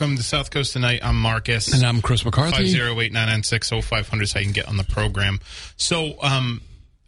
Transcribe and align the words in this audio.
Welcome 0.00 0.16
to 0.16 0.22
South 0.22 0.50
Coast 0.50 0.72
Tonight. 0.72 1.00
I'm 1.02 1.20
Marcus. 1.20 1.74
And 1.74 1.84
I'm 1.84 2.00
Chris 2.00 2.24
McCarthy. 2.24 2.72
508-996-0500 2.72 4.28
so 4.28 4.40
I 4.40 4.42
can 4.42 4.52
get 4.52 4.66
on 4.66 4.78
the 4.78 4.84
program. 4.84 5.40
So 5.76 6.14
um, 6.22 6.62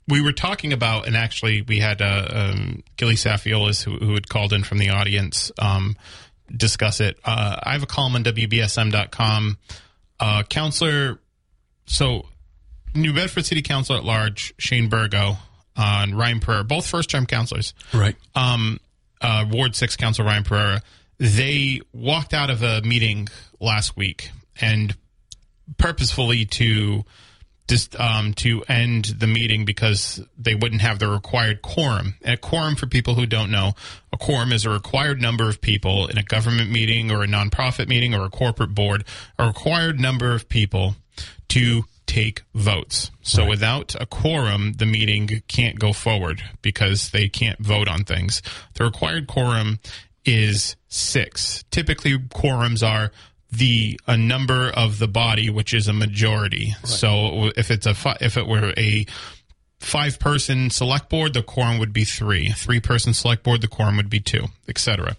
we 0.07 0.21
were 0.21 0.35
talking 0.35 0.75
about, 0.75 1.07
and 1.07 1.17
actually 1.17 1.63
we 1.63 1.79
had 1.79 2.03
uh, 2.03 2.29
um, 2.31 2.83
Gilly 2.99 3.15
Safiolis, 3.15 3.83
who, 3.83 3.93
who 3.93 4.13
had 4.13 4.29
called 4.29 4.53
in 4.53 4.63
from 4.63 4.77
the 4.77 4.91
audience, 4.91 5.51
um, 5.59 5.97
discuss 6.55 7.01
it. 7.01 7.19
Uh, 7.25 7.57
I 7.63 7.73
have 7.73 7.83
a 7.83 7.87
column 7.87 8.15
on 8.15 8.25
WBSM.com. 8.25 9.57
Uh, 10.21 10.43
counselor, 10.43 11.19
so 11.87 12.27
New 12.95 13.15
Bedford 13.15 13.47
City 13.47 13.63
Council 13.63 13.97
at 13.97 14.05
Large, 14.05 14.53
Shane 14.59 14.91
Burgo, 14.91 15.39
uh, 15.79 16.01
and 16.03 16.19
Ryan 16.19 16.41
Pereira, 16.41 16.63
both 16.63 16.87
first-term 16.87 17.25
counselors. 17.25 17.73
Right. 17.95 18.17
Um, 18.35 18.81
uh, 19.23 19.47
Ward 19.51 19.75
6 19.75 19.97
Council 19.97 20.27
Ryan 20.27 20.45
Pereira, 20.45 20.83
they 21.19 21.81
walked 21.93 22.35
out 22.35 22.51
of 22.51 22.63
a 22.63 22.83
meeting 22.83 23.29
last 23.61 23.97
week 23.97 24.31
and 24.61 24.97
purposefully 25.79 26.45
to 26.45 27.05
just 27.69 27.99
um, 27.99 28.35
to 28.35 28.63
end 28.69 29.05
the 29.05 29.27
meeting 29.27 29.65
because 29.65 30.21
they 30.37 30.55
wouldn't 30.55 30.83
have 30.83 30.99
the 30.99 31.09
required 31.09 31.63
quorum. 31.63 32.15
And 32.23 32.35
a 32.35 32.37
quorum, 32.37 32.77
for 32.77 32.87
people 32.87 33.15
who 33.15 33.25
don't 33.25 33.51
know, 33.51 33.73
a 34.13 34.19
quorum 34.19 34.53
is 34.53 34.67
a 34.67 34.71
required 34.71 35.23
number 35.23 35.49
of 35.49 35.61
people 35.61 36.07
in 36.07 36.19
a 36.19 36.23
government 36.23 36.71
meeting 36.71 37.11
or 37.11 37.23
a 37.23 37.27
nonprofit 37.27 37.89
meeting 37.89 38.15
or 38.15 38.27
a 38.27 38.31
corporate 38.31 38.75
board, 38.75 39.05
a 39.39 39.47
required 39.47 40.01
number 40.01 40.35
of 40.35 40.49
people 40.49 40.97
to 41.49 41.85
take 42.07 42.43
votes. 42.55 43.11
So 43.23 43.47
without 43.47 43.95
a 43.99 44.07
quorum, 44.07 44.75
the 44.75 44.87
meeting 44.87 45.43
can't 45.49 45.79
go 45.79 45.93
forward 45.93 46.43
because 46.61 47.11
they 47.11 47.29
can't 47.29 47.59
vote 47.59 47.89
on 47.89 48.05
things. 48.05 48.43
The 48.75 48.85
required 48.85 49.27
quorum 49.29 49.79
is 50.25 50.77
six. 50.89 51.65
Typically, 51.71 52.19
quorums 52.19 52.87
are 52.87 53.11
the 53.51 54.01
a 54.07 54.17
number 54.17 54.71
of 54.71 54.99
the 54.99 55.09
body, 55.09 55.51
which 55.51 55.75
is 55.75 55.87
a 55.89 55.93
majority. 55.93 56.75
So 56.85 57.53
if 57.57 57.71
it's 57.71 57.87
a 57.87 57.95
fi- 57.95 58.19
if 58.21 58.37
it 58.37 58.47
were 58.47 58.73
a 58.77 59.07
five 59.79 60.19
person 60.19 60.71
select 60.71 61.11
board, 61.11 61.35
the 61.35 61.43
quorum 61.43 61.79
would 61.79 61.93
be 61.93 62.05
three. 62.05 62.51
Three 62.51 62.81
person 62.81 63.13
select 63.13 63.43
board, 63.43 63.61
the 63.61 63.69
quorum 63.69 63.97
would 63.97 64.09
be 64.09 64.21
two, 64.21 64.47
etc. 64.69 65.17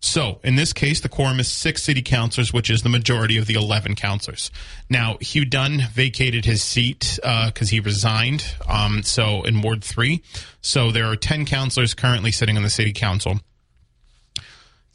So 0.00 0.40
in 0.42 0.56
this 0.56 0.72
case, 0.72 1.00
the 1.00 1.08
quorum 1.08 1.38
is 1.38 1.48
six 1.48 1.82
city 1.82 2.02
councilors, 2.02 2.52
which 2.52 2.70
is 2.70 2.82
the 2.82 2.88
majority 2.88 3.36
of 3.36 3.46
the 3.46 3.54
11 3.54 3.94
councilors. 3.94 4.50
Now, 4.88 5.18
Hugh 5.20 5.44
Dunn 5.44 5.82
vacated 5.92 6.44
his 6.44 6.62
seat 6.62 7.18
because 7.22 7.70
he 7.70 7.80
resigned. 7.80 8.44
Um, 8.68 9.02
so 9.02 9.42
in 9.44 9.60
Ward 9.62 9.84
3. 9.84 10.22
So 10.60 10.90
there 10.90 11.06
are 11.06 11.16
10 11.16 11.44
councilors 11.44 11.94
currently 11.94 12.32
sitting 12.32 12.56
on 12.56 12.62
the 12.62 12.70
city 12.70 12.92
council. 12.92 13.40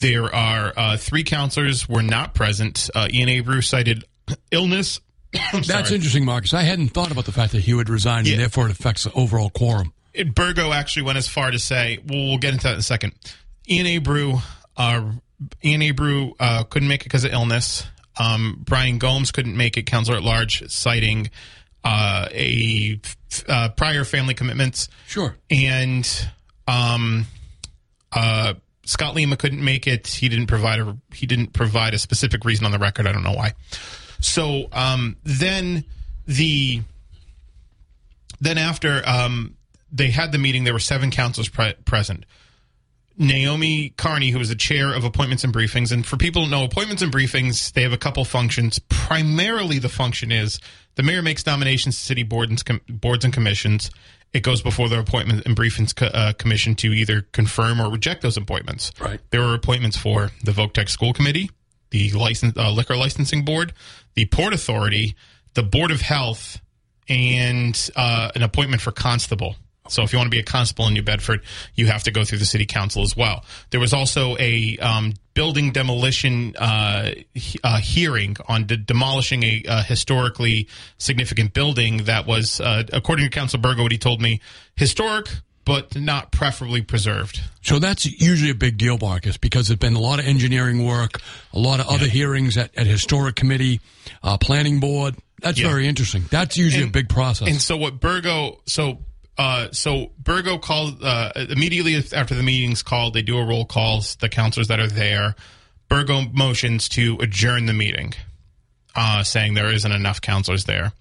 There 0.02 0.34
are 0.34 0.74
uh, 0.76 0.98
three 0.98 1.24
counselors 1.24 1.88
were 1.88 2.02
not 2.04 2.34
present. 2.34 2.90
Uh, 2.94 3.08
Ian 3.12 3.30
Abreu 3.30 3.64
cited 3.64 4.04
illness. 4.52 5.00
That's 5.54 5.92
interesting, 5.92 6.26
Marcus. 6.26 6.54
I 6.54 6.64
hadn't 6.64 6.90
thought 6.90 7.12
about 7.12 7.26
the 7.26 7.32
fact 7.32 7.54
that 7.54 7.62
he 7.62 7.74
would 7.74 7.88
resign, 7.90 8.26
Yeah. 8.26 8.34
and 8.34 8.42
therefore 8.42 8.66
it 8.66 8.72
affects 8.72 9.06
the 9.06 9.14
overall 9.14 9.50
quorum. 9.50 9.94
It- 10.14 10.36
Burgo 10.36 10.74
actually 10.74 11.04
went 11.04 11.18
as 11.18 11.28
far 11.30 11.52
to 11.52 11.60
say, 11.60 12.00
well, 12.06 12.26
we'll 12.28 12.38
get 12.38 12.54
into 12.54 12.64
that 12.64 12.74
in 12.74 12.80
a 12.80 12.84
second. 12.84 13.14
Ian 13.70 13.86
Abreu, 14.04 14.42
uh, 14.76 15.12
Ian 15.64 15.82
Abreu 15.82 16.34
uh, 16.40 16.64
couldn't 16.66 16.90
make 16.90 17.02
it 17.02 17.06
because 17.06 17.24
of 17.24 17.32
illness. 17.32 17.86
Um, 18.20 18.62
Brian 18.66 18.98
Gomes 18.98 19.32
couldn't 19.32 19.56
make 19.56 19.78
it, 19.78 19.84
counselor 19.84 20.18
at 20.18 20.24
large, 20.24 20.70
citing 20.70 21.30
uh, 21.86 22.28
a 22.32 23.00
uh, 23.48 23.70
prior 23.78 24.04
family 24.04 24.34
commitments. 24.34 24.90
Sure. 25.08 25.36
and 25.50 26.06
um, 26.68 27.26
uh, 28.12 28.56
Scott 28.84 29.16
Lima 29.16 29.38
couldn't 29.38 29.64
make 29.64 29.88
it. 29.88 30.08
He 30.08 30.30
didn't 30.30 30.48
provide 30.48 30.80
a 30.80 30.98
he 31.14 31.26
didn't 31.26 31.54
provide 31.54 31.94
a 31.94 32.00
specific 32.00 32.46
reason 32.46 32.66
on 32.66 32.72
the 32.72 32.80
record. 32.80 33.08
I 33.08 33.12
don't 33.12 33.24
know 33.24 33.34
why. 33.34 33.54
So 34.20 34.68
um, 34.72 35.18
then 35.24 35.86
the 36.26 36.82
then 38.40 38.58
after 38.58 39.02
um, 39.08 39.56
they 39.92 40.10
had 40.10 40.32
the 40.32 40.38
meeting, 40.38 40.64
there 40.64 40.74
were 40.74 40.80
seven 40.80 41.12
councils 41.12 41.50
pre- 41.50 41.76
present. 41.86 42.26
Naomi 43.18 43.90
Carney, 43.98 44.30
who 44.30 44.40
is 44.40 44.50
the 44.50 44.56
chair 44.56 44.94
of 44.94 45.04
appointments 45.04 45.44
and 45.44 45.54
briefings, 45.54 45.92
and 45.92 46.06
for 46.06 46.18
people 46.18 46.46
who 46.46 46.52
know 46.52 46.64
appointments 46.64 47.02
and 47.02 47.12
briefings, 47.12 47.72
they 47.74 47.84
have 47.84 47.94
a 47.94 47.98
couple 47.98 48.26
functions. 48.26 48.80
Primarily, 48.80 49.80
the 49.80 49.90
function 49.90 50.32
is 50.32 50.60
the 50.96 51.04
mayor 51.04 51.22
makes 51.22 51.46
nominations 51.46 51.98
to 51.98 52.04
city 52.04 52.24
board 52.24 52.50
and 52.50 52.64
com- 52.64 52.82
boards 52.88 53.26
and 53.26 53.34
commissions. 53.34 53.92
It 54.34 54.44
goes 54.44 54.62
before 54.62 54.88
the 54.88 54.98
appointment 55.00 55.46
and 55.46 55.58
briefings 55.58 55.96
co- 55.96 56.06
uh, 56.08 56.34
commission 56.34 56.74
to 56.76 56.88
either 56.94 57.22
confirm 57.34 57.82
or 57.82 57.92
reject 57.92 58.22
those 58.22 58.38
appointments. 58.38 58.92
Right. 59.00 59.20
There 59.30 59.42
were 59.42 59.54
appointments 59.54 59.98
for 59.98 60.32
the 60.44 60.52
Voc 60.52 60.74
Tech 60.74 60.88
School 60.88 61.12
Committee, 61.14 61.52
the 61.90 62.12
license 62.12 62.56
uh, 62.58 62.72
liquor 62.72 62.96
licensing 62.96 63.44
board, 63.44 63.74
the 64.16 64.26
Port 64.26 64.54
Authority, 64.54 65.16
the 65.54 65.64
Board 65.64 65.92
of 65.92 66.02
Health, 66.02 66.62
and 67.10 67.90
uh, 67.96 68.32
an 68.36 68.42
appointment 68.42 68.82
for 68.82 68.92
constable. 68.92 69.58
So 69.92 70.04
if 70.04 70.14
you 70.14 70.18
want 70.20 70.28
to 70.28 70.36
be 70.36 70.40
a 70.40 70.44
constable 70.44 70.88
in 70.88 70.94
New 70.94 71.02
Bedford, 71.04 71.42
you 71.76 71.88
have 71.88 72.04
to 72.04 72.12
go 72.12 72.24
through 72.24 72.40
the 72.40 72.46
city 72.46 72.66
council 72.66 73.04
as 73.04 73.16
well. 73.16 73.44
There 73.72 73.80
was 73.80 73.94
also 73.94 74.38
a 74.40 74.78
um, 74.80 75.14
building 75.34 75.72
demolition 75.72 76.56
uh, 76.58 77.12
he- 77.34 77.60
uh, 77.64 77.78
hearing 77.80 78.38
on 78.48 78.66
de- 78.66 78.78
demolishing 78.78 79.44
a 79.44 79.64
uh, 79.68 79.84
historically 79.84 80.68
significant 80.98 81.54
building 81.54 82.06
that 82.06 82.26
was, 82.26 82.60
uh, 82.62 82.84
according 82.94 83.26
to 83.26 83.30
Council 83.30 83.60
Burgo, 83.60 83.84
what 83.84 83.92
he 83.92 83.98
told 83.98 84.22
me, 84.22 84.40
historic 84.76 85.30
but 85.64 85.96
not 85.96 86.32
preferably 86.32 86.82
preserved. 86.82 87.40
So 87.62 87.78
that's 87.78 88.04
usually 88.20 88.50
a 88.50 88.56
big 88.56 88.80
deal, 88.80 88.98
Marcus, 89.00 89.38
because 89.38 89.68
there's 89.68 89.78
been 89.78 89.94
a 89.94 90.00
lot 90.00 90.18
of 90.20 90.26
engineering 90.26 90.84
work, 90.88 91.22
a 91.54 91.60
lot 91.60 91.80
of 91.80 91.88
other 91.88 92.08
hearings 92.08 92.58
at, 92.58 92.76
at 92.76 92.88
historic 92.88 93.36
committee, 93.36 93.80
uh, 94.24 94.38
planning 94.40 94.80
board. 94.80 95.16
That's 95.40 95.60
Yeah. 95.60 95.68
very 95.70 95.88
interesting. 95.88 96.26
That's 96.32 96.58
usually 96.58 96.82
And- 96.86 96.90
a 96.90 96.94
big 96.94 97.10
process. 97.10 97.48
And 97.48 97.62
so 97.62 97.78
what 97.78 98.00
Burgo 98.00 98.60
so 98.66 99.00
uh, 99.42 99.72
so 99.72 100.12
Burgo 100.20 100.60
called 100.60 101.04
uh, 101.04 101.32
immediately 101.36 101.96
after 102.14 102.36
the 102.36 102.44
meeting's 102.44 102.84
called. 102.84 103.16
They 103.16 103.24
do 103.24 103.40
a 103.40 103.44
roll 103.44 103.66
call. 103.66 104.04
The 104.20 104.30
counselors 104.30 104.68
that 104.68 104.80
are 104.80 104.88
there. 104.88 105.34
Burgo 105.90 106.22
motions 106.32 106.88
to 106.90 107.18
adjourn 107.20 107.66
the 107.66 107.74
meeting, 107.74 108.14
uh, 108.96 109.24
saying 109.24 109.56
there 109.56 109.74
isn't 109.74 109.92
enough 109.92 110.22
counselors 110.22 110.66
there. 110.66 110.92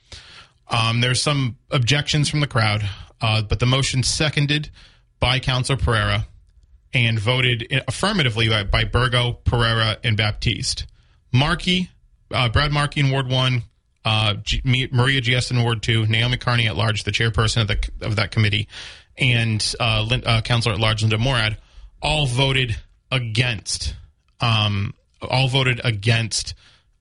Um, 0.68 1.02
there's 1.02 1.20
some 1.20 1.58
objections 1.70 2.30
from 2.30 2.40
the 2.40 2.46
crowd, 2.46 2.88
uh, 3.20 3.42
but 3.42 3.60
the 3.60 3.66
motion 3.66 4.02
seconded 4.02 4.70
by 5.18 5.38
Councilor 5.38 5.76
Pereira 5.76 6.26
and 6.94 7.20
voted 7.20 7.70
affirmatively 7.86 8.48
by, 8.48 8.64
by 8.64 8.84
Burgo, 8.84 9.34
Pereira, 9.44 9.98
and 10.02 10.16
Baptiste. 10.16 10.86
Markey, 11.30 11.90
uh, 12.32 12.48
Brad 12.48 12.72
Markey 12.72 13.00
in 13.00 13.10
Ward 13.10 13.28
One, 13.28 13.64
uh, 14.04 14.34
G- 14.42 14.62
Maria 14.64 15.20
Giesta 15.20 15.52
in 15.52 15.62
Ward 15.62 15.82
Two, 15.82 16.06
Naomi 16.06 16.36
Carney 16.36 16.66
at 16.66 16.76
large, 16.76 17.04
the 17.04 17.10
chairperson 17.12 17.62
of 17.62 17.68
the 17.68 17.90
of 18.02 18.16
that 18.16 18.30
committee, 18.30 18.68
and 19.18 19.74
uh, 19.78 20.02
Lin- 20.08 20.24
uh, 20.26 20.40
Councilor 20.42 20.74
at 20.74 20.80
large 20.80 21.02
Linda 21.02 21.18
Morad, 21.18 21.56
all 22.02 22.26
voted 22.26 22.76
against. 23.10 23.94
Um, 24.40 24.94
all 25.22 25.48
voted 25.48 25.82
against 25.84 26.54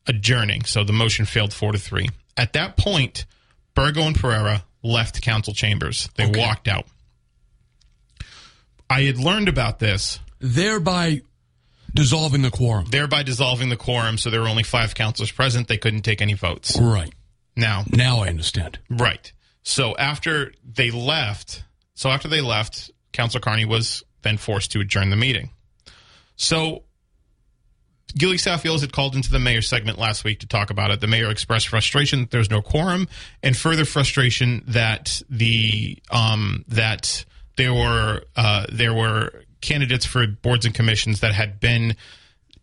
adjourning. 0.07 0.65
So 0.65 0.83
the 0.83 0.91
motion 0.91 1.23
failed 1.25 1.53
four 1.53 1.71
to 1.71 1.77
three. 1.77 2.09
At 2.35 2.51
that 2.53 2.75
point, 2.75 3.25
Burgo 3.75 4.01
and 4.01 4.13
Pereira 4.15 4.65
left 4.83 5.21
council 5.21 5.53
chambers. 5.53 6.09
They 6.15 6.25
walked 6.25 6.67
out. 6.67 6.85
I 8.89 9.03
had 9.03 9.17
learned 9.17 9.47
about 9.47 9.79
this, 9.79 10.19
Thereby 10.39 11.21
dissolving 11.93 12.41
the 12.41 12.51
quorum. 12.51 12.85
thereby 12.89 13.23
dissolving 13.23 13.69
the 13.69 13.77
quorum, 13.77 14.17
so 14.17 14.29
there 14.29 14.41
were 14.41 14.47
only 14.47 14.63
five 14.63 14.95
councilors 14.95 15.31
present. 15.31 15.67
They 15.67 15.77
couldn't 15.77 16.01
take 16.03 16.21
any 16.21 16.33
votes. 16.33 16.77
Right. 16.79 17.13
Now, 17.55 17.83
Now 17.91 18.19
I 18.21 18.27
understand. 18.29 18.79
right. 18.89 19.31
So 19.63 19.95
after 19.97 20.53
they 20.63 20.91
left, 20.91 21.63
so 21.93 22.09
after 22.09 22.27
they 22.27 22.41
left, 22.41 22.91
Councilor 23.11 23.41
Carney 23.41 23.65
was 23.65 24.03
then 24.21 24.37
forced 24.37 24.71
to 24.71 24.79
adjourn 24.79 25.09
the 25.09 25.15
meeting. 25.15 25.51
So 26.35 26.83
Gilly 28.17 28.37
Southfields 28.37 28.81
had 28.81 28.91
called 28.93 29.15
into 29.15 29.29
the 29.31 29.39
mayor's 29.39 29.67
segment 29.67 29.97
last 29.99 30.23
week 30.23 30.39
to 30.39 30.47
talk 30.47 30.69
about 30.71 30.89
it. 30.91 30.99
The 31.01 31.07
mayor 31.07 31.29
expressed 31.29 31.67
frustration 31.67 32.21
that 32.21 32.31
there's 32.31 32.49
no 32.49 32.61
quorum, 32.61 33.07
and 33.43 33.55
further 33.55 33.85
frustration 33.85 34.63
that 34.67 35.21
the 35.29 35.97
um, 36.09 36.63
that 36.69 37.25
there 37.57 37.73
were 37.73 38.23
uh, 38.35 38.65
there 38.71 38.93
were 38.93 39.43
candidates 39.61 40.05
for 40.05 40.25
boards 40.27 40.65
and 40.65 40.73
commissions 40.73 41.19
that 41.19 41.33
had 41.33 41.59
been 41.59 41.95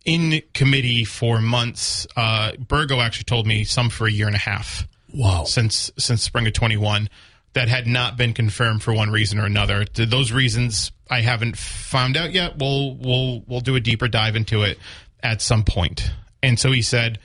in 0.05 0.43
committee 0.55 1.05
for 1.05 1.41
months. 1.41 2.07
Uh, 2.17 2.53
Burgo 2.53 3.01
actually 3.01 3.25
told 3.25 3.47
me 3.47 3.65
some 3.65 3.91
for 3.91 4.07
a 4.07 4.13
year 4.13 4.27
and 4.27 4.37
a 4.37 4.41
half. 4.41 4.87
Wow. 5.13 5.45
Since 5.45 5.91
since 5.99 6.23
spring 6.23 6.47
of 6.47 6.53
21 6.53 7.09
that 7.55 7.69
had 7.69 7.87
not 7.87 8.19
been 8.19 8.35
confirmed 8.35 8.83
for 8.83 8.93
one 8.93 9.11
reason 9.11 9.39
or 9.39 9.47
another. 9.47 9.87
Those 9.95 10.31
reasons 10.31 10.93
I 11.11 11.23
haven't 11.23 11.57
found 11.57 12.17
out 12.17 12.33
yet. 12.33 12.59
We'll 12.59 12.97
we'll 12.97 13.43
we'll 13.47 13.61
do 13.61 13.77
a 13.77 13.81
deeper 13.81 14.09
dive 14.09 14.37
into 14.37 14.63
it 14.63 14.79
at 15.23 15.41
some 15.41 15.65
point. 15.65 16.11
And 16.43 16.59
so 16.59 16.71
he 16.71 16.83
said 16.83 17.19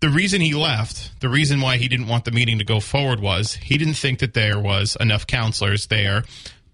the 0.00 0.10
reason 0.10 0.40
he 0.40 0.52
left, 0.52 1.18
the 1.20 1.28
reason 1.28 1.60
why 1.60 1.78
he 1.78 1.88
didn't 1.88 2.08
want 2.08 2.24
the 2.24 2.32
meeting 2.32 2.58
to 2.58 2.64
go 2.64 2.80
forward 2.80 3.20
was 3.20 3.54
he 3.54 3.78
didn't 3.78 3.94
think 3.94 4.18
that 4.18 4.34
there 4.34 4.58
was 4.58 4.96
enough 5.00 5.26
counselors 5.26 5.86
there 5.86 6.24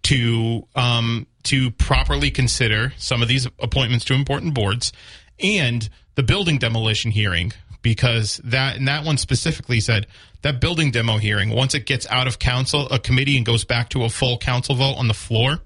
to 0.04 0.66
um, 0.74 1.26
to 1.48 1.70
properly 1.72 2.30
consider 2.30 2.92
some 2.98 3.22
of 3.22 3.28
these 3.28 3.46
appointments 3.58 4.04
to 4.04 4.14
important 4.14 4.54
boards 4.54 4.92
and 5.40 5.88
the 6.14 6.22
building 6.22 6.58
demolition 6.58 7.10
hearing 7.10 7.52
because 7.80 8.40
that 8.44 8.76
and 8.76 8.86
that 8.86 9.04
one 9.04 9.16
specifically 9.16 9.80
said 9.80 10.06
that 10.42 10.60
building 10.60 10.90
demo 10.90 11.16
hearing 11.16 11.50
once 11.50 11.74
it 11.74 11.86
gets 11.86 12.06
out 12.08 12.26
of 12.26 12.38
council 12.38 12.86
a 12.90 12.98
committee 12.98 13.36
and 13.36 13.46
goes 13.46 13.64
back 13.64 13.88
to 13.88 14.04
a 14.04 14.10
full 14.10 14.36
council 14.36 14.74
vote 14.74 14.96
on 14.98 15.08
the 15.08 15.14
floor 15.14 15.60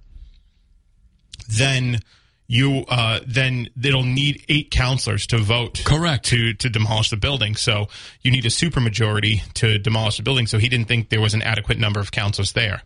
then 1.48 2.00
you 2.46 2.84
uh, 2.88 3.20
then 3.26 3.68
it'll 3.82 4.04
need 4.04 4.44
eight 4.48 4.70
counselors 4.70 5.26
to 5.26 5.38
vote 5.38 5.82
Correct. 5.84 6.26
to 6.26 6.52
to 6.54 6.68
demolish 6.68 7.08
the 7.08 7.16
building. 7.16 7.56
So 7.56 7.88
you 8.20 8.30
need 8.30 8.44
a 8.44 8.50
supermajority 8.50 9.50
to 9.54 9.78
demolish 9.78 10.18
the 10.18 10.22
building. 10.22 10.46
So 10.46 10.58
he 10.58 10.68
didn't 10.68 10.86
think 10.86 11.08
there 11.08 11.20
was 11.20 11.32
an 11.32 11.40
adequate 11.40 11.78
number 11.78 11.98
of 11.98 12.10
counselors 12.10 12.52
there 12.52 12.82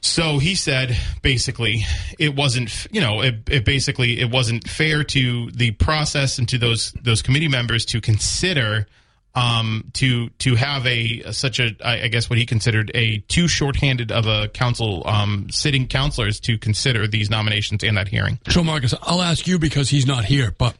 so 0.00 0.38
he 0.38 0.54
said 0.54 0.96
basically 1.22 1.82
it 2.18 2.34
wasn't 2.34 2.86
you 2.90 3.00
know 3.00 3.20
it, 3.22 3.36
it 3.50 3.64
basically 3.64 4.20
it 4.20 4.30
wasn't 4.30 4.68
fair 4.68 5.02
to 5.04 5.50
the 5.52 5.70
process 5.72 6.38
and 6.38 6.48
to 6.48 6.58
those 6.58 6.92
those 7.02 7.22
committee 7.22 7.48
members 7.48 7.84
to 7.86 8.00
consider 8.00 8.86
um, 9.34 9.90
to 9.92 10.30
to 10.40 10.56
have 10.56 10.84
a 10.86 11.30
such 11.32 11.60
a 11.60 11.76
I 11.84 12.08
guess 12.08 12.28
what 12.28 12.38
he 12.38 12.46
considered 12.46 12.90
a 12.94 13.18
too 13.28 13.46
shorthanded 13.46 14.10
of 14.10 14.26
a 14.26 14.48
council 14.48 15.06
um, 15.06 15.48
sitting 15.50 15.86
counselors 15.86 16.40
to 16.40 16.58
consider 16.58 17.06
these 17.06 17.30
nominations 17.30 17.84
and 17.84 17.96
that 17.96 18.08
hearing. 18.08 18.40
So, 18.48 18.64
Marcus, 18.64 18.94
I'll 19.02 19.22
ask 19.22 19.46
you 19.46 19.58
because 19.60 19.90
he's 19.90 20.06
not 20.06 20.24
here, 20.24 20.52
but 20.58 20.76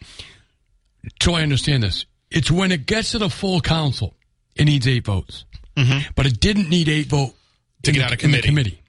so 1.23 1.35
I 1.35 1.43
understand 1.43 1.82
this. 1.85 2.05
It's 2.31 2.50
when 2.50 2.73
it 2.73 2.87
gets 2.87 3.12
to 3.12 3.19
the 3.19 3.31
full 3.31 3.61
council, 3.61 4.14
it 4.56 4.64
needs 4.64 4.88
eight 4.88 5.05
votes. 5.05 5.44
Mm-hmm. 5.76 6.11
But 6.17 6.26
it 6.26 6.41
didn't 6.41 6.69
need 6.69 6.88
eight 6.88 7.06
vote 7.06 7.35
To 7.85 7.93
get 7.93 8.00
the- 8.00 8.05
out 8.06 8.12
of 8.12 8.19
committee. 8.19 8.49
committee. 8.49 8.82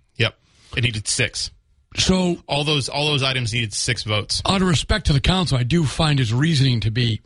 It 0.75 0.83
needed 0.83 1.07
six. 1.07 1.51
So, 1.97 2.37
All 2.47 2.63
those 2.63 2.87
all 2.87 3.07
those 3.07 3.23
items 3.23 3.51
needed 3.51 3.73
six 3.73 4.03
votes. 4.03 4.43
out 4.45 4.61
of 4.61 4.67
respect 4.67 5.07
to 5.07 5.13
the 5.13 5.19
council, 5.19 5.57
I 5.57 5.63
do 5.63 5.83
find 5.85 6.19
his 6.19 6.31
reasoning 6.31 6.81
to 6.81 6.91
be 6.91 7.19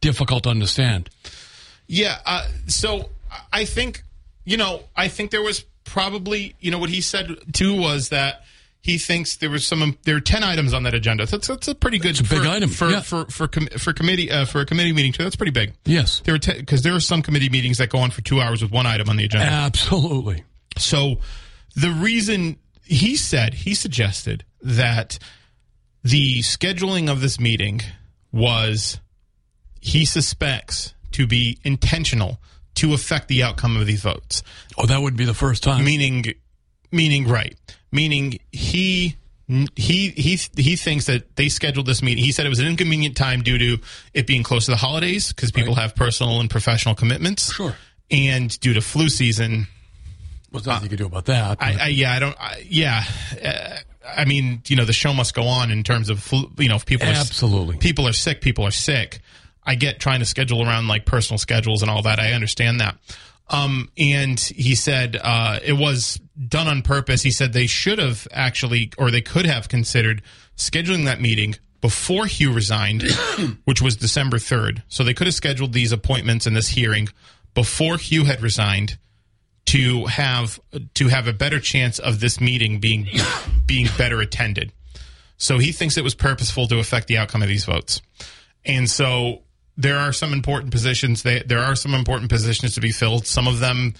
difficult 0.00 0.44
to 0.44 0.48
understand. 0.48 1.10
Yeah. 1.86 2.18
Uh, 2.24 2.46
so 2.66 3.10
I 3.52 3.64
think, 3.64 4.02
you 4.44 4.56
know, 4.56 4.82
I 4.96 5.08
think 5.08 5.30
there 5.30 5.42
was 5.42 5.64
probably, 5.84 6.54
you 6.60 6.70
know, 6.70 6.78
what 6.78 6.90
he 6.90 7.00
said 7.00 7.36
too 7.52 7.78
was 7.78 8.10
that 8.10 8.44
he 8.80 8.96
thinks 8.96 9.36
there 9.36 9.50
was 9.50 9.66
some, 9.66 9.98
there 10.04 10.16
are 10.16 10.20
10 10.20 10.42
items 10.44 10.72
on 10.72 10.84
that 10.84 10.94
agenda. 10.94 11.26
That's, 11.26 11.48
that's 11.48 11.68
a 11.68 11.74
pretty 11.74 11.98
good 11.98 12.18
a 12.20 12.22
big 12.22 12.42
for, 12.42 12.48
item, 12.48 12.70
for, 12.70 12.88
yeah. 12.90 13.00
for, 13.00 13.24
for, 13.26 13.48
com- 13.48 13.66
for 13.78 13.92
committee, 13.92 14.30
uh, 14.30 14.44
for 14.44 14.60
a 14.60 14.66
committee 14.66 14.92
meeting 14.92 15.12
too. 15.12 15.24
That's 15.24 15.36
pretty 15.36 15.52
big. 15.52 15.72
Yes. 15.84 16.20
There 16.24 16.34
were, 16.34 16.38
because 16.38 16.82
there 16.82 16.94
are 16.94 17.00
some 17.00 17.22
committee 17.22 17.48
meetings 17.50 17.78
that 17.78 17.90
go 17.90 17.98
on 17.98 18.10
for 18.10 18.22
two 18.22 18.40
hours 18.40 18.62
with 18.62 18.70
one 18.70 18.86
item 18.86 19.08
on 19.08 19.16
the 19.16 19.24
agenda. 19.24 19.46
Absolutely. 19.46 20.44
So 20.76 21.18
the 21.78 21.90
reason 21.90 22.56
he 22.84 23.16
said, 23.16 23.54
he 23.54 23.74
suggested 23.74 24.44
that 24.62 25.18
the 26.02 26.40
scheduling 26.40 27.10
of 27.10 27.20
this 27.20 27.38
meeting 27.38 27.80
was, 28.32 28.98
he 29.80 30.04
suspects 30.04 30.94
to 31.12 31.26
be 31.26 31.58
intentional 31.62 32.40
to 32.74 32.94
affect 32.94 33.28
the 33.28 33.42
outcome 33.42 33.76
of 33.76 33.86
these 33.86 34.02
votes. 34.02 34.42
Oh, 34.76 34.86
that 34.86 35.00
would 35.00 35.16
be 35.16 35.24
the 35.24 35.34
first 35.34 35.62
time. 35.62 35.84
Meaning, 35.84 36.24
meaning 36.90 37.28
right. 37.28 37.56
Meaning 37.92 38.38
he 38.52 39.16
he 39.76 40.10
he 40.10 40.38
he 40.56 40.76
thinks 40.76 41.06
that 41.06 41.36
they 41.36 41.48
scheduled 41.48 41.86
this 41.86 42.02
meeting. 42.02 42.22
He 42.22 42.32
said 42.32 42.44
it 42.44 42.50
was 42.50 42.58
an 42.58 42.66
inconvenient 42.66 43.16
time 43.16 43.42
due 43.42 43.58
to 43.58 43.78
it 44.12 44.26
being 44.26 44.42
close 44.42 44.66
to 44.66 44.72
the 44.72 44.76
holidays 44.76 45.32
because 45.32 45.50
people 45.50 45.74
have 45.76 45.94
personal 45.94 46.40
and 46.40 46.50
professional 46.50 46.94
commitments. 46.94 47.52
Sure. 47.52 47.74
And 48.10 48.58
due 48.60 48.74
to 48.74 48.80
flu 48.80 49.08
season, 49.08 49.66
Well, 50.50 50.60
there's 50.60 50.66
nothing 50.66 50.84
you 50.84 50.96
can 50.96 50.98
do 50.98 51.06
about 51.06 51.26
that. 51.26 51.58
I, 51.60 51.76
I 51.78 51.86
yeah, 51.88 52.12
I 52.14 52.18
don't. 52.18 52.36
I, 52.40 52.64
yeah, 52.66 53.04
uh, 53.44 53.76
I 54.16 54.24
mean, 54.24 54.62
you 54.66 54.76
know, 54.76 54.84
the 54.84 54.92
show 54.92 55.12
must 55.12 55.34
go 55.34 55.42
on 55.42 55.70
in 55.70 55.82
terms 55.82 56.08
of 56.08 56.20
flu, 56.22 56.50
you 56.58 56.68
know, 56.68 56.76
if 56.76 56.86
people 56.86 57.08
are, 57.08 57.12
Absolutely. 57.12 57.76
people 57.76 58.08
are 58.08 58.12
sick, 58.12 58.40
people 58.40 58.66
are 58.66 58.70
sick. 58.70 59.20
I 59.64 59.74
get 59.74 60.00
trying 60.00 60.20
to 60.20 60.24
schedule 60.24 60.62
around 60.62 60.88
like 60.88 61.04
personal 61.04 61.38
schedules 61.38 61.82
and 61.82 61.90
all 61.90 62.02
that. 62.02 62.18
I 62.18 62.32
understand 62.32 62.80
that. 62.80 62.96
Um, 63.50 63.90
and 63.98 64.40
he 64.40 64.74
said 64.74 65.18
uh, 65.22 65.58
it 65.62 65.74
was 65.74 66.20
done 66.48 66.68
on 66.68 66.82
purpose. 66.82 67.22
He 67.22 67.30
said 67.30 67.52
they 67.52 67.66
should 67.66 67.98
have 67.98 68.26
actually, 68.32 68.92
or 68.98 69.10
they 69.10 69.20
could 69.20 69.46
have 69.46 69.68
considered 69.68 70.22
scheduling 70.56 71.04
that 71.04 71.20
meeting 71.20 71.56
before 71.80 72.26
Hugh 72.26 72.52
resigned, 72.52 73.04
which 73.64 73.80
was 73.80 73.96
December 73.96 74.38
3rd. 74.38 74.82
So 74.88 75.04
they 75.04 75.14
could 75.14 75.26
have 75.26 75.34
scheduled 75.34 75.72
these 75.72 75.92
appointments 75.92 76.46
and 76.46 76.56
this 76.56 76.68
hearing 76.68 77.08
before 77.54 77.96
Hugh 77.96 78.24
had 78.24 78.42
resigned 78.42 78.98
to 79.68 80.06
have 80.06 80.58
to 80.94 81.08
have 81.08 81.28
a 81.28 81.32
better 81.32 81.60
chance 81.60 81.98
of 81.98 82.20
this 82.20 82.40
meeting 82.40 82.80
being 82.80 83.06
being 83.66 83.86
better 83.98 84.20
attended. 84.20 84.72
So 85.36 85.58
he 85.58 85.72
thinks 85.72 85.96
it 85.96 86.04
was 86.04 86.14
purposeful 86.14 86.66
to 86.68 86.78
affect 86.78 87.06
the 87.06 87.18
outcome 87.18 87.42
of 87.42 87.48
these 87.48 87.64
votes. 87.64 88.00
And 88.64 88.88
so 88.88 89.42
there 89.76 89.96
are 89.98 90.12
some 90.12 90.32
important 90.32 90.72
positions. 90.72 91.22
They, 91.22 91.42
there 91.46 91.60
are 91.60 91.76
some 91.76 91.94
important 91.94 92.30
positions 92.30 92.74
to 92.74 92.80
be 92.80 92.90
filled. 92.90 93.26
Some 93.26 93.46
of 93.46 93.60
them 93.60 93.94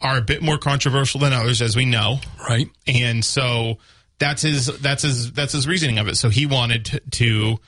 are 0.00 0.18
a 0.18 0.20
bit 0.20 0.42
more 0.42 0.58
controversial 0.58 1.20
than 1.20 1.32
others, 1.32 1.62
as 1.62 1.76
we 1.76 1.86
know. 1.86 2.18
right? 2.48 2.68
And 2.86 3.24
so 3.24 3.78
that's 4.18 4.42
his 4.42 4.66
that's 4.80 5.02
his 5.02 5.32
that's 5.32 5.52
his 5.52 5.66
reasoning 5.66 5.98
of 5.98 6.08
it. 6.08 6.16
So 6.16 6.28
he 6.28 6.46
wanted 6.46 7.00
to. 7.12 7.58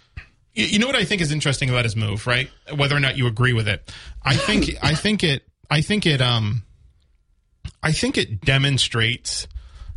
you 0.54 0.78
know 0.80 0.86
what 0.86 0.96
I 0.96 1.04
think 1.04 1.22
is 1.22 1.30
interesting 1.32 1.70
about 1.70 1.84
his 1.84 1.94
move, 1.96 2.26
right? 2.26 2.50
Whether 2.76 2.96
or 2.96 3.00
not 3.00 3.16
you 3.16 3.28
agree 3.28 3.52
with 3.52 3.68
it, 3.68 3.90
I 4.22 4.36
think 4.36 4.70
I 4.82 4.94
think 4.94 5.22
it 5.22 5.44
I 5.70 5.80
think 5.80 6.04
it 6.04 6.20
um 6.20 6.64
I 7.84 7.92
think 7.92 8.16
it 8.18 8.40
demonstrates 8.40 9.46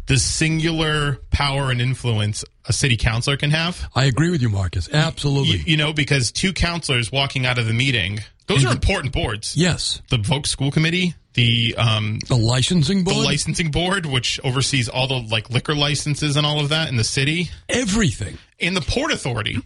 the 0.08 0.18
singular 0.18 1.18
power 1.32 1.72
and 1.72 1.82
influence 1.82 2.46
a 2.66 2.74
city 2.74 2.98
councilor 2.98 3.38
can 3.38 3.52
have. 3.52 3.90
I 3.96 4.06
agree 4.06 4.30
with 4.30 4.42
you, 4.42 4.50
Marcus. 4.50 4.90
Absolutely. 4.92 5.58
You, 5.58 5.64
you 5.66 5.78
know, 5.78 5.94
because 5.94 6.32
two 6.32 6.54
counselors 6.54 7.12
walking 7.12 7.46
out 7.46 7.58
of 7.58 7.66
the 7.66 7.74
meeting, 7.74 8.20
those 8.48 8.64
are 8.66 8.72
important 8.72 9.14
boards. 9.14 9.56
yes. 9.58 10.02
The 10.10 10.18
Voc 10.18 10.48
School 10.48 10.72
Committee, 10.72 11.16
the 11.34 11.76
um, 11.78 12.20
The 12.28 12.36
licensing 12.38 13.04
board, 13.04 13.18
the 13.18 13.22
licensing 13.22 13.72
board, 13.72 14.06
which 14.06 14.40
oversees 14.44 14.88
all 14.90 15.08
the 15.08 15.16
like 15.30 15.50
liquor 15.50 15.76
licenses 15.76 16.38
and 16.38 16.46
all 16.46 16.60
of 16.62 16.70
that 16.70 16.88
in 16.90 16.96
the 16.96 17.04
city, 17.04 17.50
everything. 17.68 18.38
and 18.60 18.76
the 18.78 18.82
Port 18.82 19.12
Authority, 19.12 19.58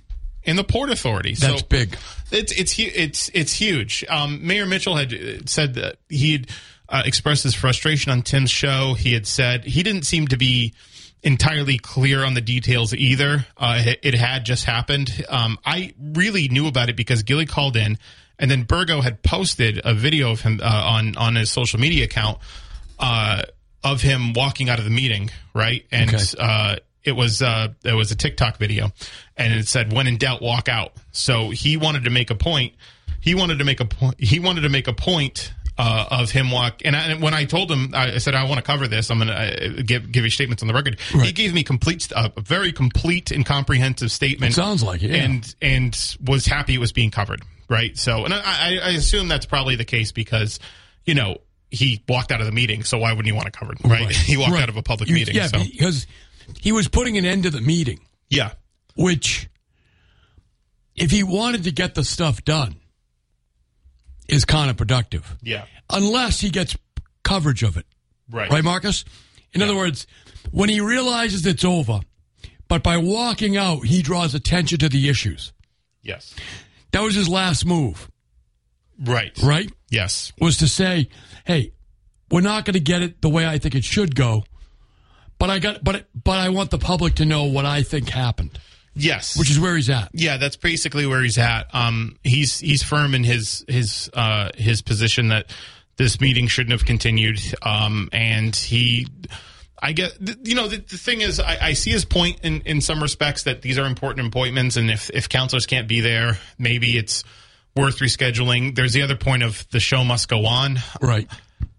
and 0.46 0.58
the 0.58 0.63
Port 0.63 0.90
Authority. 0.90 1.36
That's 1.36 1.62
so 1.62 1.68
big. 1.70 1.96
It's 2.32 2.51
it's 2.54 2.80
it's 2.80 3.30
it's 3.34 3.54
huge. 3.54 4.04
Um, 4.10 4.46
Mayor 4.46 4.66
Mitchell 4.66 4.96
had 4.96 5.13
uh, 5.13 5.46
said 5.46 5.75
that 5.75 5.98
he 6.10 6.32
had 6.34 6.48
uh, 6.91 7.01
expressed 7.05 7.43
his 7.43 7.55
frustration 7.55 8.12
on 8.12 8.21
Tim's 8.21 8.51
show. 8.51 8.93
He 8.93 9.13
had 9.13 9.25
said 9.25 9.63
he 9.65 9.81
didn't 9.81 10.03
seem 10.03 10.27
to 10.27 10.38
be 10.38 10.74
entirely 11.24 11.77
clear 11.77 12.24
on 12.24 12.33
the 12.33 12.41
details 12.41 12.93
either. 12.93 13.45
Uh, 13.57 13.81
it, 13.86 14.00
it 14.03 14.13
had 14.15 14.43
just 14.45 14.65
happened. 14.65 15.24
Um, 15.29 15.57
I 15.65 15.93
really 16.00 16.48
knew 16.48 16.67
about 16.67 16.89
it 16.89 16.95
because 16.98 17.24
Gilly 17.24 17.45
called 17.45 17.77
in, 17.77 17.98
and 18.39 18.50
then 18.51 18.63
Burgo 18.63 19.01
had 19.01 19.21
posted 19.24 19.79
a 19.86 19.93
video 19.93 20.31
of 20.31 20.41
him 20.41 20.60
uh, 20.62 20.67
on 20.67 21.15
on 21.17 21.36
his 21.36 21.50
social 21.50 21.79
media 21.79 22.05
account 22.05 22.39
uh, 23.00 23.43
of 23.83 24.01
him 24.01 24.33
walking 24.33 24.69
out 24.69 24.79
of 24.79 24.86
the 24.86 24.91
meeting, 24.91 25.29
right? 25.53 25.86
And 25.91 26.13
Okay. 26.13 26.24
uh, 26.39 26.75
it 27.03 27.13
was 27.13 27.41
uh, 27.41 27.69
it 27.83 27.93
was 27.93 28.12
a 28.12 28.15
TikTok 28.15 28.57
video, 28.57 28.91
and 29.38 29.53
it 29.53 29.67
said, 29.67 29.93
"When 29.93 30.07
in 30.07 30.17
doubt, 30.17 30.41
walk 30.41 30.69
out." 30.69 30.93
So 31.12 31.50
he 31.51 31.77
wanted 31.77 32.03
to 32.05 32.10
make 32.10 32.29
a 32.31 32.36
point. 32.36 32.74
He 33.19 33.36
wanted 33.36 33.60
to 33.60 33.63
make 33.63 33.79
a 33.79 33.86
point. 33.86 34.19
He 34.19 34.39
wanted 34.39 34.62
to 34.62 34.69
make 34.69 34.88
a 34.88 34.93
point 34.93 35.53
uh, 35.84 36.06
of 36.12 36.30
him 36.30 36.52
walk. 36.52 36.82
And, 36.86 36.96
I, 36.96 37.08
and 37.08 37.22
when 37.24 37.34
I 37.34 37.46
told 37.46 37.72
him, 37.72 37.92
I 37.96 38.20
said, 38.20 38.36
"I 38.36 38.44
want 38.44 38.58
to 38.58 38.62
cover 38.62 38.88
this. 38.88 39.10
I'm 39.10 39.18
going 39.18 39.30
to 39.30 39.80
uh, 39.80 39.82
give 39.84 40.12
give 40.12 40.24
you 40.24 40.30
statements 40.30 40.62
on 40.62 40.68
the 40.68 40.74
record." 40.76 41.00
He 41.00 41.32
gave 41.32 41.54
me 41.54 41.64
complete, 41.64 42.12
uh, 42.16 42.30
a 42.38 42.42
very 42.42 42.72
complete 42.72 43.32
and 43.32 43.44
comprehensive 43.46 44.12
statement. 44.12 44.54
Sounds 44.54 44.84
like 44.84 45.02
it, 45.02 45.10
yeah. 45.10 45.24
And 45.24 45.56
and 45.62 46.16
was 46.24 46.46
happy 46.46 46.76
it 46.76 46.80
was 46.80 46.92
being 46.92 47.10
covered. 47.10 47.42
Right. 47.68 47.98
So, 47.98 48.26
and 48.26 48.34
I, 48.34 48.78
I 48.84 48.90
assume 48.92 49.28
that's 49.28 49.46
probably 49.48 49.76
the 49.76 49.86
case 49.86 50.12
because, 50.12 50.60
you 51.06 51.16
know. 51.16 51.38
He 51.74 52.04
walked 52.10 52.34
out 52.34 52.42
of 52.42 52.46
the 52.46 52.52
meeting, 52.52 52.84
so 52.84 52.98
why 52.98 53.12
wouldn't 53.14 53.28
you 53.28 53.34
want 53.34 53.46
to 53.46 53.58
cover 53.58 53.72
it 53.72 53.80
covered, 53.80 53.94
right? 54.02 54.12
He 54.14 54.36
walked 54.36 54.52
Right. 54.52 54.64
out 54.64 54.68
of 54.68 54.76
a 54.76 54.84
public 54.84 55.08
You- 55.08 55.16
meeting. 55.16 55.36
Yeah, 55.36 55.48
so. 55.48 55.60
because 55.60 56.06
he 56.60 56.74
was 56.74 56.90
putting 56.90 57.18
an 57.18 57.24
end 57.24 57.44
to 57.44 57.50
the 57.50 57.62
meeting, 57.62 58.02
Yeah. 58.30 58.52
which 58.96 59.48
if 60.98 61.12
he 61.12 61.24
wanted 61.24 61.64
to 61.64 61.72
get 61.72 61.96
the 61.96 62.04
stuff 62.04 62.44
done, 62.44 62.76
is 64.32 64.46
counterproductive. 64.46 65.24
Yeah. 65.42 65.66
Unless 65.90 66.40
he 66.40 66.50
gets 66.50 66.76
coverage 67.24 67.64
of 67.64 67.78
it. 67.78 67.86
Right. 68.30 68.50
Right, 68.50 68.64
Marcus? 68.64 69.04
In 69.54 69.62
other 69.62 69.76
words, 69.76 70.08
when 70.52 70.70
he 70.70 70.80
realizes 70.80 71.46
it's 71.46 71.66
over, 71.66 72.00
but 72.68 72.82
by 72.84 72.98
walking 72.98 73.58
out, 73.58 73.86
he 73.86 74.02
draws 74.02 74.34
attention 74.34 74.80
to 74.80 74.90
the 74.90 75.10
issues. 75.10 75.52
Yes. 76.02 76.34
That 76.92 77.02
was 77.02 77.14
his 77.16 77.28
last 77.28 77.66
move, 77.66 78.10
Right. 79.00 79.38
right? 79.44 79.70
Yes. 79.90 80.32
Was 80.40 80.58
to 80.58 80.68
say, 80.68 81.10
hey, 81.46 81.74
we're 82.30 82.42
not 82.42 82.64
going 82.66 82.74
to 82.74 82.80
get 82.80 83.02
it 83.02 83.22
the 83.22 83.30
way 83.30 83.46
I 83.46 83.58
think 83.58 83.76
it 83.76 83.84
should 83.84 84.16
go, 84.16 84.46
but 85.38 85.50
I 85.50 85.60
got, 85.60 85.84
but, 85.84 86.08
but 86.16 86.40
I 86.40 86.50
want 86.50 86.72
the 86.72 86.78
public 86.78 87.16
to 87.16 87.26
know 87.26 87.44
what 87.46 87.66
I 87.66 87.84
think 87.84 88.10
happened, 88.10 88.58
Yes. 88.93 89.38
which 89.38 89.50
is 89.50 89.60
where 89.60 89.75
he's 89.75 89.89
at. 89.89 90.10
Yeah, 90.13 90.38
that's 90.38 90.57
basically 90.57 91.05
where 91.05 91.21
he's 91.21 91.38
at. 91.38 91.74
Um, 91.74 92.17
he's 92.24 92.60
he's 92.60 92.83
firm 92.83 93.15
in 93.15 93.24
his 93.24 93.63
his 93.67 94.10
uh, 94.13 94.50
his 94.55 94.81
position 94.81 95.29
that 95.29 95.53
this 95.98 96.19
meeting 96.19 96.48
shouldn't 96.48 96.71
have 96.71 96.86
continued. 96.86 97.39
Um, 97.62 98.10
and 98.12 98.55
he, 98.55 99.07
I 99.81 99.91
get, 99.93 100.17
you 100.43 100.55
know, 100.55 100.67
the, 100.67 100.77
the 100.77 100.98
thing 100.98 101.21
is, 101.21 101.39
I, 101.39 101.57
I 101.62 101.74
see 101.74 101.91
his 101.91 102.05
point 102.05 102.39
in 102.43 102.62
in 102.62 102.81
some 102.81 103.01
respects 103.01 103.43
that 103.43 103.62
these 103.62 103.77
are 103.77 103.86
important 103.86 104.27
appointments, 104.27 104.77
and 104.77 104.89
if 104.89 105.10
if 105.12 105.29
counselors 105.29 105.65
can't 105.65 105.88
be 105.88 106.01
there, 106.01 106.38
maybe 106.57 106.98
it's 106.98 107.24
worth 107.75 108.00
rescheduling. 108.00 108.75
There's 108.75 108.93
the 108.93 109.03
other 109.03 109.15
point 109.15 109.43
of 109.43 109.65
the 109.71 109.79
show 109.79 110.03
must 110.03 110.27
go 110.27 110.45
on. 110.45 110.79
Right. 111.01 111.29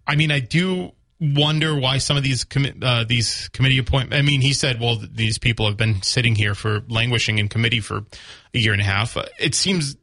I 0.07 0.17
mean, 0.17 0.31
I 0.31 0.41
do 0.41 0.93
wonder 1.23 1.79
why 1.79 1.99
some 1.99 2.17
of 2.17 2.23
these 2.25 2.45
commi- 2.45 2.83
uh, 2.83 3.05
these 3.05 3.49
committee 3.53 3.79
appointments. 3.79 4.17
I 4.19 4.23
mean, 4.23 4.41
he 4.41 4.53
said, 4.53 4.81
"Well, 4.81 4.97
th- 4.97 5.11
these 5.15 5.39
people 5.39 5.67
have 5.67 5.77
been 5.77 6.03
sitting 6.03 6.35
here 6.35 6.55
for 6.55 6.83
languishing 6.89 7.39
in 7.39 7.49
committee 7.49 7.81
for 7.81 8.05
a 8.55 8.59
year 8.59 8.73
and 8.73 8.81
a 8.83 8.85
half." 8.85 9.17
Uh, 9.17 9.25
it 9.39 9.55
seems 9.55 9.97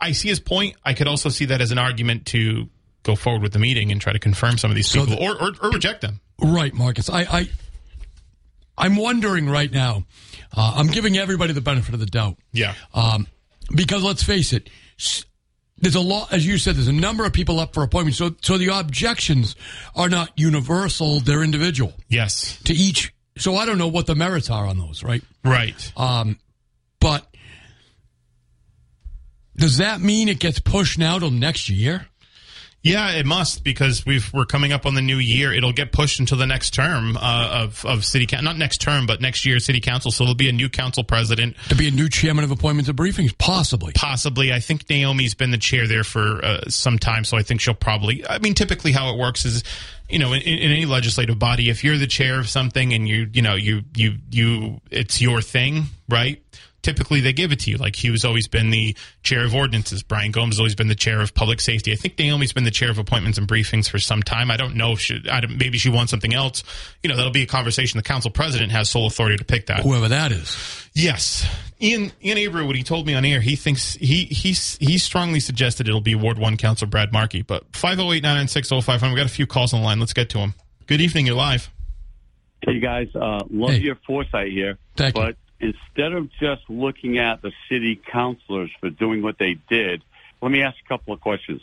I 0.00 0.12
see 0.12 0.28
his 0.28 0.40
point. 0.40 0.76
I 0.84 0.94
could 0.94 1.08
also 1.08 1.28
see 1.28 1.44
that 1.46 1.60
as 1.60 1.70
an 1.72 1.78
argument 1.78 2.26
to 2.26 2.68
go 3.02 3.14
forward 3.16 3.42
with 3.42 3.52
the 3.52 3.58
meeting 3.58 3.92
and 3.92 4.00
try 4.00 4.12
to 4.12 4.18
confirm 4.18 4.58
some 4.58 4.70
of 4.70 4.74
these 4.74 4.88
So 4.88 5.04
people 5.04 5.16
the- 5.24 5.30
or, 5.30 5.42
or 5.42 5.52
or 5.62 5.70
reject 5.70 6.00
them. 6.00 6.20
Right, 6.40 6.72
Marcus. 6.74 7.08
I, 7.08 7.20
I, 7.22 7.48
I'm 8.78 8.96
wondering 8.96 9.48
right 9.48 9.70
now. 9.72 10.04
Uh, 10.56 10.74
I'm 10.76 10.88
giving 10.88 11.16
everybody 11.16 11.52
the 11.52 11.60
benefit 11.60 11.94
of 11.94 12.00
the 12.00 12.06
doubt. 12.06 12.36
Yeah, 12.52 12.74
Um, 12.94 13.26
because 13.74 14.02
let's 14.02 14.22
face 14.22 14.52
it, 14.52 14.68
there's 15.78 15.94
a 15.94 16.00
lot, 16.00 16.32
as 16.32 16.46
you 16.46 16.58
said, 16.58 16.76
there's 16.76 16.88
a 16.88 16.92
number 16.92 17.24
of 17.26 17.32
people 17.32 17.60
up 17.60 17.74
for 17.74 17.82
appointments. 17.82 18.18
So, 18.18 18.34
so 18.40 18.56
the 18.56 18.68
objections 18.68 19.56
are 19.94 20.08
not 20.08 20.30
universal; 20.36 21.20
they're 21.20 21.42
individual 21.42 21.92
yes, 22.08 22.60
to 22.64 22.72
each. 22.72 23.12
So 23.38 23.56
I 23.56 23.66
don't 23.66 23.76
know 23.76 23.88
what 23.88 24.06
the 24.06 24.14
merits 24.14 24.48
are 24.48 24.66
on 24.66 24.78
those, 24.78 25.02
right? 25.02 25.22
right. 25.44 25.92
Um, 25.96 26.38
but 27.00 27.26
does 29.56 29.76
that 29.76 30.00
mean 30.00 30.28
it 30.28 30.38
gets 30.38 30.58
pushed 30.58 30.98
now 30.98 31.18
till 31.18 31.30
next 31.30 31.68
year? 31.68 32.06
Yeah, 32.82 33.10
it 33.14 33.26
must 33.26 33.64
because 33.64 34.06
we've 34.06 34.32
we're 34.32 34.44
coming 34.44 34.72
up 34.72 34.86
on 34.86 34.94
the 34.94 35.00
new 35.00 35.16
year. 35.16 35.52
It'll 35.52 35.72
get 35.72 35.90
pushed 35.90 36.20
until 36.20 36.38
the 36.38 36.46
next 36.46 36.72
term 36.72 37.16
uh, 37.16 37.62
of 37.64 37.84
of 37.84 38.04
city 38.04 38.26
council, 38.26 38.44
not 38.44 38.58
next 38.58 38.80
term, 38.80 39.06
but 39.06 39.20
next 39.20 39.44
year 39.44 39.58
city 39.58 39.80
council. 39.80 40.12
So 40.12 40.22
there'll 40.22 40.36
be 40.36 40.48
a 40.48 40.52
new 40.52 40.68
council 40.68 41.02
president. 41.02 41.56
To 41.68 41.74
be 41.74 41.88
a 41.88 41.90
new 41.90 42.08
chairman 42.08 42.44
of 42.44 42.52
appointments 42.52 42.88
and 42.88 42.96
briefings, 42.96 43.36
possibly. 43.36 43.92
Possibly, 43.92 44.52
I 44.52 44.60
think 44.60 44.88
Naomi's 44.88 45.34
been 45.34 45.50
the 45.50 45.58
chair 45.58 45.88
there 45.88 46.04
for 46.04 46.44
uh, 46.44 46.60
some 46.68 46.98
time, 47.00 47.24
so 47.24 47.36
I 47.36 47.42
think 47.42 47.60
she'll 47.60 47.74
probably. 47.74 48.24
I 48.24 48.38
mean, 48.38 48.54
typically 48.54 48.92
how 48.92 49.12
it 49.12 49.18
works 49.18 49.44
is, 49.44 49.64
you 50.08 50.20
know, 50.20 50.32
in, 50.32 50.42
in 50.42 50.70
any 50.70 50.86
legislative 50.86 51.40
body, 51.40 51.70
if 51.70 51.82
you're 51.82 51.98
the 51.98 52.06
chair 52.06 52.38
of 52.38 52.48
something 52.48 52.92
and 52.92 53.08
you, 53.08 53.28
you 53.32 53.42
know, 53.42 53.56
you 53.56 53.82
you 53.96 54.14
you, 54.30 54.80
it's 54.92 55.20
your 55.20 55.42
thing, 55.42 55.86
right? 56.08 56.40
Typically, 56.86 57.20
they 57.20 57.32
give 57.32 57.50
it 57.50 57.58
to 57.58 57.70
you. 57.72 57.78
Like 57.78 57.96
Hugh's 57.96 58.24
always 58.24 58.46
been 58.46 58.70
the 58.70 58.96
chair 59.24 59.44
of 59.44 59.52
ordinances. 59.56 60.04
Brian 60.04 60.30
Gomes 60.30 60.54
has 60.54 60.60
always 60.60 60.76
been 60.76 60.86
the 60.86 60.94
chair 60.94 61.20
of 61.20 61.34
public 61.34 61.60
safety. 61.60 61.90
I 61.90 61.96
think 61.96 62.16
Naomi's 62.16 62.52
been 62.52 62.62
the 62.62 62.70
chair 62.70 62.90
of 62.92 62.98
appointments 62.98 63.38
and 63.38 63.48
briefings 63.48 63.90
for 63.90 63.98
some 63.98 64.22
time. 64.22 64.52
I 64.52 64.56
don't 64.56 64.76
know 64.76 64.92
if 64.92 65.00
she, 65.00 65.20
I 65.28 65.40
don't, 65.40 65.58
maybe 65.58 65.78
she 65.78 65.90
wants 65.90 66.12
something 66.12 66.32
else. 66.32 66.62
You 67.02 67.10
know, 67.10 67.16
that'll 67.16 67.32
be 67.32 67.42
a 67.42 67.46
conversation. 67.46 67.98
The 67.98 68.04
council 68.04 68.30
president 68.30 68.70
has 68.70 68.88
sole 68.88 69.08
authority 69.08 69.36
to 69.36 69.44
pick 69.44 69.66
that. 69.66 69.80
Whoever 69.80 70.06
that 70.06 70.30
is. 70.30 70.56
Yes, 70.94 71.44
Ian 71.82 72.12
Ian 72.22 72.38
Abreu, 72.38 72.66
what 72.68 72.76
he 72.76 72.84
told 72.84 73.04
me 73.08 73.14
on 73.14 73.24
air, 73.24 73.40
he 73.40 73.56
thinks 73.56 73.94
he 73.94 74.24
he 74.26 74.52
he 74.52 74.96
strongly 74.96 75.40
suggested 75.40 75.88
it'll 75.88 76.00
be 76.00 76.14
Ward 76.14 76.38
One 76.38 76.56
Council 76.56 76.86
Brad 76.86 77.12
Markey. 77.12 77.42
But 77.42 77.64
five 77.74 77.96
zero 77.98 78.12
eight 78.12 78.22
nine 78.22 78.36
nine 78.36 78.46
six 78.48 78.68
zero 78.68 78.80
five 78.80 79.00
hundred. 79.00 79.14
We 79.14 79.20
got 79.20 79.26
a 79.26 79.34
few 79.34 79.46
calls 79.48 79.74
on 79.74 79.80
the 79.80 79.84
line. 79.84 79.98
Let's 79.98 80.12
get 80.12 80.30
to 80.30 80.38
them. 80.38 80.54
Good 80.86 81.00
evening. 81.00 81.26
You're 81.26 81.34
live. 81.34 81.68
Hey 82.64 82.78
guys, 82.80 83.08
uh, 83.14 83.40
love 83.50 83.72
Hey. 83.72 83.80
your 83.80 83.96
foresight 84.06 84.52
here. 84.52 84.78
Thank 84.96 85.16
you. 85.16 85.22
but 85.24 85.36
instead 85.74 86.12
of 86.12 86.30
just 86.40 86.62
looking 86.68 87.18
at 87.18 87.42
the 87.42 87.52
city 87.68 87.96
councilors 87.96 88.70
for 88.80 88.90
doing 88.90 89.22
what 89.22 89.38
they 89.38 89.54
did, 89.68 90.02
let 90.40 90.50
me 90.50 90.62
ask 90.62 90.76
a 90.84 90.88
couple 90.88 91.12
of 91.14 91.20
questions. 91.20 91.60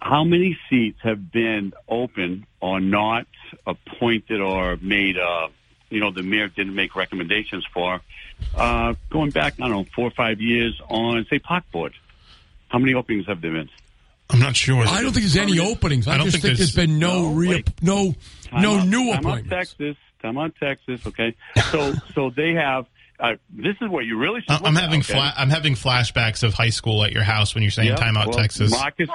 How 0.00 0.24
many 0.24 0.58
seats 0.68 0.98
have 1.02 1.30
been 1.30 1.74
open 1.88 2.46
or 2.60 2.80
not 2.80 3.26
appointed 3.66 4.40
or 4.40 4.78
made, 4.80 5.18
uh, 5.18 5.48
you 5.90 6.00
know, 6.00 6.10
the 6.10 6.22
mayor 6.22 6.48
didn't 6.48 6.74
make 6.74 6.96
recommendations 6.96 7.66
for, 7.74 8.00
uh, 8.56 8.94
going 9.10 9.30
back, 9.30 9.54
I 9.60 9.68
don't 9.68 9.70
know, 9.70 9.86
four 9.94 10.06
or 10.06 10.10
five 10.12 10.40
years 10.40 10.80
on, 10.88 11.26
say, 11.28 11.38
Park 11.38 11.64
Board? 11.70 11.92
How 12.68 12.78
many 12.78 12.94
openings 12.94 13.26
have 13.26 13.40
there 13.42 13.52
been? 13.52 13.68
I'm 14.30 14.38
not 14.38 14.56
sure. 14.56 14.84
I 14.86 15.02
don't 15.02 15.12
think 15.12 15.24
there's 15.26 15.36
any 15.36 15.58
openings. 15.58 16.06
I, 16.06 16.14
I 16.14 16.16
don't 16.18 16.26
just 16.26 16.36
think 16.36 16.44
think, 16.44 16.58
there's 16.58 16.72
there's- 16.74 16.86
been 16.88 16.98
no 17.00 17.24
No, 17.30 17.34
re- 17.34 17.48
wait. 17.48 17.70
no 17.82 18.14
no 18.52 18.82
new 18.84 19.10
time 19.10 19.18
appointments. 19.18 19.50
Texas. 19.50 19.96
Time 20.22 20.38
on, 20.38 20.52
Texas. 20.52 21.00
Okay. 21.06 21.34
So 21.70 21.92
so 22.14 22.30
they 22.30 22.54
have. 22.54 22.86
Uh, 23.18 23.34
this 23.50 23.76
is 23.82 23.88
what 23.90 24.06
you 24.06 24.16
really 24.16 24.40
should. 24.40 24.50
I- 24.50 24.56
I'm 24.56 24.62
look 24.72 24.76
at, 24.76 24.80
having 24.84 25.00
okay? 25.00 25.12
fla- 25.12 25.34
I'm 25.36 25.50
having 25.50 25.74
flashbacks 25.74 26.42
of 26.42 26.54
high 26.54 26.70
school 26.70 27.04
at 27.04 27.12
your 27.12 27.22
house 27.22 27.54
when 27.54 27.62
you're 27.62 27.70
saying 27.70 27.88
Yeah, 27.88 27.96
time 27.96 28.16
out 28.16 28.28
well, 28.28 28.38
Texas. 28.38 28.70
Marcus, 28.70 29.10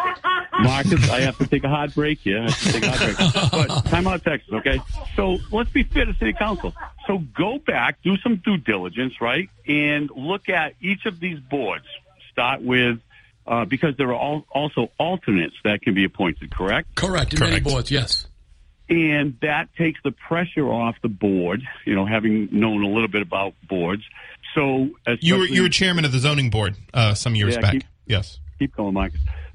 Marcus, 0.61 1.09
I 1.09 1.21
have 1.21 1.39
to 1.39 1.47
take 1.47 1.63
a 1.63 1.69
hard 1.69 1.95
break 1.95 2.19
here. 2.19 2.37
I 2.41 2.43
have 2.43 2.59
to 2.61 2.71
take 2.71 2.83
a 2.83 2.91
hard 2.91 3.51
break. 3.51 3.67
But 3.67 3.85
time 3.89 4.05
out 4.05 4.23
Texas, 4.23 4.53
okay? 4.53 4.79
So 5.15 5.39
let's 5.51 5.71
be 5.71 5.81
fair 5.81 6.05
to 6.05 6.13
City 6.13 6.33
Council. 6.33 6.71
So 7.07 7.17
go 7.17 7.57
back, 7.57 7.97
do 8.03 8.15
some 8.17 8.35
due 8.45 8.57
diligence, 8.57 9.15
right? 9.21 9.49
And 9.67 10.11
look 10.15 10.49
at 10.49 10.75
each 10.81 11.07
of 11.07 11.19
these 11.19 11.39
boards. 11.39 11.85
Start 12.31 12.61
with, 12.61 12.99
uh, 13.47 13.65
because 13.65 13.97
there 13.97 14.09
are 14.09 14.15
all, 14.15 14.45
also 14.51 14.91
alternates 14.99 15.55
that 15.63 15.81
can 15.81 15.95
be 15.95 16.03
appointed, 16.03 16.51
correct? 16.55 16.93
Correct. 16.95 17.33
In 17.33 17.39
many 17.39 17.59
boards, 17.59 17.89
yes. 17.89 18.27
And 18.89 19.37
that 19.41 19.69
takes 19.77 19.99
the 20.03 20.11
pressure 20.11 20.67
off 20.69 20.95
the 21.01 21.09
board. 21.09 21.61
You 21.85 21.95
know, 21.95 22.05
having 22.05 22.49
known 22.51 22.83
a 22.83 22.87
little 22.87 23.07
bit 23.07 23.21
about 23.21 23.53
boards, 23.67 24.03
so 24.53 24.89
you 25.19 25.37
were 25.37 25.45
you 25.45 25.63
were 25.63 25.69
chairman 25.69 26.05
of 26.05 26.11
the 26.11 26.19
zoning 26.19 26.49
board 26.49 26.75
uh, 26.93 27.13
some 27.13 27.35
years 27.35 27.55
Yeah, 27.55 27.61
back. 27.61 27.71
keep- 27.73 27.83
yes. 28.05 28.39
keep 28.59 28.75
going, 28.75 28.93
Mike. 28.93 29.13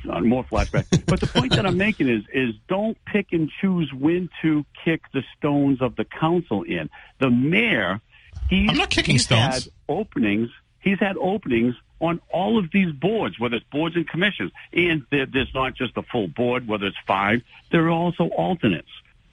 Uh, 0.08 0.20
More 0.20 0.44
flashback. 0.44 0.86
but 1.06 1.20
the 1.20 1.26
point 1.26 1.52
that 1.54 1.66
I'm 1.66 1.76
making 1.76 2.08
is 2.08 2.22
is 2.32 2.54
don't 2.68 2.96
pick 3.04 3.28
and 3.32 3.50
choose 3.60 3.92
when 3.92 4.30
to 4.42 4.64
kick 4.84 5.02
the 5.12 5.22
stones 5.36 5.82
of 5.82 5.96
the 5.96 6.04
council 6.06 6.62
in. 6.62 6.88
The 7.18 7.28
mayor, 7.30 8.00
he's 8.48 8.70
I'm 8.70 8.76
not 8.78 8.88
kicking 8.90 9.14
he's 9.16 9.24
stones. 9.24 9.64
Had 9.64 9.72
openings. 9.88 10.48
He's 10.80 10.98
had 10.98 11.16
openings 11.18 11.74
on 12.00 12.18
all 12.32 12.58
of 12.58 12.70
these 12.72 12.90
boards, 12.94 13.38
whether 13.38 13.56
it's 13.56 13.66
boards 13.70 13.94
and 13.94 14.08
commissions, 14.08 14.50
and 14.72 15.02
there's 15.10 15.52
not 15.54 15.74
just 15.74 15.94
a 15.98 16.02
full 16.02 16.28
board. 16.28 16.66
Whether 16.66 16.86
it's 16.86 16.96
five, 17.06 17.42
there 17.70 17.84
are 17.86 17.90
also 17.90 18.28
alternates. 18.28 18.88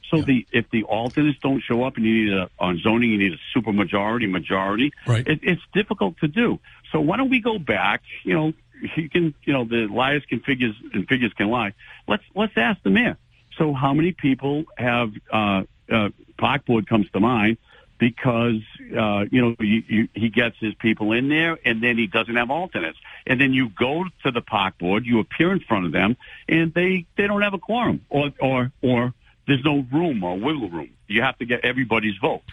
So 0.10 0.22
the 0.22 0.46
if 0.52 0.70
the 0.70 0.84
alternates 0.84 1.40
don't 1.42 1.62
show 1.62 1.84
up 1.84 1.98
and 1.98 2.06
you 2.06 2.26
need 2.26 2.34
a 2.34 2.50
on 2.60 2.80
zoning, 2.80 3.12
you 3.12 3.18
need 3.18 3.34
a 3.34 3.58
supermajority 3.60 4.30
majority. 4.30 4.94
Right. 5.06 5.28
It, 5.28 5.40
it's 5.44 5.62
difficult 5.74 6.18
to 6.20 6.28
do. 6.28 6.60
So 6.92 7.02
why 7.02 7.18
don't 7.18 7.30
we 7.30 7.42
go 7.42 7.60
back? 7.60 8.04
You 8.24 8.34
know, 8.34 8.54
you 8.96 9.10
can 9.10 9.34
you 9.44 9.54
know 9.54 9.66
the 9.66 9.88
liars 9.88 10.24
can 10.28 10.40
figures 10.40 10.76
and 10.94 11.08
figures 11.08 11.34
can 11.34 11.50
lie. 11.50 11.74
Let's 12.08 12.24
let's 12.36 12.54
ask 12.56 12.82
the 12.84 12.90
mayor. 12.90 13.18
So 13.58 13.74
how 13.74 13.94
many 13.94 14.12
people 14.12 14.66
have 14.78 15.12
uh, 15.32 15.64
uh, 15.92 16.10
park 16.38 16.66
board 16.66 16.88
comes 16.88 17.10
to 17.12 17.20
mind 17.20 17.58
because 18.00 18.62
uh, 18.96 19.26
you 19.32 19.42
know 19.42 19.56
you, 19.60 19.84
you, 19.88 20.08
he 20.14 20.30
gets 20.30 20.56
his 20.60 20.74
people 20.76 21.12
in 21.12 21.30
there 21.30 21.58
and 21.66 21.82
then 21.82 21.98
he 21.98 22.08
doesn't 22.08 22.36
have 22.36 22.52
alternates 22.52 22.98
and 23.26 23.42
then 23.42 23.54
you 23.54 23.70
go 23.70 24.06
to 24.24 24.32
the 24.32 24.42
park 24.42 24.78
board 24.78 25.06
you 25.06 25.20
appear 25.20 25.52
in 25.52 25.60
front 25.60 25.86
of 25.86 25.92
them 25.92 26.16
and 26.48 26.74
they 26.74 27.06
they 27.16 27.28
don't 27.28 27.42
have 27.42 27.54
a 27.54 27.60
quorum 27.60 28.06
or 28.10 28.32
or 28.40 28.72
or 28.82 29.14
there's 29.48 29.64
no 29.64 29.86
room 29.92 30.24
or 30.24 30.38
wiggle 30.38 30.70
room. 30.70 30.90
You 31.08 31.22
have 31.22 31.38
to 31.40 31.46
get 31.46 31.64
everybody's 31.64 32.18
vote. 32.18 32.44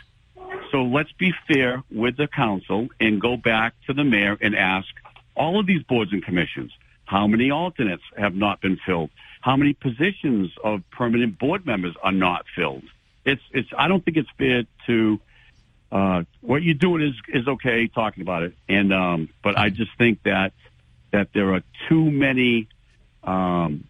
So 0.70 0.84
let's 0.84 1.12
be 1.12 1.32
fair 1.48 1.82
with 1.90 2.16
the 2.16 2.26
council 2.26 2.88
and 3.00 3.20
go 3.20 3.36
back 3.36 3.74
to 3.86 3.92
the 3.92 4.04
mayor 4.04 4.36
and 4.40 4.54
ask 4.56 4.88
all 5.36 5.60
of 5.60 5.66
these 5.66 5.82
boards 5.82 6.12
and 6.12 6.24
commissions 6.24 6.72
how 7.04 7.26
many 7.26 7.50
alternates 7.50 8.02
have 8.16 8.34
not 8.34 8.60
been 8.60 8.78
filled? 8.84 9.10
How 9.40 9.56
many 9.56 9.74
positions 9.74 10.52
of 10.62 10.82
permanent 10.90 11.38
board 11.38 11.66
members 11.66 11.94
are 12.02 12.12
not 12.12 12.46
filled? 12.56 12.84
It's 13.24 13.42
it's 13.52 13.68
I 13.76 13.88
don't 13.88 14.04
think 14.04 14.16
it's 14.16 14.30
fair 14.38 14.64
to 14.86 15.20
uh, 15.92 16.24
what 16.40 16.62
you're 16.62 16.74
doing 16.74 17.02
is 17.02 17.14
is 17.28 17.46
okay 17.46 17.86
talking 17.88 18.22
about 18.22 18.42
it, 18.42 18.54
and 18.68 18.92
um, 18.92 19.28
but 19.42 19.58
I 19.58 19.68
just 19.68 19.90
think 19.98 20.22
that 20.24 20.52
that 21.10 21.32
there 21.32 21.54
are 21.54 21.62
too 21.88 22.10
many 22.10 22.68
um, 23.22 23.84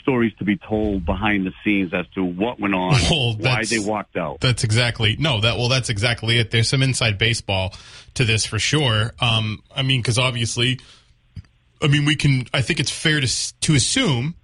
stories 0.00 0.32
to 0.38 0.44
be 0.44 0.56
told 0.56 1.04
behind 1.04 1.46
the 1.46 1.52
scenes 1.64 1.92
as 1.92 2.06
to 2.14 2.24
what 2.24 2.60
went 2.60 2.74
on, 2.74 2.92
Well, 3.10 3.36
why 3.38 3.64
they 3.64 3.78
walked 3.78 4.16
out. 4.16 4.40
That's 4.40 4.64
exactly 4.64 5.16
no. 5.18 5.40
That 5.40 5.56
well, 5.56 5.68
that's 5.68 5.88
exactly 5.88 6.38
it. 6.38 6.50
There's 6.50 6.68
some 6.68 6.82
inside 6.82 7.18
baseball 7.18 7.74
to 8.14 8.24
this 8.24 8.44
for 8.44 8.58
sure. 8.58 9.12
Um, 9.20 9.62
I 9.74 9.82
mean, 9.82 10.00
because 10.00 10.18
obviously, 10.18 10.80
I 11.82 11.88
mean, 11.88 12.04
we 12.04 12.16
can. 12.16 12.46
I 12.52 12.62
think 12.62 12.80
it's 12.80 12.90
fair 12.90 13.20
to 13.20 13.60
to 13.60 13.74
assume 13.74 14.34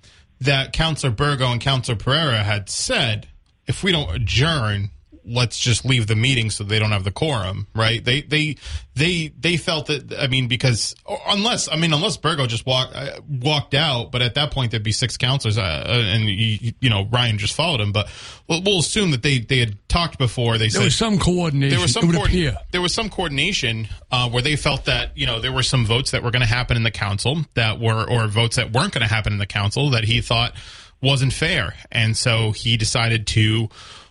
that 0.41 0.73
Councilor 0.73 1.13
Burgo 1.13 1.51
and 1.51 1.61
Councilor 1.61 1.97
Pereira 1.97 2.43
had 2.43 2.69
said, 2.69 3.29
if 3.67 3.83
we 3.83 3.93
don't 3.93 4.15
adjourn, 4.15 4.91
let's 5.29 5.59
just 5.59 5.85
leave 5.85 6.07
the 6.07 6.15
meeting 6.17 6.51
so 6.51 6.63
they 6.65 6.79
don't 6.79 6.93
have 6.93 7.05
the 7.05 7.11
quorum, 7.11 7.67
right? 7.75 8.05
They 8.05 8.23
they 8.23 8.57
they 8.95 9.33
they 9.39 9.57
felt 9.57 9.87
that. 9.87 10.15
I 10.19 10.29
mean, 10.29 10.47
because 10.49 10.95
unless 11.27 11.69
I 11.71 11.77
mean, 11.77 11.93
unless 11.93 12.17
Burgo 12.17 12.47
just 12.47 12.65
walked 12.65 12.95
uh, 12.95 13.21
walked 13.29 13.75
out, 13.75 14.13
but 14.13 14.23
at 14.23 14.35
that 14.37 14.51
point 14.53 14.71
there'd 14.71 14.83
be 14.83 14.93
six 14.93 15.17
councilors, 15.17 15.59
uh, 15.59 15.63
uh, 15.63 15.91
and 15.93 16.25
you, 16.25 16.73
you 16.81 16.89
know 16.91 17.07
Ryan 17.11 17.39
just 17.39 17.55
followed 17.55 17.81
him. 17.81 17.93
But 17.93 18.09
we'll, 18.49 18.63
we'll 18.63 18.79
assume 18.79 19.11
that 19.11 19.23
they 19.23 19.39
they 19.41 19.59
had 19.59 19.77
talked 19.89 20.17
before. 20.19 20.55
They 20.59 20.65
There 20.69 20.71
said 20.71 20.85
was 20.85 20.97
some 20.97 21.19
coordination. 21.19 21.71
there 21.71 21.81
was 21.83 21.93
some 21.93 22.05
it 22.05 22.07
would 22.09 22.17
coord- 22.17 22.29
appear. 22.31 22.57
there 22.73 22.81
was 22.81 22.95
some 22.95 23.11
coordination 23.11 23.89
uh, 24.11 24.29
where 24.31 24.43
they 24.43 24.57
felt 24.57 24.85
that 24.85 25.17
you 25.19 25.27
know 25.27 25.41
there 25.41 25.53
were 25.53 25.63
some 25.65 25.85
votes 25.85 26.13
that 26.13 26.23
were 26.23 26.31
going 26.31 26.43
to 26.43 26.49
happen 26.49 26.77
in 26.77 26.83
the 26.85 26.91
council 26.91 27.45
that 27.55 27.81
were 27.81 28.09
or 28.09 28.29
votes 28.29 28.57
that 28.57 28.73
weren't 28.73 28.93
going 28.93 29.07
to 29.07 29.13
happen 29.13 29.33
in 29.33 29.39
the 29.39 29.47
council 29.47 29.91
that 29.91 30.05
he 30.05 30.21
thought 30.21 30.55
wasn't 31.03 31.33
fair, 31.33 31.75
and 31.93 32.17
so 32.17 32.53
he 32.53 32.77
decided 32.79 33.27
to 33.27 33.69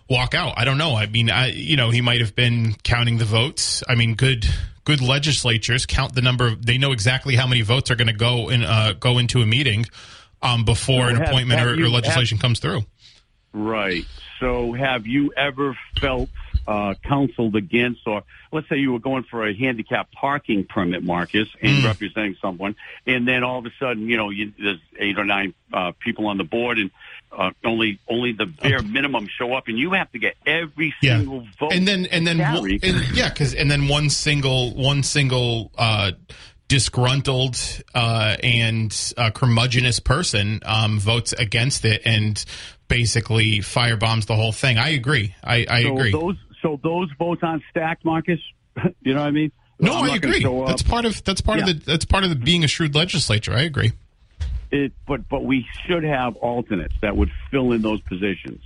walk 0.08 0.34
out. 0.34 0.54
I 0.56 0.64
don't 0.64 0.78
know. 0.78 0.94
I 0.96 1.06
mean, 1.06 1.30
I 1.30 1.48
you 1.48 1.76
know 1.76 1.90
he 1.90 2.00
might 2.00 2.20
have 2.20 2.34
been 2.34 2.74
counting 2.82 3.18
the 3.18 3.24
votes. 3.24 3.82
I 3.88 3.94
mean, 3.94 4.14
good 4.14 4.46
good 4.84 5.00
legislatures 5.00 5.86
count 5.86 6.14
the 6.14 6.22
number. 6.22 6.48
Of, 6.48 6.64
they 6.64 6.78
know 6.78 6.92
exactly 6.92 7.36
how 7.36 7.46
many 7.46 7.62
votes 7.62 7.90
are 7.90 7.96
going 7.96 8.06
to 8.08 8.12
go 8.12 8.48
in 8.50 8.62
uh, 8.62 8.94
go 8.98 9.18
into 9.18 9.42
a 9.42 9.46
meeting 9.46 9.86
um, 10.42 10.64
before 10.64 11.08
an 11.08 11.16
have- 11.16 11.28
appointment 11.28 11.60
have 11.60 11.68
or, 11.68 11.74
you- 11.74 11.82
or 11.82 11.86
have- 11.86 11.94
legislation 11.94 12.38
comes 12.38 12.58
through. 12.60 12.82
Right. 13.52 14.04
So, 14.38 14.74
have 14.74 15.06
you 15.06 15.32
ever 15.34 15.78
felt 15.98 16.28
uh, 16.66 16.92
counseled 17.02 17.56
against, 17.56 18.06
or 18.06 18.22
let's 18.52 18.68
say 18.68 18.76
you 18.76 18.92
were 18.92 18.98
going 18.98 19.22
for 19.22 19.46
a 19.46 19.54
handicap 19.54 20.12
parking 20.12 20.64
permit, 20.64 21.02
Marcus, 21.02 21.48
and 21.62 21.82
representing 21.82 22.36
someone, 22.42 22.76
and 23.06 23.26
then 23.26 23.44
all 23.44 23.58
of 23.60 23.64
a 23.64 23.70
sudden, 23.80 24.10
you 24.10 24.18
know, 24.18 24.28
you, 24.28 24.52
there's 24.58 24.80
eight 24.98 25.18
or 25.18 25.24
nine 25.24 25.54
uh, 25.72 25.92
people 25.98 26.26
on 26.26 26.36
the 26.36 26.44
board, 26.44 26.76
and 26.78 26.90
uh, 27.36 27.50
only 27.64 27.98
only 28.08 28.32
the 28.32 28.46
bare 28.46 28.82
minimum 28.82 29.28
show 29.28 29.52
up, 29.54 29.68
and 29.68 29.78
you 29.78 29.92
have 29.92 30.10
to 30.12 30.18
get 30.18 30.34
every 30.46 30.94
Yeah. 31.02 31.18
single 31.18 31.46
vote. 31.60 31.72
and 31.72 31.86
then 31.86 32.06
and 32.06 32.26
then 32.26 32.40
and, 32.40 32.82
yeah, 33.14 33.28
because 33.28 33.54
and 33.54 33.70
then 33.70 33.88
one 33.88 34.10
single 34.10 34.72
one 34.74 35.02
single 35.02 35.70
uh, 35.76 36.12
disgruntled 36.68 37.56
uh, 37.94 38.36
and 38.42 38.90
uh, 39.16 39.30
curmudgeonous 39.30 40.00
person 40.02 40.60
um, 40.64 40.98
votes 40.98 41.32
against 41.32 41.84
it 41.84 42.02
and 42.04 42.44
basically 42.88 43.58
firebombs 43.60 44.26
the 44.26 44.34
whole 44.34 44.52
thing. 44.52 44.78
I 44.78 44.90
agree. 44.90 45.34
I, 45.44 45.66
I 45.68 45.82
so 45.82 45.96
agree. 45.96 46.12
those 46.12 46.36
so 46.62 46.80
those 46.82 47.08
votes 47.18 47.42
on 47.42 47.62
stacked, 47.70 48.04
Marcus. 48.04 48.40
you 49.02 49.14
know 49.14 49.20
what 49.20 49.28
I 49.28 49.30
mean? 49.30 49.52
no, 49.78 49.92
I'm 49.94 50.10
I 50.10 50.16
agree. 50.16 50.42
That's 50.66 50.82
part 50.82 51.04
of 51.04 51.22
that's 51.24 51.40
part 51.40 51.58
Yeah. 51.58 51.68
of 51.70 51.84
the 51.84 51.90
that's 51.92 52.04
part 52.04 52.24
of 52.24 52.30
the 52.30 52.36
being 52.36 52.64
a 52.64 52.68
shrewd 52.68 52.94
legislature. 52.94 53.52
I 53.54 53.62
agree. 53.62 53.92
It, 54.76 54.92
but 55.06 55.28
but 55.28 55.44
we 55.44 55.66
should 55.86 56.04
have 56.04 56.36
alternates 56.36 56.94
that 57.02 57.16
would 57.16 57.30
fill 57.50 57.72
in 57.72 57.82
those 57.82 58.00
positions. 58.02 58.62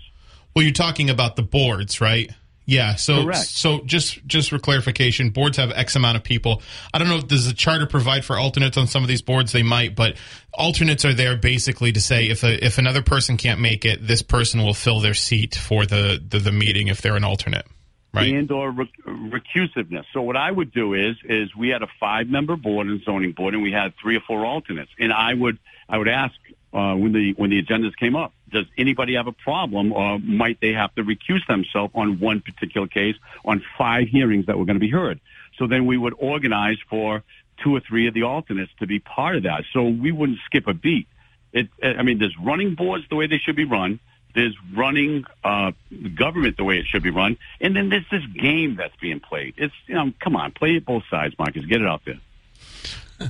Well, 0.54 0.64
you're 0.64 0.72
talking 0.72 1.10
about 1.10 1.36
the 1.36 1.42
boards, 1.42 2.00
right? 2.00 2.30
Yeah. 2.70 2.94
So, 2.94 3.24
Correct. 3.24 3.46
so 3.46 3.80
just 3.80 4.24
just 4.26 4.50
for 4.50 4.58
clarification, 4.60 5.30
boards 5.30 5.56
have 5.56 5.72
X 5.72 5.96
amount 5.96 6.16
of 6.16 6.22
people. 6.22 6.62
I 6.94 6.98
don't 6.98 7.08
know. 7.08 7.16
If 7.16 7.26
does 7.26 7.46
the 7.46 7.52
charter 7.52 7.86
provide 7.86 8.24
for 8.24 8.38
alternates 8.38 8.76
on 8.76 8.86
some 8.86 9.02
of 9.02 9.08
these 9.08 9.22
boards? 9.22 9.50
They 9.50 9.64
might, 9.64 9.96
but 9.96 10.16
alternates 10.54 11.04
are 11.04 11.12
there 11.12 11.36
basically 11.36 11.90
to 11.90 12.00
say 12.00 12.28
if 12.28 12.44
a, 12.44 12.64
if 12.64 12.78
another 12.78 13.02
person 13.02 13.36
can't 13.36 13.60
make 13.60 13.84
it, 13.84 14.06
this 14.06 14.22
person 14.22 14.62
will 14.62 14.74
fill 14.74 15.00
their 15.00 15.14
seat 15.14 15.56
for 15.56 15.84
the 15.84 16.22
the, 16.24 16.38
the 16.38 16.52
meeting 16.52 16.86
if 16.86 17.02
they're 17.02 17.16
an 17.16 17.24
alternate, 17.24 17.66
right? 18.14 18.32
and 18.32 18.48
or 18.52 18.70
rec- 18.70 18.88
recusiveness. 19.04 20.06
So 20.12 20.22
what 20.22 20.36
I 20.36 20.50
would 20.52 20.72
do 20.72 20.94
is 20.94 21.16
is 21.24 21.56
we 21.56 21.70
had 21.70 21.82
a 21.82 21.88
five 21.98 22.28
member 22.28 22.54
board 22.54 22.86
and 22.86 23.02
zoning 23.02 23.32
board, 23.32 23.54
and 23.54 23.64
we 23.64 23.72
had 23.72 23.94
three 24.00 24.16
or 24.16 24.20
four 24.20 24.46
alternates. 24.46 24.92
And 24.96 25.12
I 25.12 25.34
would 25.34 25.58
I 25.90 25.98
would 25.98 26.08
ask 26.08 26.34
uh, 26.72 26.94
when 26.94 27.12
the 27.12 27.32
when 27.36 27.50
the 27.50 27.60
agendas 27.62 27.96
came 27.96 28.14
up, 28.14 28.32
does 28.50 28.66
anybody 28.78 29.14
have 29.14 29.26
a 29.26 29.32
problem, 29.32 29.92
or 29.92 30.20
might 30.20 30.60
they 30.60 30.72
have 30.72 30.94
to 30.94 31.02
recuse 31.02 31.44
themselves 31.48 31.92
on 31.96 32.20
one 32.20 32.40
particular 32.40 32.86
case 32.86 33.16
on 33.44 33.62
five 33.76 34.08
hearings 34.08 34.46
that 34.46 34.56
were 34.56 34.64
going 34.64 34.76
to 34.76 34.80
be 34.80 34.90
heard? 34.90 35.20
So 35.58 35.66
then 35.66 35.86
we 35.86 35.98
would 35.98 36.14
organize 36.16 36.78
for 36.88 37.24
two 37.62 37.74
or 37.74 37.80
three 37.80 38.06
of 38.06 38.14
the 38.14 38.22
alternates 38.22 38.70
to 38.78 38.86
be 38.86 39.00
part 39.00 39.36
of 39.36 39.42
that, 39.42 39.64
so 39.72 39.82
we 39.82 40.12
wouldn't 40.12 40.38
skip 40.46 40.68
a 40.68 40.74
beat. 40.74 41.08
It, 41.52 41.68
I 41.82 42.02
mean, 42.04 42.18
there's 42.18 42.36
running 42.38 42.76
boards 42.76 43.04
the 43.10 43.16
way 43.16 43.26
they 43.26 43.38
should 43.38 43.56
be 43.56 43.64
run. 43.64 43.98
There's 44.32 44.56
running 44.72 45.24
uh, 45.42 45.72
government 46.14 46.56
the 46.56 46.62
way 46.62 46.78
it 46.78 46.86
should 46.86 47.02
be 47.02 47.10
run, 47.10 47.36
and 47.60 47.74
then 47.74 47.88
there's 47.88 48.08
this 48.12 48.24
game 48.26 48.76
that's 48.76 48.94
being 49.00 49.18
played. 49.18 49.54
It's 49.56 49.74
you 49.88 49.96
know, 49.96 50.12
come 50.20 50.36
on, 50.36 50.52
play 50.52 50.76
it 50.76 50.84
both 50.84 51.02
sides, 51.10 51.34
Marcus. 51.36 51.64
Get 51.64 51.80
it 51.80 51.88
out 51.88 52.02
there. 52.04 52.20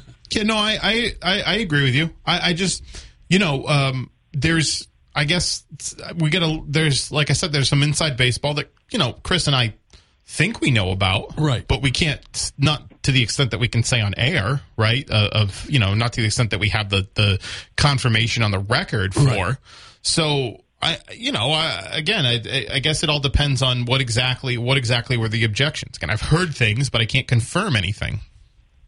Yeah, 0.31 0.45
no, 0.45 0.57
I 0.57 0.79
I, 0.83 1.15
I, 1.23 1.43
I 1.43 1.55
agree 1.57 1.83
with 1.83 1.95
you. 1.95 2.11
I, 2.25 2.51
I 2.51 2.53
just, 2.53 2.85
you 3.29 3.39
know, 3.39 3.67
um, 3.67 4.11
there's, 4.33 4.87
I 5.15 5.25
guess 5.25 5.65
we 6.17 6.31
get 6.31 6.43
a, 6.43 6.63
there's, 6.69 7.11
like 7.11 7.31
I 7.31 7.33
said, 7.33 7.53
there's 7.53 7.69
some 7.69 7.83
inside 7.83 8.17
baseball 8.17 8.55
that, 8.55 8.73
you 8.91 8.99
know, 8.99 9.13
Chris 9.13 9.49
and 9.49 9.57
I 9.57 9.75
think 10.25 10.61
we 10.61 10.71
know 10.71 10.93
about. 10.93 11.35
Right. 11.37 11.67
But 11.67 11.83
we 11.83 11.91
can't, 11.91 12.53
not 12.57 13.03
to 13.03 13.13
the 13.13 13.23
extent 13.23 13.51
that 13.51 13.59
we 13.59 13.67
can 13.67 13.83
say 13.83 14.01
on 14.01 14.15
air, 14.17 14.61
right? 14.77 15.09
Uh, 15.11 15.31
of, 15.33 15.69
you 15.69 15.81
know, 15.81 15.95
not 15.95 16.13
to 16.13 16.21
the 16.21 16.27
extent 16.27 16.51
that 16.51 16.61
we 16.61 16.69
have 16.69 16.91
the, 16.91 17.09
the 17.15 17.41
confirmation 17.77 18.45
on 18.45 18.53
the 18.53 18.61
record 18.61 19.15
for. 19.15 19.25
Right. 19.25 19.57
So, 20.03 20.63
I, 20.81 20.99
you 21.13 21.33
know, 21.33 21.51
I, 21.51 21.89
again, 21.93 22.25
I, 22.25 22.67
I 22.73 22.79
guess 22.79 23.03
it 23.03 23.11
all 23.11 23.21
depends 23.21 23.63
on 23.63 23.85
what 23.85 24.01
exactly, 24.01 24.57
what 24.59 24.77
exactly 24.77 25.17
were 25.17 25.29
the 25.29 25.45
objections. 25.45 25.99
And 26.01 26.11
I've 26.11 26.23
heard 26.23 26.55
things, 26.55 26.89
but 26.89 27.01
I 27.01 27.07
can't 27.07 27.27
confirm 27.27 27.75
anything. 27.75 28.21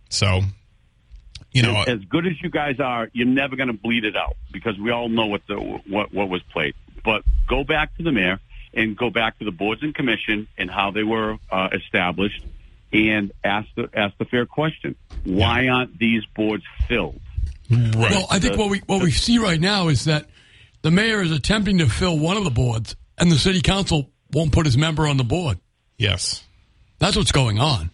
So, 0.08 0.42
you 1.52 1.62
know, 1.62 1.82
as 1.86 2.00
good 2.04 2.26
as 2.26 2.40
you 2.42 2.50
guys 2.50 2.80
are, 2.80 3.08
you're 3.12 3.26
never 3.26 3.56
going 3.56 3.68
to 3.68 3.74
bleed 3.74 4.04
it 4.04 4.16
out 4.16 4.36
because 4.52 4.78
we 4.78 4.90
all 4.90 5.08
know 5.08 5.26
what 5.26 5.42
the 5.46 5.56
what 5.56 6.12
what 6.12 6.28
was 6.28 6.42
played. 6.52 6.74
But 7.04 7.22
go 7.48 7.64
back 7.64 7.96
to 7.96 8.02
the 8.02 8.12
mayor 8.12 8.40
and 8.74 8.96
go 8.96 9.10
back 9.10 9.38
to 9.38 9.44
the 9.44 9.50
boards 9.50 9.82
and 9.82 9.94
commission 9.94 10.48
and 10.56 10.70
how 10.70 10.90
they 10.90 11.02
were 11.02 11.36
uh, 11.50 11.68
established, 11.72 12.42
and 12.92 13.32
ask 13.44 13.68
the 13.76 13.88
ask 13.94 14.16
the 14.18 14.24
fair 14.24 14.46
question: 14.46 14.96
Why 15.24 15.68
aren't 15.68 15.98
these 15.98 16.24
boards 16.34 16.64
filled? 16.88 17.20
right. 17.70 17.94
Well, 17.96 18.26
I 18.30 18.38
think 18.38 18.56
what 18.56 18.70
we 18.70 18.78
what 18.86 19.02
we 19.02 19.10
see 19.10 19.38
right 19.38 19.60
now 19.60 19.88
is 19.88 20.04
that 20.04 20.26
the 20.82 20.90
mayor 20.90 21.22
is 21.22 21.32
attempting 21.32 21.78
to 21.78 21.88
fill 21.88 22.18
one 22.18 22.36
of 22.36 22.44
the 22.44 22.50
boards, 22.50 22.96
and 23.18 23.30
the 23.30 23.38
city 23.38 23.60
council 23.60 24.10
won't 24.32 24.52
put 24.52 24.66
his 24.66 24.78
member 24.78 25.06
on 25.06 25.16
the 25.16 25.24
board. 25.24 25.58
yes. 25.98 26.44
That's 26.98 27.16
what's 27.16 27.32
going 27.32 27.58
on. 27.58 27.90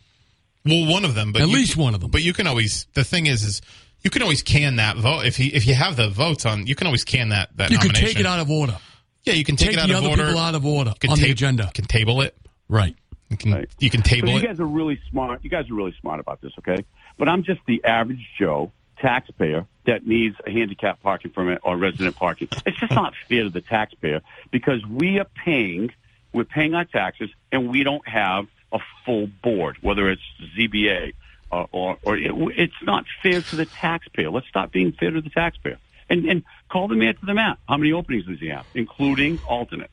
Well, 0.65 0.91
one 0.91 1.05
of 1.05 1.15
them, 1.15 1.33
but 1.33 1.43
At 1.43 1.49
you- 1.49 1.55
least 1.55 1.77
one 1.77 1.95
of 1.95 2.01
them. 2.01 2.11
But 2.11 2.23
you 2.23 2.33
can 2.33 2.47
always. 2.47 2.87
The 2.95 3.05
thing 3.05 3.27
is, 3.27 3.45
is 3.45 3.63
you 4.03 4.11
can 4.11 4.23
always 4.23 4.43
can 4.43 4.77
that 4.77 4.97
vote 4.97 5.25
if 5.25 5.39
you 5.39 5.51
if 5.53 5.67
you 5.67 5.75
have 5.75 5.97
the 5.97 6.09
votes 6.11 6.45
on. 6.47 6.67
You 6.67 6.75
can 6.75 6.87
always 6.87 7.05
can 7.05 7.31
that 7.31 7.57
that. 7.57 7.71
You 7.71 7.79
could 7.79 7.89
nomination. 7.93 8.09
take 8.15 8.21
it 8.21 8.27
out 8.27 8.41
of 8.41 8.51
order. 8.51 8.77
Yeah, 9.25 9.35
you 9.35 9.45
can 9.45 9.57
take, 9.57 9.71
Take 9.71 9.79
it 9.79 9.81
out 9.83 9.89
the 9.89 9.95
of 9.95 10.05
other 10.05 10.09
order. 10.11 10.27
people 10.27 10.41
out 10.41 10.55
of 10.55 10.65
order 10.65 10.91
You 10.91 10.97
can 11.01 11.11
on 11.11 11.19
the 11.19 11.31
agenda. 11.31 11.71
Can 11.75 11.85
table 11.85 12.21
it. 12.23 12.37
Right. 12.69 12.97
You 13.31 13.37
can 13.37 13.53
Right. 13.53 13.69
you 13.79 13.91
can 13.91 14.03
So 14.03 14.09
table 14.11 14.31
you 14.31 14.39
it. 14.39 14.45
guys 14.45 14.61
are 14.61 14.67
really 14.67 14.99
smart. 15.11 15.41
You 15.45 15.51
guys 15.51 15.69
are 15.71 15.75
really 15.75 15.95
smart 16.01 16.19
about 16.21 16.41
this, 16.41 16.53
okay? 16.61 16.85
But 17.19 17.29
I'm 17.29 17.43
just 17.43 17.61
the 17.67 17.85
average 17.85 18.27
Joe 18.39 18.73
taxpayer 19.01 19.67
that 19.87 20.07
needs 20.07 20.37
a 20.47 20.51
handicap 20.51 21.03
parking 21.03 21.31
permit 21.31 21.59
or 21.63 21.77
resident 21.77 22.17
parking. 22.17 22.49
It's 22.67 22.79
just 22.79 22.93
not 22.93 23.15
fair 23.29 23.45
to 23.45 23.51
the 23.51 23.61
taxpayer 23.61 24.23
because 24.51 24.85
we 24.87 25.19
are 25.19 25.27
paying, 25.45 25.91
we're 26.33 26.45
paying 26.45 26.75
our 26.75 26.85
taxes, 26.85 27.31
and 27.53 27.69
we 27.71 27.83
don't 27.85 28.07
have 28.09 28.47
a 28.73 28.79
full 29.05 29.29
board, 29.43 29.77
whether 29.81 30.11
it's 30.11 30.23
ZBA 30.57 31.15
uh, 31.51 31.65
or 31.73 31.97
or 32.03 32.17
it, 32.17 32.31
it's 32.57 32.83
not 32.83 33.05
fair 33.23 33.41
to 33.41 33.57
the 33.57 33.67
taxpayer. 33.67 34.31
Let's 34.31 34.49
stop 34.49 34.73
being 34.73 34.93
fair 34.93 35.11
to 35.11 35.21
the 35.21 35.31
taxpayer. 35.31 35.79
And, 36.11 36.25
and 36.25 36.43
call 36.71 36.89
the 36.89 36.95
mayor 36.95 37.13
to 37.13 37.27
the 37.27 37.35
mat. 37.35 37.59
How 37.69 37.77
many 37.77 37.93
openings 37.93 38.25
does 38.25 38.41
he 38.41 38.49
have, 38.49 38.65
including 38.75 39.39
alternates? 39.47 39.93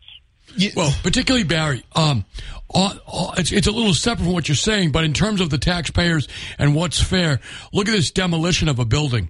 Yeah. 0.55 0.69
Well, 0.75 0.93
particularly 1.03 1.43
Barry, 1.43 1.83
um, 1.93 2.23
all- 2.69 2.93
all- 3.05 3.33
it's, 3.37 3.51
it's 3.51 3.67
a 3.67 3.71
little 3.71 3.93
separate 3.93 4.23
from 4.23 4.33
what 4.33 4.47
you're 4.47 4.55
saying, 4.55 4.91
but 4.91 5.03
in 5.03 5.11
terms 5.13 5.41
of 5.41 5.49
the 5.49 5.57
taxpayers 5.57 6.27
and 6.57 6.73
what's 6.73 7.01
fair, 7.01 7.41
look 7.73 7.89
at 7.89 7.91
this 7.91 8.11
demolition 8.11 8.69
of 8.69 8.79
a 8.79 8.85
building. 8.85 9.29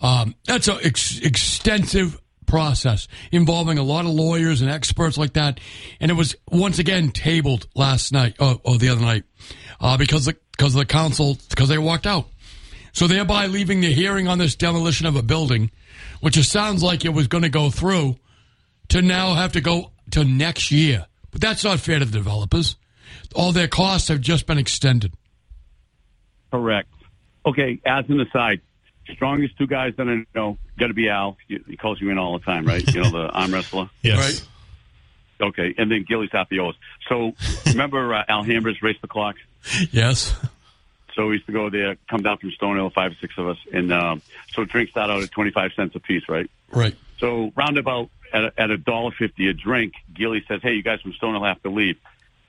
Um, 0.00 0.34
that's 0.44 0.66
an 0.66 0.78
ex- 0.82 1.20
extensive 1.20 2.18
process 2.46 3.08
involving 3.32 3.78
a 3.78 3.82
lot 3.82 4.04
of 4.04 4.12
lawyers 4.12 4.60
and 4.60 4.70
experts 4.70 5.16
like 5.16 5.34
that, 5.34 5.60
and 6.00 6.10
it 6.10 6.14
was 6.14 6.36
once 6.50 6.78
again 6.78 7.10
tabled 7.10 7.66
last 7.74 8.12
night 8.12 8.36
or, 8.40 8.60
or 8.64 8.78
the 8.78 8.88
other 8.88 9.00
night 9.00 9.24
uh, 9.80 9.96
because 9.96 10.24
the 10.24 10.36
because 10.52 10.74
the 10.74 10.84
council 10.84 11.38
because 11.50 11.68
they 11.68 11.78
walked 11.78 12.06
out. 12.06 12.26
So 12.92 13.08
thereby 13.08 13.46
leaving 13.46 13.80
the 13.80 13.92
hearing 13.92 14.28
on 14.28 14.38
this 14.38 14.54
demolition 14.54 15.06
of 15.06 15.16
a 15.16 15.22
building, 15.22 15.70
which 16.20 16.36
it 16.36 16.44
sounds 16.44 16.82
like 16.82 17.04
it 17.04 17.08
was 17.08 17.26
going 17.26 17.42
to 17.42 17.48
go 17.48 17.68
through, 17.68 18.16
to 18.88 19.02
now 19.02 19.34
have 19.34 19.52
to 19.52 19.60
go 19.60 19.90
to 20.12 20.24
next 20.24 20.70
year. 20.70 21.06
But 21.32 21.40
that's 21.40 21.64
not 21.64 21.80
fair 21.80 21.98
to 21.98 22.04
the 22.04 22.12
developers. 22.12 22.76
All 23.34 23.50
their 23.50 23.66
costs 23.66 24.08
have 24.08 24.20
just 24.20 24.46
been 24.46 24.58
extended. 24.58 25.12
Correct. 26.52 26.88
Okay, 27.44 27.80
as 27.84 28.04
an 28.08 28.20
aside, 28.20 28.60
strongest 29.12 29.56
two 29.58 29.66
guys 29.66 29.94
that 29.96 30.08
I 30.08 30.24
know 30.34 30.58
got 30.78 30.88
to 30.88 30.94
be 30.94 31.08
Al. 31.08 31.36
He 31.48 31.60
he 31.66 31.76
calls 31.76 32.00
you 32.00 32.10
in 32.10 32.18
all 32.18 32.38
the 32.38 32.44
time, 32.44 32.64
right? 32.64 32.86
You 32.94 33.02
know 33.02 33.10
the 33.10 33.28
arm 33.32 33.52
wrestler. 33.52 33.90
Yes. 34.02 34.18
Right. 34.18 34.48
Okay, 35.48 35.74
and 35.76 35.90
then 35.90 36.04
Gilly's 36.08 36.30
half 36.32 36.48
the 36.48 36.60
O's. 36.60 36.76
So 37.08 37.34
remember 37.66 38.14
uh, 38.14 38.24
Alhambra's 38.28 38.82
race 38.82 38.96
the 39.00 39.08
clock. 39.08 39.36
Yes. 39.90 40.34
So 41.14 41.26
we 41.28 41.34
used 41.34 41.46
to 41.46 41.52
go 41.52 41.70
there, 41.70 41.96
come 42.08 42.22
down 42.22 42.38
from 42.38 42.50
Stone 42.52 42.76
Hill, 42.76 42.90
five 42.90 43.12
or 43.12 43.16
six 43.20 43.34
of 43.38 43.48
us, 43.48 43.58
and 43.72 43.92
um, 43.92 44.22
so 44.52 44.64
drinks 44.64 44.92
start 44.92 45.10
out 45.10 45.22
at 45.22 45.30
twenty 45.30 45.50
five 45.50 45.72
cents 45.74 45.94
a 45.94 46.00
piece, 46.00 46.28
right? 46.28 46.50
Right. 46.72 46.94
So 47.18 47.52
roundabout 47.54 48.10
at 48.32 48.44
a, 48.44 48.52
at 48.56 48.70
a 48.70 48.78
dollar 48.78 49.12
fifty 49.12 49.48
a 49.48 49.52
drink, 49.52 49.94
Gilly 50.12 50.44
says, 50.48 50.60
"Hey, 50.62 50.74
you 50.74 50.82
guys 50.82 51.00
from 51.00 51.12
Stone 51.12 51.34
Hill 51.34 51.44
have 51.44 51.62
to 51.62 51.70
leave." 51.70 51.96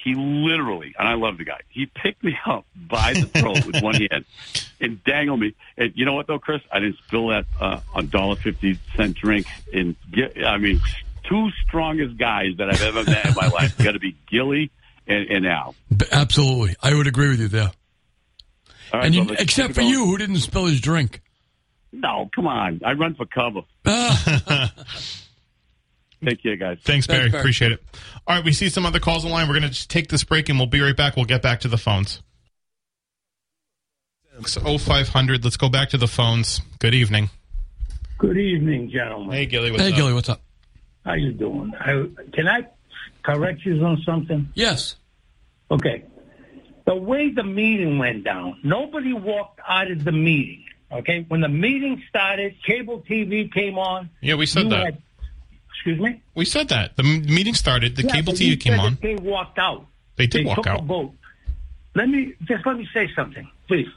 He 0.05 0.13
literally, 0.13 0.93
and 0.99 1.07
I 1.07 1.15
love 1.15 1.39
the 1.39 1.45
guy. 1.45 1.61
He 1.67 1.87
picked 1.87 2.23
me 2.23 2.37
up 2.45 2.67
by 2.75 3.13
the 3.13 3.25
throat 3.25 3.65
with 3.65 3.81
one 3.81 3.95
hand 3.95 4.23
and 4.79 5.03
dangled 5.03 5.39
me. 5.39 5.55
And 5.77 5.93
you 5.95 6.05
know 6.05 6.13
what 6.13 6.27
though, 6.27 6.37
Chris? 6.37 6.61
I 6.71 6.79
didn't 6.79 6.99
spill 7.07 7.29
that 7.29 7.45
uh, 7.59 7.79
a 7.95 8.03
dollar 8.03 8.35
fifty 8.35 8.77
cent 8.95 9.17
drink. 9.17 9.47
And 9.73 9.95
I 10.45 10.59
mean, 10.59 10.79
two 11.23 11.49
strongest 11.67 12.19
guys 12.19 12.57
that 12.59 12.69
I've 12.69 12.83
ever 12.83 13.03
met 13.03 13.25
in 13.25 13.33
my 13.33 13.47
life 13.47 13.79
got 13.79 13.93
to 13.93 13.99
be 13.99 14.15
Gilly 14.29 14.69
and, 15.07 15.27
and 15.27 15.47
Al. 15.47 15.73
Absolutely. 16.11 16.75
I 16.83 16.93
would 16.93 17.07
agree 17.07 17.29
with 17.29 17.39
you 17.39 17.47
there. 17.47 17.71
Right, 18.93 19.05
And 19.05 19.15
you, 19.15 19.23
let's 19.23 19.41
except 19.41 19.73
for 19.73 19.81
you, 19.81 20.05
who 20.05 20.19
didn't 20.19 20.37
spill 20.37 20.67
his 20.67 20.81
drink. 20.81 21.23
No, 21.91 22.29
come 22.35 22.45
on. 22.45 22.81
I 22.85 22.93
run 22.93 23.15
for 23.15 23.25
cover. 23.25 23.61
Take 26.25 26.41
care, 26.41 26.55
guys. 26.55 26.79
Thanks, 26.83 27.07
Barry. 27.07 27.29
Barry. 27.29 27.39
Appreciate 27.39 27.71
it. 27.71 27.83
All 28.27 28.35
right, 28.35 28.43
we 28.43 28.51
see 28.53 28.69
some 28.69 28.85
other 28.85 28.99
calls 28.99 29.25
online. 29.25 29.47
We're 29.47 29.53
going 29.53 29.63
to 29.63 29.69
just 29.69 29.89
take 29.89 30.07
this 30.09 30.23
break 30.23 30.49
and 30.49 30.57
we'll 30.57 30.67
be 30.67 30.81
right 30.81 30.95
back. 30.95 31.15
We'll 31.15 31.25
get 31.25 31.41
back 31.41 31.59
to 31.61 31.67
the 31.67 31.77
phones. 31.77 32.21
Oh 34.65 34.77
five 34.77 35.07
hundred. 35.07 35.43
Let's 35.45 35.55
go 35.55 35.69
back 35.69 35.89
to 35.89 35.97
the 35.97 36.07
phones. 36.07 36.59
Good 36.79 36.93
evening. 36.93 37.29
Good 38.17 38.37
evening, 38.37 38.89
gentlemen. 38.89 39.31
Hey, 39.33 39.45
Gilly. 39.45 39.71
What's 39.71 39.83
Hey, 39.83 39.91
up? 39.91 39.95
Gilly, 39.95 40.13
what's 40.13 40.27
up? 40.29 40.41
How 41.05 41.13
you 41.13 41.31
doing? 41.31 41.71
I, 41.79 42.05
can 42.33 42.47
I 42.47 42.67
correct 43.23 43.61
you 43.65 43.81
on 43.85 44.01
something? 44.05 44.49
Yes. 44.53 44.95
Okay. 45.71 46.03
The 46.85 46.95
way 46.95 47.29
the 47.31 47.43
meeting 47.43 47.97
went 47.97 48.23
down, 48.25 48.59
nobody 48.63 49.13
walked 49.13 49.59
out 49.67 49.89
of 49.89 50.03
the 50.03 50.11
meeting. 50.11 50.63
Okay. 50.91 51.25
When 51.29 51.39
the 51.41 51.47
meeting 51.49 52.03
started, 52.09 52.55
cable 52.65 53.03
TV 53.09 53.51
came 53.53 53.77
on. 53.77 54.09
Yeah, 54.21 54.35
we 54.35 54.45
said 54.45 54.63
you 54.63 54.69
that. 54.71 54.85
had- 54.85 55.01
excuse 55.85 55.99
me. 56.01 56.21
We 56.33 56.45
said 56.45 56.69
that. 56.69 56.95
The 56.95 57.03
meeting 57.03 57.53
started. 57.53 57.95
The 57.95 58.03
Yeah, 58.03 58.13
cable 58.15 58.33
TV 58.33 58.59
came 58.59 58.79
on. 58.79 58.97
They 59.01 59.15
walked 59.15 59.59
out. 59.59 59.85
They 60.15 60.25
did 60.25 60.41
they 60.41 60.45
walk 60.47 60.57
took 60.57 60.67
out. 60.67 60.79
a 60.81 60.83
vote. 60.83 61.13
Let 61.93 62.09
me 62.09 62.33
just 62.43 62.65
let 62.65 62.75
me 62.77 62.87
say 62.93 63.07
something, 63.15 63.47
please. 63.67 63.87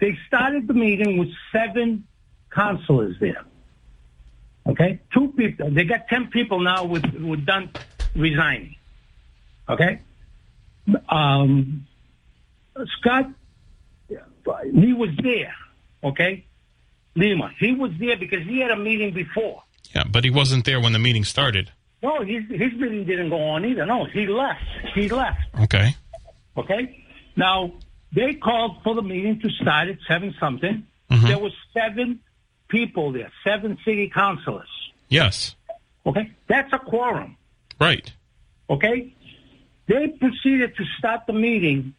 They 0.00 0.16
started 0.26 0.66
the 0.66 0.72
meeting 0.74 1.18
with 1.18 1.28
seven 1.52 2.04
counselors 2.50 3.16
there. 3.20 3.44
Okay, 4.66 5.00
two 5.12 5.28
people. 5.36 5.70
They 5.70 5.84
got 5.84 6.08
ten 6.08 6.28
people 6.28 6.60
now 6.60 6.84
with 6.84 7.04
with 7.14 7.44
Dunn 7.44 7.70
resigning. 8.16 8.76
Okay, 9.68 10.00
um, 11.10 11.86
Scott, 12.98 13.30
he 14.08 14.92
was 14.94 15.10
there. 15.22 15.54
Okay, 16.02 16.44
Lima, 17.14 17.52
he 17.58 17.72
was 17.74 17.92
there 18.00 18.16
because 18.16 18.44
he 18.46 18.60
had 18.60 18.70
a 18.70 18.76
meeting 18.76 19.12
before. 19.12 19.62
Yeah, 19.94 20.04
but 20.10 20.24
he 20.24 20.30
wasn't 20.30 20.64
there 20.64 20.80
when 20.80 20.92
the 20.92 20.98
meeting 20.98 21.24
started. 21.24 21.72
No, 22.02 22.22
his 22.22 22.44
his 22.48 22.72
meeting 22.74 23.04
didn't 23.04 23.30
go 23.30 23.40
on 23.40 23.64
either. 23.64 23.84
No, 23.84 24.04
he 24.06 24.26
left. 24.26 24.64
He 24.94 25.08
left. 25.08 25.40
Okay. 25.60 25.94
Okay. 26.56 27.04
Now 27.36 27.72
they 28.12 28.34
called 28.34 28.82
for 28.82 28.94
the 28.94 29.02
meeting 29.02 29.40
to 29.40 29.50
start 29.50 29.88
at 29.88 29.98
seven 30.08 30.34
something. 30.40 30.86
Mm-hmm. 31.10 31.26
There 31.26 31.38
was 31.38 31.52
seven 31.74 32.20
people 32.68 33.12
there, 33.12 33.30
seven 33.44 33.76
city 33.84 34.08
councilors. 34.08 34.68
Yes. 35.08 35.56
Okay, 36.06 36.30
that's 36.46 36.72
a 36.72 36.78
quorum. 36.78 37.36
Right. 37.80 38.12
Okay, 38.68 39.14
they 39.86 40.08
proceeded 40.08 40.76
to 40.76 40.84
start 40.98 41.26
the 41.26 41.32
meeting. 41.32 41.94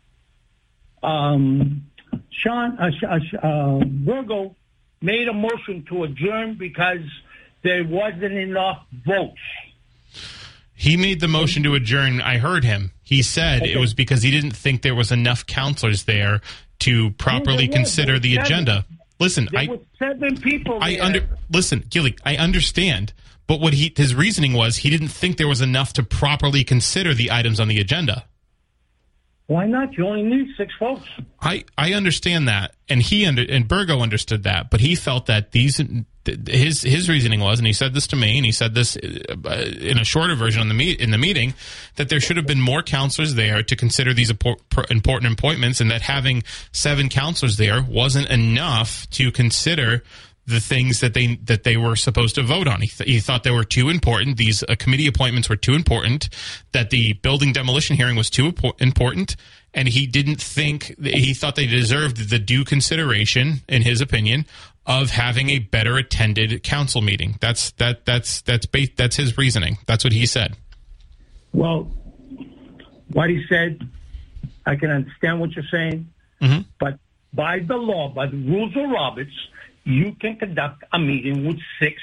Um, 1.04 1.88
Sean 2.30 2.78
uh, 2.80 2.92
uh, 3.04 3.38
uh, 3.46 3.84
Burgo 3.84 4.56
made 5.02 5.28
a 5.28 5.34
motion 5.34 5.84
to 5.90 6.04
adjourn 6.04 6.56
because 6.56 7.02
there 7.64 7.84
wasn't 7.84 8.34
enough 8.34 8.84
votes. 9.06 9.38
He 10.74 10.98
made 10.98 11.20
the 11.20 11.28
motion 11.28 11.64
to 11.64 11.76
adjourn. 11.76 12.22
I 12.22 12.38
heard 12.38 12.64
him. 12.64 12.92
He 13.04 13.22
said 13.22 13.62
it 13.64 13.78
was 13.78 13.94
because 13.94 14.24
he 14.24 14.32
didn't 14.32 14.56
think 14.56 14.82
there 14.82 14.96
was 14.96 15.12
enough 15.12 15.46
counselors 15.46 16.06
there 16.06 16.42
to 16.80 17.12
properly 17.12 17.68
consider 17.68 18.18
the 18.18 18.34
seven. 18.36 18.46
agenda. 18.46 18.86
Listen, 19.20 19.48
There 19.52 19.62
I 19.62 19.66
was 19.68 19.80
seven 20.00 20.40
people. 20.42 20.80
I 20.82 20.96
there. 20.96 21.04
under 21.04 21.28
listen, 21.52 21.84
Gilly, 21.90 22.16
I 22.26 22.38
understand. 22.38 23.14
But 23.46 23.60
what 23.60 23.74
he 23.74 23.94
his 23.96 24.16
reasoning 24.16 24.54
was 24.54 24.78
he 24.78 24.90
didn't 24.90 25.10
think 25.10 25.38
there 25.38 25.48
was 25.48 25.62
enough 25.62 25.94
to 25.94 26.04
properly 26.04 26.64
consider 26.64 27.14
the 27.14 27.32
items 27.32 27.60
on 27.60 27.68
the 27.68 27.80
agenda. 27.80 28.26
Why 29.52 29.66
not? 29.66 29.98
You 29.98 30.08
only 30.08 30.24
need 30.24 30.48
six 30.56 30.72
votes. 30.80 31.06
I, 31.42 31.66
I 31.78 31.92
understand 31.92 32.48
that, 32.48 32.74
and 32.88 33.02
he 33.02 33.26
under, 33.26 33.42
and 33.42 33.68
Burgo 33.68 34.00
understood 34.00 34.44
that, 34.44 34.70
but 34.70 34.80
he 34.80 34.96
felt 34.96 35.26
that 35.26 35.52
these 35.52 35.82
his 36.48 36.84
his 36.84 37.10
reasoning 37.10 37.42
was, 37.42 37.60
and 37.60 37.68
he 37.68 37.74
said 37.74 37.94
this 37.94 38.08
to 38.08 38.16
me, 38.16 38.38
and 38.38 38.46
he 38.46 38.54
said 38.54 38.76
this 38.76 38.96
uh, 38.96 39.50
in 39.82 39.98
a 39.98 40.06
shorter 40.06 40.36
version 40.36 40.62
on 40.62 40.70
the 40.70 40.74
meet 40.74 41.02
in 41.02 41.12
the 41.12 41.18
meeting, 41.18 41.54
that 41.98 42.08
there 42.08 42.22
should 42.22 42.38
have 42.38 42.48
been 42.48 42.62
more 42.62 42.82
counselors 42.82 43.36
there 43.36 43.62
to 43.62 43.76
consider 43.76 44.14
these 44.14 44.32
important 44.32 45.34
appointments, 45.34 45.82
and 45.82 45.92
that 45.92 46.02
having 46.02 46.44
seven 46.72 47.10
counselors 47.10 47.58
there 47.58 47.84
wasn't 47.84 48.30
enough 48.30 49.06
to 49.10 49.34
consider 49.34 50.02
the 50.46 50.60
things 50.60 51.00
that 51.02 51.14
they 51.14 51.36
that 51.44 51.64
they 51.64 51.78
were 51.78 51.96
supposed 51.96 52.36
to 52.36 52.44
vote 52.44 52.68
on. 52.68 52.82
He, 52.82 52.88
th- 52.88 53.10
he 53.10 53.20
thought 53.20 53.44
they 53.44 53.52
were 53.52 53.64
too 53.64 53.90
important. 53.90 54.38
These 54.38 54.64
uh, 54.64 54.76
committee 54.78 55.08
appointments 55.08 55.50
were 55.50 55.56
too 55.56 55.74
important. 55.74 56.30
That 56.72 56.90
the 56.90 57.14
building 57.14 57.54
demolition 57.54 57.96
hearing 57.96 58.16
was 58.16 58.30
too 58.30 58.52
important, 58.80 59.36
and 59.74 59.88
he 59.88 60.08
didn't 60.08 60.42
think 60.42 60.96
he 61.04 61.34
thought 61.34 61.56
they 61.56 61.68
deserved 61.68 62.30
the 62.30 62.40
due 62.40 62.66
consideration, 62.66 63.62
in 63.70 63.84
his 63.84 64.02
opinion, 64.02 64.46
of 64.86 65.12
having 65.12 65.50
a 65.52 65.60
better 65.60 65.96
attended 65.98 66.64
council 66.64 67.02
meeting. 67.02 67.38
That's 67.40 67.72
that 67.74 68.06
that's 68.06 68.42
that's 68.42 68.66
ba- 68.66 68.88
that's 68.98 69.16
his 69.18 69.38
reasoning. 69.38 69.78
That's 69.86 70.04
what 70.04 70.14
he 70.14 70.26
said. 70.26 70.56
Well, 71.54 71.92
what 73.12 73.30
he 73.30 73.44
said, 73.48 73.88
I 74.66 74.76
can 74.76 74.90
understand 74.90 75.40
what 75.40 75.52
you're 75.52 75.66
saying, 75.72 76.08
Mhm. 76.42 76.66
but 76.80 76.98
by 77.34 77.60
the 77.60 77.76
law, 77.76 78.10
by 78.10 78.26
the 78.28 78.38
rules 78.38 78.76
of 78.76 78.90
Roberts, 78.90 79.32
you 79.84 80.16
can 80.20 80.36
conduct 80.38 80.84
a 80.94 81.00
meeting 81.00 81.46
with 81.46 81.60
six. 81.80 82.02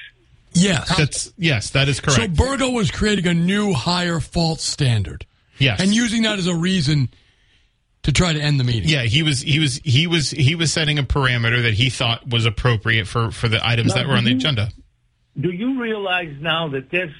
Yes. 0.52 0.96
That's 0.96 1.32
yes, 1.36 1.70
that 1.70 1.88
is 1.88 2.00
correct. 2.00 2.12
so 2.16 2.22
correct. 2.22 2.36
Burgo 2.36 2.70
was 2.70 2.90
creating 2.90 3.26
a 3.26 3.34
new 3.34 3.72
higher 3.72 4.18
fault 4.20 4.60
standard 4.60 5.26
yes, 5.58 5.80
and 5.80 5.94
using 5.94 6.22
that 6.22 6.38
as 6.38 6.46
a 6.46 6.54
reason 6.54 7.08
to 8.02 8.12
try 8.12 8.32
to 8.32 8.40
end 8.40 8.58
the 8.58 8.64
meeting. 8.64 8.88
Yeah, 8.88 9.02
he 9.02 9.22
was 9.22 9.40
he 9.42 9.58
was 9.58 9.76
he 9.84 10.06
was 10.06 10.30
he 10.30 10.54
was 10.54 10.72
setting 10.72 10.98
a 10.98 11.02
parameter 11.02 11.62
that 11.62 11.74
he 11.74 11.90
thought 11.90 12.28
was 12.28 12.46
appropriate 12.46 13.06
for 13.06 13.30
for 13.30 13.48
the 13.48 13.64
items 13.66 13.88
Now, 13.88 13.96
that 14.02 14.08
were 14.08 14.14
on 14.14 14.24
the 14.24 14.30
you- 14.30 14.36
agenda. 14.36 14.68
Do 15.38 15.50
you 15.52 15.80
realize 15.80 16.34
now 16.40 16.68
that 16.70 16.90
this, 16.90 17.12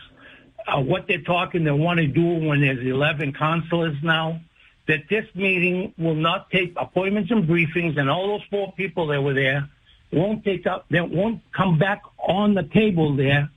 uh, 0.66 0.80
what 0.80 1.06
they're 1.06 1.22
talking, 1.22 1.62
they 1.62 1.70
want 1.70 2.00
to 2.00 2.06
do 2.08 2.34
when 2.48 2.60
there's 2.62 2.84
11 2.84 3.32
consulars 3.32 4.02
now? 4.02 4.40
That 4.88 5.02
this 5.08 5.24
meeting 5.36 5.92
will 5.98 6.16
not 6.16 6.50
take 6.50 6.72
appointments 6.76 7.30
and 7.30 7.46
briefings, 7.46 7.96
and 7.96 8.10
all 8.10 8.26
those 8.38 8.42
four 8.50 8.72
people 8.72 9.06
that 9.08 9.22
were 9.22 9.34
there 9.34 9.68
won't 10.12 10.44
take 10.44 10.66
up, 10.66 10.86
they 10.90 11.00
won't 11.00 11.40
come 11.52 11.78
back 11.78 12.02
on 12.18 12.54
the 12.54 12.62
table 12.62 13.14
there, 13.16 13.50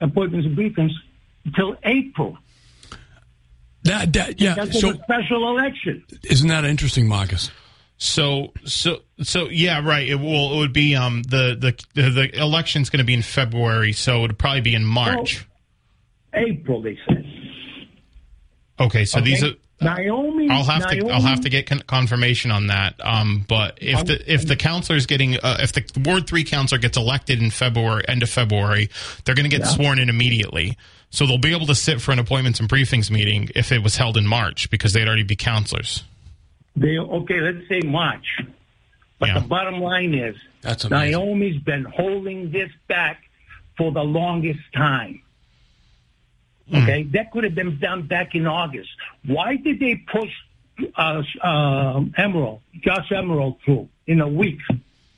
appointments 0.00 0.46
and 0.46 0.56
briefings, 0.56 0.90
until 1.44 1.76
April. 1.84 2.38
That, 3.84 4.12
that 4.14 4.40
yeah. 4.40 4.54
That's 4.54 4.80
So 4.80 4.90
a 4.90 4.94
special 4.94 5.50
election. 5.50 6.04
isn't 6.24 6.48
that 6.48 6.64
interesting, 6.64 7.06
Marcus? 7.06 7.50
So 7.96 8.52
so 8.64 9.02
so 9.22 9.48
yeah, 9.50 9.80
right. 9.86 10.08
It 10.08 10.16
will 10.16 10.54
it 10.54 10.58
would 10.58 10.72
be 10.72 10.96
um 10.96 11.22
the 11.22 11.54
the 11.58 12.02
the, 12.02 12.10
the 12.10 12.40
election's 12.40 12.90
going 12.90 12.98
to 12.98 13.04
be 13.04 13.14
in 13.14 13.22
February, 13.22 13.92
so 13.92 14.18
it 14.18 14.20
would 14.22 14.38
probably 14.38 14.62
be 14.62 14.74
in 14.74 14.84
March. 14.84 15.46
April, 16.32 16.82
they 16.82 16.98
said. 17.06 17.24
Okay, 18.80 19.04
so 19.04 19.20
these 19.20 19.44
are. 19.44 19.52
Okay? 19.86 20.02
Naomi. 20.04 20.48
I'll 20.50 20.64
have 20.64 20.88
to. 20.90 21.08
I'll 21.08 21.20
have 21.20 21.40
to 21.42 21.48
get 21.48 21.66
con- 21.66 21.82
confirmation 21.86 22.50
on 22.50 22.68
that. 22.68 22.94
Um, 23.04 23.44
but 23.48 23.78
if 23.80 24.04
the 24.06 24.32
if 24.32 24.46
the 24.46 24.56
counselor 24.56 24.96
is 24.96 25.06
getting, 25.06 25.36
uh, 25.36 25.58
if 25.60 25.72
the 25.72 25.84
Ward 26.04 26.26
Three 26.26 26.44
counselor 26.44 26.78
gets 26.80 26.96
elected 26.96 27.40
in 27.42 27.50
February, 27.50 28.04
end 28.08 28.22
of 28.22 28.30
February, 28.30 28.90
they're 29.24 29.34
going 29.34 29.48
to 29.48 29.56
get 29.56 29.66
sworn 29.66 29.98
in 29.98 30.08
immediately. 30.08 30.76
So 31.10 31.26
they'll 31.26 31.38
be 31.38 31.54
able 31.54 31.66
to 31.66 31.74
sit 31.76 32.00
for 32.00 32.10
an 32.12 32.18
appointments 32.18 32.58
and 32.58 32.68
briefings 32.68 33.10
meeting 33.10 33.48
if 33.54 33.70
it 33.70 33.82
was 33.82 33.96
held 33.96 34.16
in 34.16 34.26
March 34.26 34.68
because 34.70 34.92
they'd 34.92 35.06
already 35.06 35.22
be 35.22 35.36
counselors. 35.36 36.02
They 36.76 36.98
okay. 36.98 37.40
Let's 37.40 37.68
say 37.68 37.80
March. 37.80 38.40
But 39.20 39.28
Yeah. 39.28 39.38
the 39.38 39.46
bottom 39.46 39.80
line 39.80 40.12
is, 40.12 40.34
That's. 40.60 40.88
Naomi's 40.90 41.62
been 41.62 41.84
holding 41.84 42.50
this 42.50 42.70
back 42.88 43.22
for 43.78 43.92
the 43.92 44.02
longest 44.02 44.60
time. 44.74 45.22
Hmm. 46.70 46.76
Okay, 46.76 47.02
that 47.12 47.30
could 47.30 47.44
have 47.44 47.54
been 47.54 47.78
done 47.78 48.06
back 48.06 48.34
in 48.34 48.46
August. 48.46 48.90
Why 49.26 49.56
did 49.56 49.80
they 49.80 49.96
push 49.96 50.30
uh, 50.96 51.22
uh, 51.42 52.00
Amaral, 52.18 52.60
Josh 52.80 53.10
Amaral, 53.10 53.58
through 53.64 53.88
in 54.06 54.20
a 54.20 54.28
week? 54.28 54.60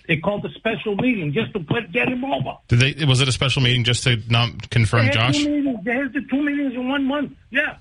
They 0.09 0.17
called 0.19 0.45
a 0.45 0.51
special 0.53 0.95
meeting 0.97 1.33
just 1.33 1.53
to 1.53 1.61
put 1.61 1.91
get 1.93 2.09
him 2.09 2.25
over. 2.25 2.57
Did 2.69 2.79
they? 2.99 3.05
Was 3.05 3.21
it 3.21 3.29
a 3.29 3.33
special 3.33 3.63
meeting 3.63 3.85
just 3.85 4.05
to 4.05 4.17
not 4.29 4.71
confirm 4.71 5.11
Josh? 5.11 5.39
Two 5.39 5.51
meetings. 5.51 5.85
They 5.85 5.93
had 5.95 6.13
the 6.13 6.23
two 6.31 6.43
meetings 6.43 6.75
in 6.75 6.89
one 6.89 7.05
month. 7.05 7.33
Yeah. 7.51 7.77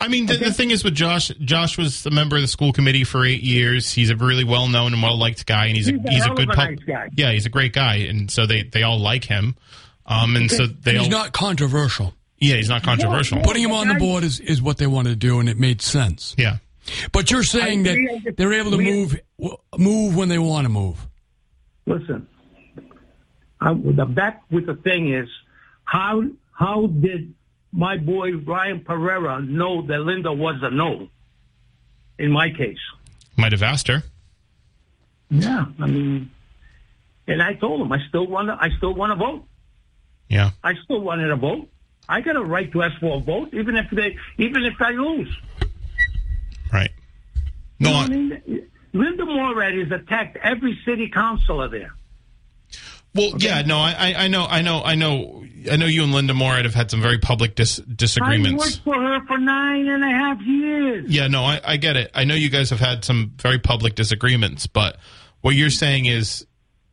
I 0.00 0.08
mean, 0.08 0.26
the, 0.26 0.36
the 0.36 0.52
thing 0.52 0.70
is 0.70 0.84
with 0.84 0.94
Josh. 0.94 1.28
Josh 1.40 1.78
was 1.78 2.06
a 2.06 2.10
member 2.10 2.36
of 2.36 2.42
the 2.42 2.48
school 2.48 2.72
committee 2.72 3.04
for 3.04 3.24
eight 3.24 3.42
years. 3.42 3.92
He's 3.92 4.10
a 4.10 4.16
really 4.16 4.44
well 4.44 4.68
known 4.68 4.92
and 4.92 5.02
well 5.02 5.18
liked 5.18 5.46
guy, 5.46 5.66
and 5.66 5.76
he's 5.76 5.88
a, 5.88 5.92
He's 5.92 6.04
a 6.04 6.10
he's 6.10 6.20
a 6.20 6.24
hell 6.24 6.32
of 6.32 6.36
good 6.38 6.50
a 6.50 6.54
pub- 6.54 6.70
nice 6.70 6.78
guy. 6.80 7.08
Yeah, 7.16 7.32
he's 7.32 7.46
a 7.46 7.50
great 7.50 7.72
guy, 7.72 7.96
and 7.96 8.30
so 8.30 8.46
they 8.46 8.62
they 8.62 8.82
all 8.82 8.98
like 8.98 9.24
him. 9.24 9.56
Um, 10.04 10.36
and 10.36 10.50
so 10.50 10.66
they 10.66 10.92
He's 10.92 11.02
all 11.04 11.08
not 11.08 11.32
controversial. 11.32 12.14
Yeah, 12.38 12.56
he's 12.56 12.68
not 12.68 12.82
controversial. 12.82 13.38
No, 13.38 13.44
Putting 13.44 13.62
him 13.64 13.72
on 13.72 13.88
the 13.88 13.94
board 13.94 14.24
is, 14.24 14.40
is 14.40 14.60
what 14.62 14.78
they 14.78 14.86
wanted 14.86 15.10
to 15.10 15.16
do, 15.16 15.40
and 15.40 15.48
it 15.48 15.58
made 15.58 15.80
sense. 15.82 16.34
Yeah, 16.38 16.58
But 17.12 17.30
you're 17.30 17.42
saying 17.42 17.86
I 17.86 17.90
agree, 17.90 18.10
I 18.10 18.20
that 18.24 18.36
they're 18.36 18.52
able 18.52 18.72
to 18.72 18.78
move 18.78 19.20
move 19.78 20.16
when 20.16 20.28
they 20.28 20.38
want 20.38 20.64
to 20.64 20.68
move. 20.68 21.06
Listen, 21.86 22.26
I, 23.60 23.72
the 23.74 24.04
back 24.04 24.42
with 24.50 24.66
the 24.66 24.74
thing 24.74 25.12
is, 25.12 25.28
how 25.84 26.22
how 26.52 26.86
did 26.88 27.32
my 27.72 27.96
boy 27.98 28.36
Ryan 28.36 28.80
Pereira 28.80 29.40
know 29.42 29.82
that 29.86 29.98
Linda 30.00 30.32
was 30.32 30.56
a 30.62 30.70
no? 30.70 31.08
In 32.18 32.30
my 32.32 32.50
case, 32.50 32.78
might 33.36 33.52
have 33.52 33.62
asked 33.62 33.88
her. 33.88 34.02
yeah. 35.30 35.66
I 35.78 35.86
mean, 35.86 36.30
and 37.26 37.42
I 37.42 37.54
told 37.54 37.82
him 37.82 37.92
I 37.92 37.98
still 38.08 38.26
want 38.26 38.48
to. 38.48 38.56
I 38.58 38.70
still 38.78 38.94
want 38.94 39.12
to 39.12 39.16
vote. 39.16 39.44
Yeah, 40.28 40.50
I 40.64 40.74
still 40.84 41.00
wanted 41.00 41.28
to 41.28 41.36
vote. 41.36 41.68
I 42.08 42.20
got 42.20 42.36
a 42.36 42.42
right 42.44 42.70
to 42.72 42.82
ask 42.82 42.98
for 43.00 43.16
a 43.16 43.20
vote, 43.20 43.52
even 43.52 43.76
if 43.76 43.90
they, 43.90 44.16
even 44.38 44.64
if 44.64 44.74
I 44.80 44.90
lose. 44.90 45.34
right. 46.72 46.90
No, 47.78 47.88
You 47.90 47.94
know 47.94 48.00
I- 48.00 48.08
mean? 48.08 48.66
Linda 48.92 49.26
Morad 49.26 49.74
has 49.74 49.90
attacked 49.90 50.38
every 50.42 50.78
city 50.86 51.08
councilor 51.10 51.68
there. 51.68 51.92
well, 53.14 53.32
yeah, 53.38 53.60
no, 53.62 53.76
I, 53.78 53.92
I- 53.98 54.24
I 54.24 54.28
know, 54.28 54.46
I 54.46 54.62
know, 54.62 54.82
I 54.82 54.94
know, 54.94 55.44
I 55.70 55.76
know. 55.76 55.86
You 55.86 56.02
and 56.04 56.12
Linda 56.12 56.32
Moore 56.32 56.54
have 56.54 56.74
had 56.74 56.90
some 56.90 57.02
very 57.02 57.18
public 57.18 57.54
dis- 57.54 57.80
I 57.80 57.82
disagreements. 57.94 58.64
worked 58.64 58.80
for 58.84 58.94
her 58.94 59.26
for 59.26 59.36
nine 59.38 59.88
and 59.88 60.02
a 60.04 60.08
half 60.08 60.40
years. 60.42 61.06
Yeah, 61.10 61.26
no, 61.26 61.42
I, 61.44 61.60
I 61.64 61.76
get 61.76 61.96
it. 61.96 62.10
I 62.14 62.24
know 62.24 62.34
you 62.34 62.48
guys 62.50 62.70
have 62.70 62.80
had 62.80 63.04
some 63.04 63.32
very 63.38 63.58
public 63.58 63.94
disagreements, 63.96 64.66
but 64.66 64.96
what 65.42 65.54
you're 65.54 65.70
saying 65.70 66.06
is 66.06 66.46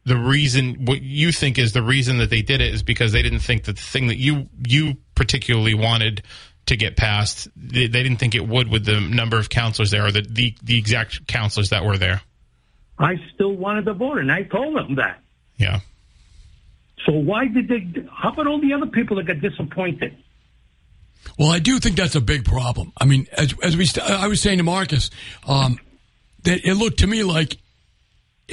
the 0.06 0.18
reason 0.18 0.86
what 0.86 1.02
you 1.02 1.32
think 1.32 1.58
is 1.58 1.74
the 1.74 1.82
reason 1.82 2.18
that 2.18 2.30
they 2.30 2.42
did 2.42 2.62
it 2.62 2.74
is 2.74 2.84
because 2.84 3.12
they 3.12 3.22
didn't 3.22 3.40
think 3.40 3.66
that 3.66 3.76
the 3.76 3.82
thing 3.82 4.08
that 4.08 4.18
you 4.18 4.50
you 4.68 4.98
particularly 5.16 5.74
wanted 5.74 6.24
to 6.66 6.78
get 6.78 6.96
passed 6.96 7.48
they, 7.56 7.88
they 7.88 8.04
didn't 8.04 8.18
think 8.18 8.36
it 8.36 8.48
would 8.48 8.68
with 8.70 8.86
the 8.86 9.00
number 9.00 9.38
of 9.38 9.50
counselors 9.50 9.92
there 9.92 10.06
or 10.06 10.12
the, 10.12 10.22
the 10.22 10.56
the 10.64 10.78
exact 10.78 11.28
counselors 11.28 11.70
that 11.70 11.86
were 11.86 11.98
there. 11.98 12.22
I 13.00 13.16
still 13.34 13.54
wanted 13.54 13.86
to 13.86 13.94
vote, 13.94 14.20
and 14.20 14.32
I 14.32 14.44
told 14.44 14.76
them 14.76 14.96
that. 14.96 15.20
Yeah. 15.58 15.80
So 17.06 17.12
why 17.12 17.48
did 17.48 17.68
they? 17.68 17.88
How 18.12 18.32
about 18.32 18.48
all 18.48 18.62
the 18.62 18.74
other 18.74 18.86
people 18.86 19.18
that 19.18 19.26
got 19.26 19.42
disappointed? 19.42 20.16
Well, 21.38 21.50
I 21.50 21.60
do 21.60 21.80
think 21.80 21.96
that's 21.96 22.16
a 22.16 22.22
big 22.22 22.46
problem. 22.46 22.94
I 22.98 23.06
mean, 23.06 23.28
as, 23.34 23.54
as 23.64 23.78
we, 23.78 23.86
st- 23.86 24.06
I 24.08 24.28
was 24.28 24.42
saying 24.42 24.58
to 24.58 24.64
Marcus, 24.64 25.10
um, 25.48 25.80
that 26.44 26.66
it 26.68 26.76
looked 26.76 27.00
to 27.00 27.08
me 27.08 27.24
like 27.24 27.58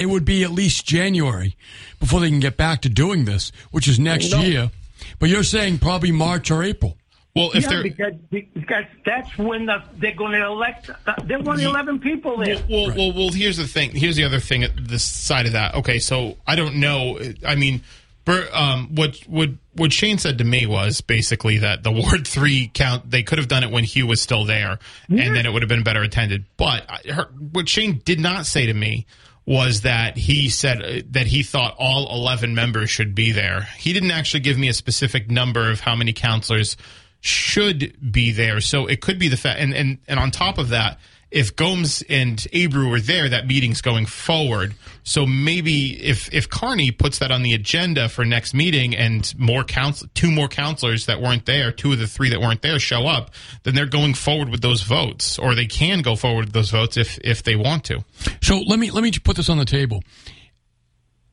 it 0.01 0.09
would 0.09 0.25
be 0.25 0.43
at 0.43 0.51
least 0.51 0.85
January 0.85 1.55
before 1.99 2.19
they 2.19 2.29
can 2.29 2.39
get 2.39 2.57
back 2.57 2.81
to 2.81 2.89
doing 2.89 3.25
this, 3.25 3.51
which 3.69 3.87
is 3.87 3.99
next 3.99 4.31
No. 4.31 4.41
year. 4.41 4.71
But 5.19 5.29
you're 5.29 5.43
saying 5.43 5.77
probably 5.79 6.11
March 6.11 6.49
or 6.49 6.63
April. 6.63 6.97
Well, 7.35 7.51
if 7.53 7.63
yeah, 7.63 7.69
they're 7.69 7.83
because, 7.83 8.13
because 8.53 8.85
that's 9.05 9.37
when 9.37 9.65
the, 9.67 9.81
they're 9.97 10.15
going 10.15 10.33
to 10.33 10.45
elect. 10.45 10.89
There 11.25 11.39
were 11.39 11.51
only 11.51 11.63
eleven 11.63 11.99
people 11.99 12.37
there. 12.37 12.57
Well, 12.69 12.87
well, 12.87 12.95
well, 12.97 13.13
well, 13.13 13.29
here's 13.29 13.55
the 13.57 13.67
thing. 13.67 13.91
Here's 13.91 14.17
the 14.17 14.25
other 14.25 14.39
thing 14.39 14.63
at 14.63 14.71
this 14.75 15.03
side 15.03 15.45
of 15.45 15.53
that. 15.53 15.75
Okay, 15.75 15.99
so 15.99 16.35
I 16.45 16.55
don't 16.57 16.75
know. 16.75 17.19
I 17.47 17.55
mean, 17.55 17.83
Bur- 18.25 18.49
um, 18.51 18.95
what 18.95 19.15
what 19.27 19.49
what 19.73 19.93
Shane 19.93 20.17
said 20.17 20.39
to 20.39 20.43
me 20.43 20.65
was 20.65 20.99
basically 20.99 21.59
that 21.59 21.83
the 21.83 21.91
Ward 21.93 22.27
Three 22.27 22.69
count 22.73 23.09
they 23.09 23.23
could 23.23 23.37
have 23.37 23.47
done 23.47 23.63
it 23.63 23.71
when 23.71 23.85
Hugh 23.85 24.07
was 24.07 24.19
still 24.19 24.43
there, 24.43 24.77
and 25.07 25.33
then 25.35 25.45
it 25.45 25.53
would 25.53 25.61
have 25.61 25.69
been 25.69 25.83
better 25.83 26.01
attended. 26.03 26.43
But 26.57 26.83
her, 27.09 27.29
what 27.53 27.69
Shane 27.69 28.01
did 28.03 28.19
not 28.19 28.45
say 28.45 28.65
to 28.65 28.73
me 28.73 29.05
was 29.51 29.81
that 29.81 30.15
he 30.15 30.47
said 30.47 30.81
uh, 30.81 31.01
that 31.09 31.27
he 31.27 31.43
thought 31.43 31.75
all 31.77 32.09
11 32.15 32.55
members 32.55 32.89
should 32.89 33.13
be 33.13 33.33
there. 33.33 33.67
He 33.77 33.91
didn't 33.91 34.11
actually 34.11 34.39
give 34.39 34.57
me 34.57 34.69
a 34.69 34.73
specific 34.73 35.29
number 35.29 35.69
of 35.69 35.81
how 35.81 35.93
many 35.93 36.13
counselors 36.13 36.77
should 37.19 37.93
be 38.11 38.31
there. 38.31 38.61
So 38.61 38.87
it 38.87 39.01
could 39.01 39.19
be 39.19 39.27
the 39.27 39.35
fact, 39.35 39.59
and, 39.59 39.73
and, 39.73 39.97
and 40.07 40.19
on 40.21 40.31
top 40.31 40.57
of 40.57 40.69
that, 40.69 40.99
if 41.31 41.55
Gomes 41.55 42.03
and 42.09 42.37
Abreu 42.53 42.91
were 42.91 42.99
there, 42.99 43.29
that 43.29 43.47
meeting's 43.47 43.81
going 43.81 44.05
forward. 44.05 44.75
So 45.03 45.25
maybe 45.25 45.93
if 46.03 46.31
if 46.33 46.49
Carney 46.49 46.91
puts 46.91 47.19
that 47.19 47.31
on 47.31 47.41
the 47.41 47.53
agenda 47.53 48.09
for 48.09 48.25
next 48.25 48.53
meeting 48.53 48.95
and 48.95 49.33
more 49.39 49.63
counsel, 49.63 50.09
two 50.13 50.29
more 50.29 50.47
counselors 50.47 51.05
that 51.05 51.21
weren't 51.21 51.45
there, 51.45 51.71
two 51.71 51.93
of 51.93 51.99
the 51.99 52.07
three 52.07 52.29
that 52.29 52.41
weren't 52.41 52.61
there 52.61 52.77
show 52.79 53.07
up, 53.07 53.31
then 53.63 53.73
they're 53.73 53.85
going 53.85 54.13
forward 54.13 54.49
with 54.49 54.61
those 54.61 54.83
votes, 54.83 55.39
or 55.39 55.55
they 55.55 55.65
can 55.65 56.01
go 56.01 56.15
forward 56.15 56.45
with 56.45 56.53
those 56.53 56.69
votes 56.69 56.97
if 56.97 57.17
if 57.23 57.43
they 57.43 57.55
want 57.55 57.85
to. 57.85 58.03
So 58.41 58.59
let 58.59 58.77
me 58.77 58.91
let 58.91 59.01
me 59.01 59.11
put 59.11 59.37
this 59.37 59.49
on 59.49 59.57
the 59.57 59.65
table. 59.65 60.03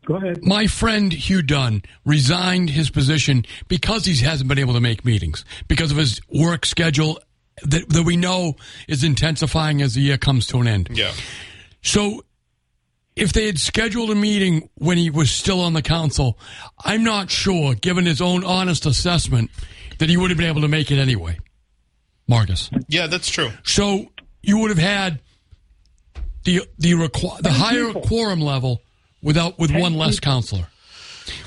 Go 0.07 0.15
ahead. 0.15 0.43
My 0.43 0.67
friend 0.67 1.13
Hugh 1.13 1.43
Dunn 1.43 1.83
resigned 2.07 2.71
his 2.71 2.89
position 2.89 3.45
because 3.67 4.07
he 4.07 4.17
hasn't 4.25 4.49
been 4.49 4.59
able 4.59 4.73
to 4.73 4.81
make 4.81 5.05
meetings 5.05 5.45
because 5.67 5.91
of 5.91 5.99
his 5.99 6.23
work 6.33 6.65
schedule 6.65 7.19
that, 7.63 7.89
that 7.89 8.03
we 8.05 8.17
know 8.17 8.57
is 8.87 9.05
intensifying 9.05 9.83
as 9.83 9.95
the 9.95 10.01
year 10.01 10.19
comes 10.19 10.47
to 10.49 10.59
an 10.61 10.69
end. 10.69 10.89
Yeah. 10.93 11.13
So 11.83 12.25
if 13.17 13.33
they 13.33 13.47
had 13.47 13.59
scheduled 13.59 14.11
a 14.11 14.15
meeting 14.15 14.69
when 14.77 14.97
he 14.97 15.11
was 15.11 15.31
still 15.31 15.61
on 15.61 15.73
the 15.73 15.83
council, 15.83 16.39
I'm 16.85 17.03
not 17.05 17.31
sure, 17.31 17.75
given 17.75 18.07
his 18.07 18.21
own 18.21 18.45
honest 18.45 18.87
assessment, 18.87 19.51
that 19.99 20.09
he 20.09 20.17
would 20.17 20.31
have 20.31 20.39
been 20.39 20.49
able 20.49 20.61
to 20.63 20.69
make 20.69 20.91
it 20.91 20.99
anyway. 20.99 21.39
Marcus. 22.29 22.71
Yeah, 22.89 23.07
that's 23.07 23.29
true. 23.29 23.51
So 23.65 24.07
you 24.43 24.59
would 24.59 24.71
have 24.71 24.79
had 24.79 25.21
the 26.45 26.63
the 26.79 26.93
requ- 26.93 27.41
the 27.41 27.51
higher 27.51 27.87
people. 27.87 28.03
quorum 28.03 28.41
level 28.41 28.83
without 29.23 29.59
with 29.59 29.71
one 29.71 29.95
less 29.95 30.21
counselor. 30.21 30.67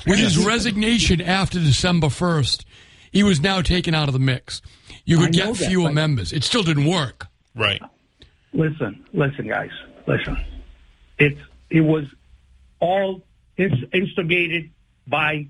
With 0.06 0.18
his 0.18 0.38
resignation 0.38 1.20
after 1.20 1.58
December 1.58 2.08
first, 2.08 2.64
he 3.10 3.22
was 3.22 3.40
now 3.40 3.62
taken 3.62 3.94
out 3.94 4.08
of 4.08 4.12
the 4.12 4.20
mix. 4.20 4.60
You 5.04 5.18
could 5.18 5.32
get 5.32 5.54
that, 5.54 5.68
fewer 5.68 5.88
but- 5.88 5.94
members. 5.94 6.32
It 6.32 6.44
still 6.44 6.62
didn't 6.62 6.86
work. 6.86 7.26
Right. 7.54 7.82
Listen, 8.52 9.04
listen, 9.12 9.48
guys, 9.48 9.70
listen. 10.06 10.36
It's 11.18 11.40
it 11.70 11.80
was 11.80 12.04
all 12.80 13.22
ins- 13.56 13.84
instigated 13.92 14.70
by 15.06 15.46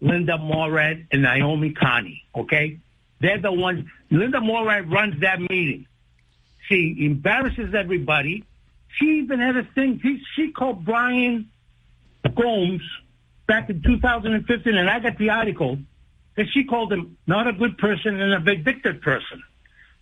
Linda 0.00 0.38
Morad 0.38 1.06
and 1.12 1.22
Naomi 1.22 1.70
Carney. 1.70 2.22
Okay, 2.34 2.78
they're 3.20 3.40
the 3.40 3.52
ones. 3.52 3.86
Linda 4.10 4.40
Morad 4.40 4.90
runs 4.90 5.20
that 5.20 5.40
meeting. 5.40 5.86
She 6.68 6.96
embarrasses 7.00 7.74
everybody. 7.74 8.44
She 8.96 9.18
even 9.18 9.38
had 9.40 9.56
a 9.56 9.64
thing. 9.64 10.00
She, 10.02 10.22
she 10.34 10.52
called 10.52 10.84
Brian 10.84 11.50
Gomes 12.34 12.82
back 13.46 13.68
in 13.70 13.82
2015, 13.82 14.74
and 14.74 14.88
I 14.90 14.98
got 15.00 15.18
the 15.18 15.30
article 15.30 15.78
that 16.36 16.46
she 16.52 16.64
called 16.64 16.92
him 16.92 17.16
not 17.26 17.46
a 17.46 17.52
good 17.52 17.78
person 17.78 18.20
and 18.20 18.32
a 18.32 18.40
vindictive 18.40 19.00
person. 19.00 19.42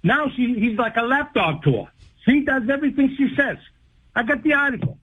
Now 0.02 0.28
she, 0.36 0.54
he's 0.54 0.78
like 0.78 0.96
a 0.96 1.02
lapdog 1.02 1.62
to 1.64 1.84
her. 1.84 1.92
She 2.26 2.40
does 2.40 2.68
everything 2.68 3.14
she 3.16 3.34
says. 3.36 3.58
I 4.14 4.22
got 4.22 4.42
the 4.42 4.54
article. 4.54 4.98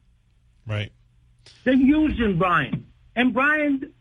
Right. 0.67 0.91
They're 1.63 1.73
using 1.73 2.37
Brian. 2.37 2.87
And 3.15 3.33
Brian, 3.33 3.93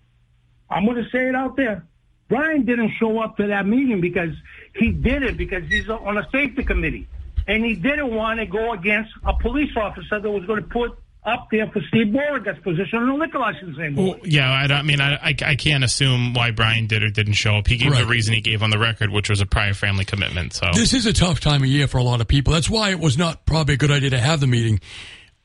I'm 0.68 0.84
going 0.84 1.02
to 1.02 1.10
say 1.10 1.28
it 1.28 1.34
out 1.34 1.56
there. 1.56 1.86
Brian 2.28 2.64
didn't 2.64 2.92
show 2.98 3.18
up 3.18 3.36
to 3.38 3.48
that 3.48 3.66
meeting 3.66 4.00
because 4.00 4.34
he 4.76 4.92
did 4.92 5.22
it 5.22 5.36
because 5.36 5.64
he's 5.68 5.88
on 5.88 6.16
a 6.16 6.28
safety 6.30 6.62
committee. 6.62 7.08
And 7.48 7.64
he 7.64 7.74
didn't 7.74 8.14
want 8.14 8.38
to 8.38 8.46
go 8.46 8.72
against 8.72 9.10
a 9.24 9.34
police 9.34 9.76
officer 9.76 10.20
that 10.20 10.30
was 10.30 10.44
going 10.44 10.62
to 10.62 10.68
put 10.68 10.96
up 11.24 11.48
there 11.50 11.66
for 11.70 11.80
Steve 11.88 12.12
Beauregard's 12.12 12.60
position 12.60 12.98
on 12.98 13.08
the 13.08 13.14
liquor 13.14 13.38
licensing 13.38 13.94
board. 13.94 14.20
Well, 14.20 14.28
yeah, 14.28 14.50
I, 14.50 14.66
don't- 14.66 14.78
I 14.78 14.82
mean, 14.82 15.00
I, 15.00 15.14
I, 15.16 15.34
I 15.44 15.54
can't 15.54 15.84
assume 15.84 16.32
why 16.32 16.50
Brian 16.50 16.86
did 16.86 17.02
or 17.02 17.10
didn't 17.10 17.34
show 17.34 17.56
up. 17.56 17.66
He 17.66 17.76
gave 17.76 17.92
Right. 17.92 18.00
the 18.00 18.06
reason 18.06 18.32
he 18.34 18.40
gave 18.40 18.62
on 18.62 18.70
the 18.70 18.78
record, 18.78 19.10
which 19.10 19.28
was 19.28 19.40
a 19.42 19.46
prior 19.46 19.74
family 19.74 20.04
commitment. 20.06 20.54
So 20.54 20.66
This 20.74 20.94
is 20.94 21.04
a 21.06 21.12
tough 21.12 21.40
time 21.40 21.62
of 21.62 21.68
year 21.68 21.86
for 21.88 21.98
a 21.98 22.02
lot 22.02 22.20
of 22.22 22.28
people. 22.28 22.52
That's 22.54 22.70
why 22.70 22.90
it 22.90 22.98
was 23.00 23.18
not 23.18 23.44
probably 23.44 23.74
a 23.74 23.76
good 23.76 23.90
idea 23.90 24.10
to 24.10 24.18
have 24.18 24.40
the 24.40 24.46
meeting 24.46 24.80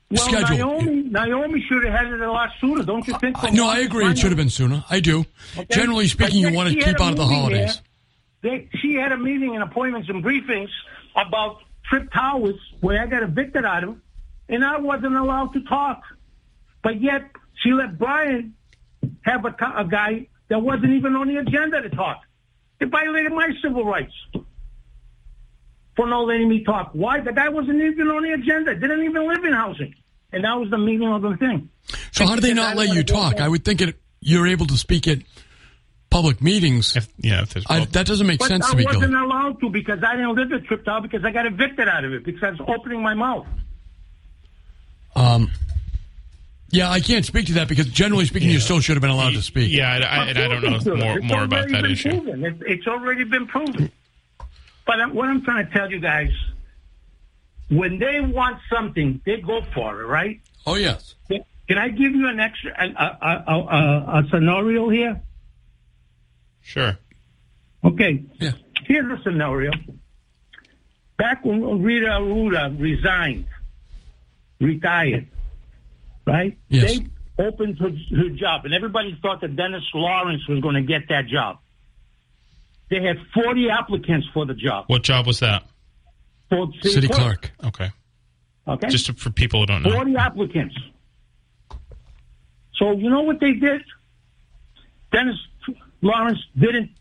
well, 0.10 0.24
scheduled. 0.24 0.60
Naomi, 0.60 1.02
Naomi 1.10 1.66
should 1.68 1.84
have 1.84 1.94
had 1.94 2.14
it 2.14 2.22
a 2.22 2.32
lot 2.32 2.52
sooner, 2.62 2.84
don't 2.84 3.06
you 3.08 3.18
think? 3.20 3.44
Uh, 3.44 3.50
no, 3.52 3.68
I 3.68 3.80
agree. 3.80 4.06
It 4.06 4.18
should 4.18 4.30
have 4.32 4.38
been 4.38 4.50
sooner. 4.50 4.84
I 4.90 5.02
do. 5.02 5.26
Okay. 5.58 5.66
Generally 5.72 6.08
speaking, 6.08 6.40
you 6.40 6.54
want 6.54 6.70
to 6.70 6.76
keep 6.76 6.98
a 7.00 7.04
out 7.04 7.12
of 7.12 7.18
the 7.18 7.26
holidays. 7.26 7.82
They, 8.42 8.70
she 8.82 8.94
had 8.94 9.12
a 9.12 9.18
meeting 9.18 9.56
and 9.56 9.64
appointments 9.64 10.08
and 10.08 10.24
briefings 10.24 10.70
about 11.16 11.58
Tripp 11.90 12.12
Towers, 12.14 12.56
where 12.80 13.02
I 13.02 13.08
got 13.08 13.24
evicted 13.24 13.66
out 13.66 13.84
of, 13.84 13.98
and 14.50 14.64
I 14.64 14.78
wasn't 14.78 15.16
allowed 15.16 15.54
to 15.54 15.62
talk. 15.62 16.02
But 16.84 17.02
yet, 17.02 17.24
she 17.62 17.72
let 17.72 17.98
Brian 17.98 18.56
have 19.24 19.46
a, 19.46 19.56
a 19.78 19.86
guy 19.86 20.28
that 20.50 20.62
wasn't 20.62 20.92
even 20.94 21.16
on 21.16 21.28
the 21.28 21.38
agenda 21.38 21.82
to 21.82 21.90
talk. 21.90 22.22
It 22.80 22.90
violated 22.90 23.32
my 23.32 23.50
civil 23.62 23.86
rights 23.86 24.14
for 25.96 26.08
not 26.08 26.22
letting 26.28 26.50
me 26.50 26.64
talk. 26.64 26.92
Why? 26.94 27.22
The 27.22 27.32
guy 27.32 27.50
wasn't 27.50 27.82
even 27.82 28.08
on 28.10 28.24
the 28.24 28.34
agenda. 28.34 28.76
Didn't 28.76 29.04
even 29.04 29.28
live 29.28 29.44
in 29.44 29.54
housing. 29.54 29.96
And 30.32 30.44
that 30.44 30.60
was 30.60 30.70
the 30.70 30.78
meaning 30.78 31.08
of 31.08 31.22
the 31.22 31.38
thing. 31.38 31.70
So 32.12 32.26
how 32.26 32.36
do 32.36 32.42
they 32.42 32.54
not 32.54 32.76
let 32.76 32.94
you 32.94 33.04
talk? 33.04 33.40
I 33.40 33.48
would 33.48 33.64
think 33.64 33.82
it, 33.82 33.96
you're 34.20 34.48
able 34.48 34.66
to 34.68 34.78
speak 34.78 35.08
at 35.08 35.20
public 36.10 36.42
meetings. 36.42 36.96
If, 36.96 37.08
yeah, 37.18 37.44
if 37.44 37.54
there's, 37.54 37.66
I, 37.70 37.86
that 37.86 38.06
doesn't 38.06 38.28
make 38.28 38.40
But 38.40 38.50
sense 38.50 38.66
I 38.68 38.72
to 38.72 38.78
me, 38.78 38.86
I 38.86 38.88
wasn't 38.96 39.14
Gilly. 39.14 39.24
allowed 39.24 39.60
to 39.62 39.70
because 39.70 40.04
I 40.04 40.16
didn't 40.16 40.36
live 40.36 40.52
at 40.52 40.64
Triptown 40.64 41.02
because 41.04 41.24
I 41.24 41.32
got 41.32 41.46
evicted 41.46 41.88
out 41.88 42.04
of 42.04 42.14
it 42.14 42.24
because 42.26 42.44
I 42.44 42.50
was 42.52 42.60
opening 42.68 43.02
my 43.02 43.14
mouth. 43.14 43.48
Um, 45.16 45.52
yeah, 46.70 46.90
I 46.90 47.00
can't 47.00 47.26
speak 47.26 47.48
to 47.48 47.54
that 47.54 47.68
because 47.70 47.88
generally 47.88 48.26
speaking, 48.26 48.50
you 48.50 48.60
still 48.60 48.80
should 48.80 48.96
have 48.96 49.02
been 49.02 49.12
allowed 49.12 49.34
to 49.34 49.42
speak. 49.42 49.72
yeah, 49.72 49.92
I, 49.92 49.96
I, 49.96 50.26
and 50.28 50.38
I 50.38 50.48
don't 50.48 50.88
know 50.88 50.96
more, 50.96 51.22
more 51.22 51.44
about 51.44 51.70
that 51.70 51.86
issue. 51.86 52.22
Proven. 52.22 52.64
It's 52.68 52.88
already 52.88 53.24
been 53.24 53.48
proven. 53.48 53.92
But 54.86 55.14
what 55.14 55.28
I'm 55.28 55.44
trying 55.44 55.66
to 55.66 55.72
tell 55.72 55.90
you 55.90 56.00
guys, 56.00 56.32
when 57.70 57.98
they 57.98 58.20
want 58.20 58.60
something, 58.72 59.22
they 59.26 59.38
go 59.42 59.62
for 59.74 60.02
it, 60.02 60.06
right? 60.06 60.42
Oh 60.68 60.76
yes. 60.76 61.16
Can 61.30 61.80
I 61.80 61.90
give 61.90 62.14
you 62.14 62.28
an 62.28 62.40
extra 62.40 62.72
a, 62.78 62.86
a, 62.86 63.44
a, 63.48 63.60
a, 63.60 64.20
a 64.20 64.24
scenario 64.30 64.90
here? 64.90 65.22
Sure. 66.62 66.98
Okay. 67.84 68.24
Yeah. 68.40 68.52
Here's 68.86 69.20
a 69.20 69.24
scenario. 69.24 69.72
Back 71.18 71.46
when 71.46 71.82
Rita 71.82 72.08
Arruda 72.08 72.80
resigned, 72.80 73.46
retired, 74.60 75.28
right? 76.26 76.58
Yes. 76.70 76.98
They 77.00 77.08
opened 77.44 77.78
her, 77.80 77.90
her 77.90 78.30
job, 78.30 78.66
and 78.66 78.74
everybody 78.74 79.18
thought 79.22 79.42
that 79.42 79.56
Dennis 79.56 79.84
Lawrence 79.94 80.48
was 80.48 80.60
going 80.62 80.76
to 80.76 80.82
get 80.82 81.10
that 81.10 81.28
job. 81.28 81.58
They 82.90 83.02
had 83.02 83.18
40 83.34 83.70
applicants 83.70 84.28
for 84.34 84.46
the 84.46 84.54
job. 84.54 84.86
What 84.88 85.04
job 85.04 85.26
was 85.28 85.40
that? 85.40 85.64
For 86.50 86.68
City 86.84 87.08
clerk. 87.08 87.52
Okay. 87.64 87.90
Okay. 88.68 88.88
Just 88.90 89.12
for 89.20 89.30
people 89.32 89.62
who 89.62 89.66
don't 89.66 89.84
know. 89.84 89.92
40 89.92 90.16
applicants. 90.16 90.76
So 92.76 92.92
you 92.92 93.10
know 93.10 93.22
what 93.22 93.40
they 93.40 93.54
did? 93.54 93.82
Dennis 95.12 95.36
Lawrence 96.02 96.40
didn't. 96.58 96.92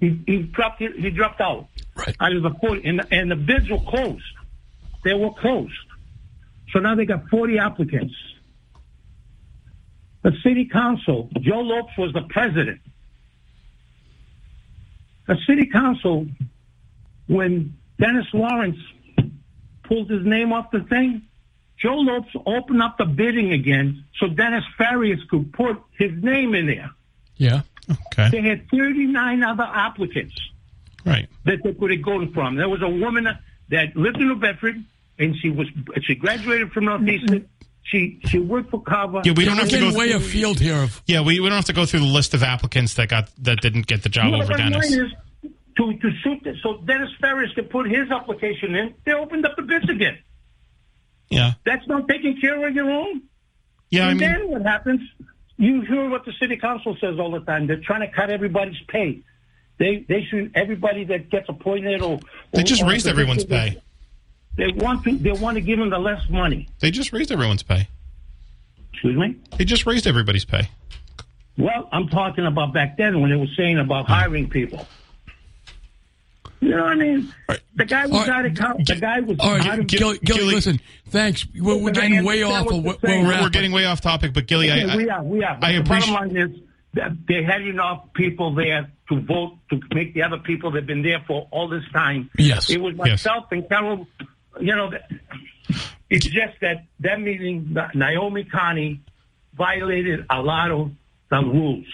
He, 0.00 0.20
he 0.26 0.38
dropped. 0.42 0.80
He 0.80 1.10
dropped 1.10 1.40
out 1.40 1.68
Right. 1.96 2.16
out 2.20 2.34
of 2.34 2.42
the 2.42 2.50
40, 2.60 2.88
and, 2.88 3.06
and 3.12 3.30
the 3.30 3.36
bids 3.36 3.68
were 3.70 3.78
closed. 3.78 4.24
They 5.04 5.14
were 5.14 5.32
closed. 5.34 5.72
So 6.74 6.80
now 6.80 6.96
they 6.96 7.06
got 7.06 7.28
40 7.30 7.58
applicants. 7.58 8.14
The 10.22 10.32
city 10.42 10.66
council, 10.66 11.30
Joe 11.40 11.60
Lopes 11.60 11.96
was 11.96 12.12
the 12.12 12.22
president. 12.22 12.80
The 15.28 15.36
city 15.46 15.66
council, 15.66 16.26
when 17.28 17.76
Dennis 17.98 18.26
Lawrence 18.34 18.78
pulled 19.84 20.10
his 20.10 20.26
name 20.26 20.52
off 20.52 20.70
the 20.72 20.80
thing, 20.80 21.22
Joe 21.78 21.94
Lopes 21.96 22.34
opened 22.44 22.82
up 22.82 22.98
the 22.98 23.04
bidding 23.04 23.52
again 23.52 24.04
so 24.18 24.26
Dennis 24.26 24.64
Farias 24.76 25.20
could 25.30 25.52
put 25.52 25.80
his 25.96 26.10
name 26.22 26.54
in 26.56 26.66
there. 26.66 26.90
Yeah. 27.36 27.60
Okay. 28.08 28.30
They 28.30 28.40
had 28.40 28.68
39 28.70 29.42
other 29.44 29.62
applicants 29.64 30.34
Right. 31.04 31.28
that 31.44 31.62
they 31.62 31.72
could 31.74 31.90
have 31.92 32.02
gone 32.02 32.32
from. 32.32 32.56
There 32.56 32.68
was 32.68 32.82
a 32.82 32.88
woman 32.88 33.28
that 33.68 33.96
lived 33.96 34.16
in 34.16 34.28
New 34.28 34.36
Bedford, 34.36 34.82
and 35.18 35.36
she 35.36 35.50
was 35.50 35.66
she 36.02 36.14
graduated 36.14 36.72
from 36.72 36.86
Northeastern. 36.86 37.40
Mm-hmm. 37.40 37.46
She 37.82 38.18
she 38.26 38.38
worked 38.38 38.70
for 38.70 38.80
Carver. 38.82 39.20
Yeah, 39.24 39.32
we 39.36 39.44
don't 39.44 39.54
have 39.56 39.64
I'm 39.64 39.68
to 39.70 39.76
getting 39.76 39.92
go. 39.92 39.98
way 39.98 40.10
afield 40.12 40.58
here 40.58 40.76
of 40.82 41.02
Yeah, 41.06 41.20
we, 41.20 41.38
we 41.38 41.48
don't 41.48 41.56
have 41.56 41.66
to 41.66 41.72
go 41.74 41.84
through 41.84 42.00
the 42.00 42.06
list 42.06 42.32
of 42.34 42.42
applicants 42.42 42.94
that 42.94 43.08
got 43.08 43.30
that 43.42 43.60
didn't 43.60 43.86
get 43.86 44.02
the 44.02 44.08
job 44.08 44.30
No, 44.32 44.38
over 44.38 44.46
but 44.48 44.56
Dennis. 44.56 44.90
is 44.92 45.10
to 45.76 45.92
to 45.98 46.10
suit 46.22 46.42
this. 46.44 46.56
So 46.62 46.78
Dennis 46.78 47.10
Farias 47.20 47.52
could 47.54 47.68
put 47.70 47.88
his 47.90 48.10
application 48.10 48.74
in. 48.74 48.94
They 49.04 49.12
opened 49.12 49.44
up 49.44 49.56
the 49.56 49.62
bids 49.62 49.88
again. 49.90 50.18
Yeah. 51.30 51.52
That's 51.64 51.86
not 51.86 52.08
taking 52.08 52.40
care 52.40 52.66
of 52.66 52.74
your 52.74 52.90
own. 52.90 53.22
Yeah, 53.90 54.06
I 54.06 54.10
and 54.10 54.20
mean, 54.20 54.30
then 54.30 54.48
what 54.48 54.62
happens? 54.62 55.00
You 55.56 55.82
hear 55.82 56.08
what 56.08 56.24
the 56.24 56.32
city 56.40 56.56
council 56.56 56.96
says 57.00 57.18
all 57.18 57.30
the 57.30 57.40
time. 57.40 57.66
They're 57.66 57.80
trying 57.80 58.00
to 58.00 58.08
cut 58.08 58.30
everybody's 58.30 58.80
pay. 58.88 59.22
They 59.78 60.04
they 60.08 60.24
should 60.24 60.52
everybody 60.54 61.04
that 61.04 61.30
gets 61.30 61.48
appointed 61.48 62.00
or 62.02 62.18
they 62.52 62.62
just 62.62 62.82
or- 62.82 62.88
raised 62.88 63.06
everyone's 63.06 63.44
pay. 63.44 63.80
They 64.56 64.70
want 64.72 65.04
to 65.04 65.16
they 65.18 65.32
want 65.32 65.56
to 65.56 65.60
give 65.60 65.78
them 65.78 65.90
the 65.90 65.98
less 65.98 66.28
money. 66.30 66.68
They 66.80 66.90
just 66.90 67.12
raised 67.12 67.32
everyone's 67.32 67.62
pay. 67.62 67.88
Excuse 68.92 69.16
me. 69.16 69.36
They 69.58 69.64
just 69.64 69.84
raised 69.86 70.06
everybody's 70.06 70.44
pay. 70.44 70.68
Well, 71.58 71.88
I'm 71.92 72.08
talking 72.08 72.46
about 72.46 72.72
back 72.72 72.96
then 72.96 73.20
when 73.20 73.30
they 73.30 73.36
were 73.36 73.46
saying 73.56 73.78
about 73.78 74.06
hiring 74.06 74.48
people. 74.48 74.86
You 76.60 76.70
know 76.70 76.82
what 76.84 76.92
I 76.92 76.94
mean? 76.94 77.34
Right. 77.48 77.60
The 77.76 77.84
guy 77.84 78.06
was 78.06 78.12
All 78.12 78.20
right. 78.20 78.28
out 78.30 78.46
of 78.46 78.54
count. 78.54 78.86
The 78.86 78.96
guy 78.96 79.20
was 79.20 79.36
all 79.38 79.50
out 79.50 79.78
of 79.80 79.86
Gilly, 79.86 80.18
Gilly, 80.18 80.40
Gilly- 80.40 80.54
listen. 80.54 80.80
Thanks. 81.08 81.46
We're, 81.54 81.76
we're 81.76 81.90
getting 81.90 82.24
way 82.24 82.42
off 82.42 82.66
of 82.68 82.72
you're 82.84 82.96
we're 83.02 83.42
We're, 83.42 83.50
getting 83.50 83.72
way 83.72 83.84
off 83.84 84.00
topic, 84.00 84.32
but 84.32 84.46
Gilly, 84.46 84.70
I, 84.70 84.76
Yeah, 84.76 84.96
we 84.96 85.10
are, 85.10 85.22
we 85.22 85.44
are. 85.44 85.58
But 85.60 85.66
I 85.66 85.72
the 85.74 85.80
appreciate. 85.80 86.14
bottom 86.14 86.34
line 86.34 86.36
is 86.50 86.60
that 86.94 87.12
they 87.28 87.42
had 87.42 87.62
enough 87.62 88.12
people 88.14 88.54
there 88.54 88.90
to 89.10 89.20
vote 89.20 89.58
to 89.70 89.80
make 89.94 90.14
the 90.14 90.22
other 90.22 90.38
people 90.38 90.70
that 90.70 90.78
have 90.78 90.86
been 90.86 91.02
there 91.02 91.22
for 91.26 91.46
all 91.50 91.68
this 91.68 91.84
time. 91.92 92.30
Yes. 92.38 92.70
It 92.70 92.80
was 92.80 92.94
Yes. 92.96 93.24
myself 93.26 93.44
and 93.50 93.68
Carol. 93.68 94.06
You 94.60 94.76
know, 94.76 94.92
it's 96.10 96.26
just 96.26 96.60
that 96.60 96.84
that 97.00 97.20
meeting, 97.20 97.76
Naomi 97.94 98.44
Carney 98.44 99.00
violated 99.54 100.24
a 100.30 100.40
lot 100.42 100.70
of 100.70 100.92
the 101.30 101.40
rules 101.40 101.86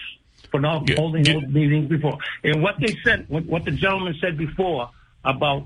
for 0.51 0.59
not 0.59 0.85
Get- 0.85 0.97
holding 0.97 1.23
get- 1.23 1.41
those 1.41 1.49
meetings 1.49 1.89
before. 1.89 2.17
And 2.43 2.61
what 2.61 2.75
they 2.79 2.95
said, 3.03 3.25
what, 3.29 3.45
what 3.45 3.65
the 3.65 3.71
gentleman 3.71 4.15
said 4.19 4.37
before 4.37 4.89
about 5.23 5.65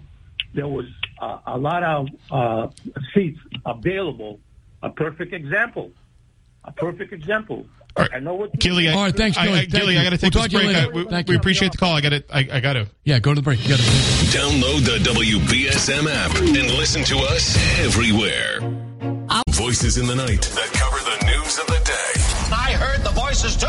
there 0.53 0.67
was 0.67 0.85
uh, 1.19 1.39
a 1.47 1.57
lot 1.57 1.83
of 1.83 2.07
uh, 2.31 2.67
seats 3.13 3.39
available. 3.65 4.39
A 4.83 4.89
perfect 4.89 5.33
example. 5.33 5.91
A 6.63 6.71
perfect 6.71 7.11
example. 7.13 7.65
All 7.97 8.03
right. 8.03 8.11
I 8.15 8.19
know 8.19 8.33
what. 8.35 8.57
Gilly, 8.59 8.89
I, 8.89 8.93
All 8.93 9.03
right, 9.03 9.15
thanks, 9.15 9.37
I, 9.37 9.45
Gilly. 9.45 9.57
I, 9.57 9.61
Thank 9.61 9.71
Gilly, 9.73 9.93
you. 9.93 9.99
I 9.99 10.03
got 10.03 10.09
to 10.11 10.17
take 10.17 10.33
We'll 10.33 10.43
this 10.43 10.51
talk 10.51 10.61
to 10.61 10.67
you 10.67 10.73
break. 10.73 10.95
I, 10.95 11.03
we, 11.05 11.09
Thank 11.09 11.27
we 11.29 11.33
you. 11.35 11.39
appreciate 11.39 11.71
the 11.71 11.77
call. 11.77 11.93
I 11.95 12.01
got 12.01 12.13
it. 12.13 12.25
I, 12.33 12.39
I 12.51 12.59
got 12.59 12.73
to. 12.73 12.87
Yeah, 13.05 13.19
go 13.19 13.31
to 13.33 13.35
the 13.39 13.43
break. 13.43 13.63
You 13.63 13.69
got 13.69 13.79
to. 13.79 13.83
Download 14.35 14.83
the 14.83 14.97
WBSM 15.09 16.07
app 16.11 16.35
and 16.35 16.71
listen 16.77 17.03
to 17.05 17.17
us 17.19 17.55
everywhere. 17.79 18.59
Voices 19.49 19.97
in 19.97 20.07
the 20.07 20.15
night 20.15 20.41
that 20.41 20.69
cover 20.73 20.97
the 20.97 21.25
news 21.25 21.57
of 21.59 21.67
the 21.67 21.81
day. 21.85 22.53
I 22.53 22.73
heard 22.73 23.01
the 23.05 23.11
voices 23.11 23.55
too. 23.55 23.67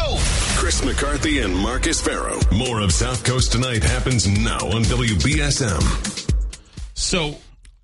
Chris 0.60 0.84
McCarthy 0.84 1.38
and 1.40 1.54
Marcus 1.56 2.00
Ferro. 2.00 2.38
More 2.52 2.80
of 2.80 2.92
South 2.92 3.22
Coast 3.24 3.52
Tonight 3.52 3.84
happens 3.84 4.26
now 4.26 4.58
on 4.58 4.82
WBSM. 4.82 6.32
So, 6.94 7.36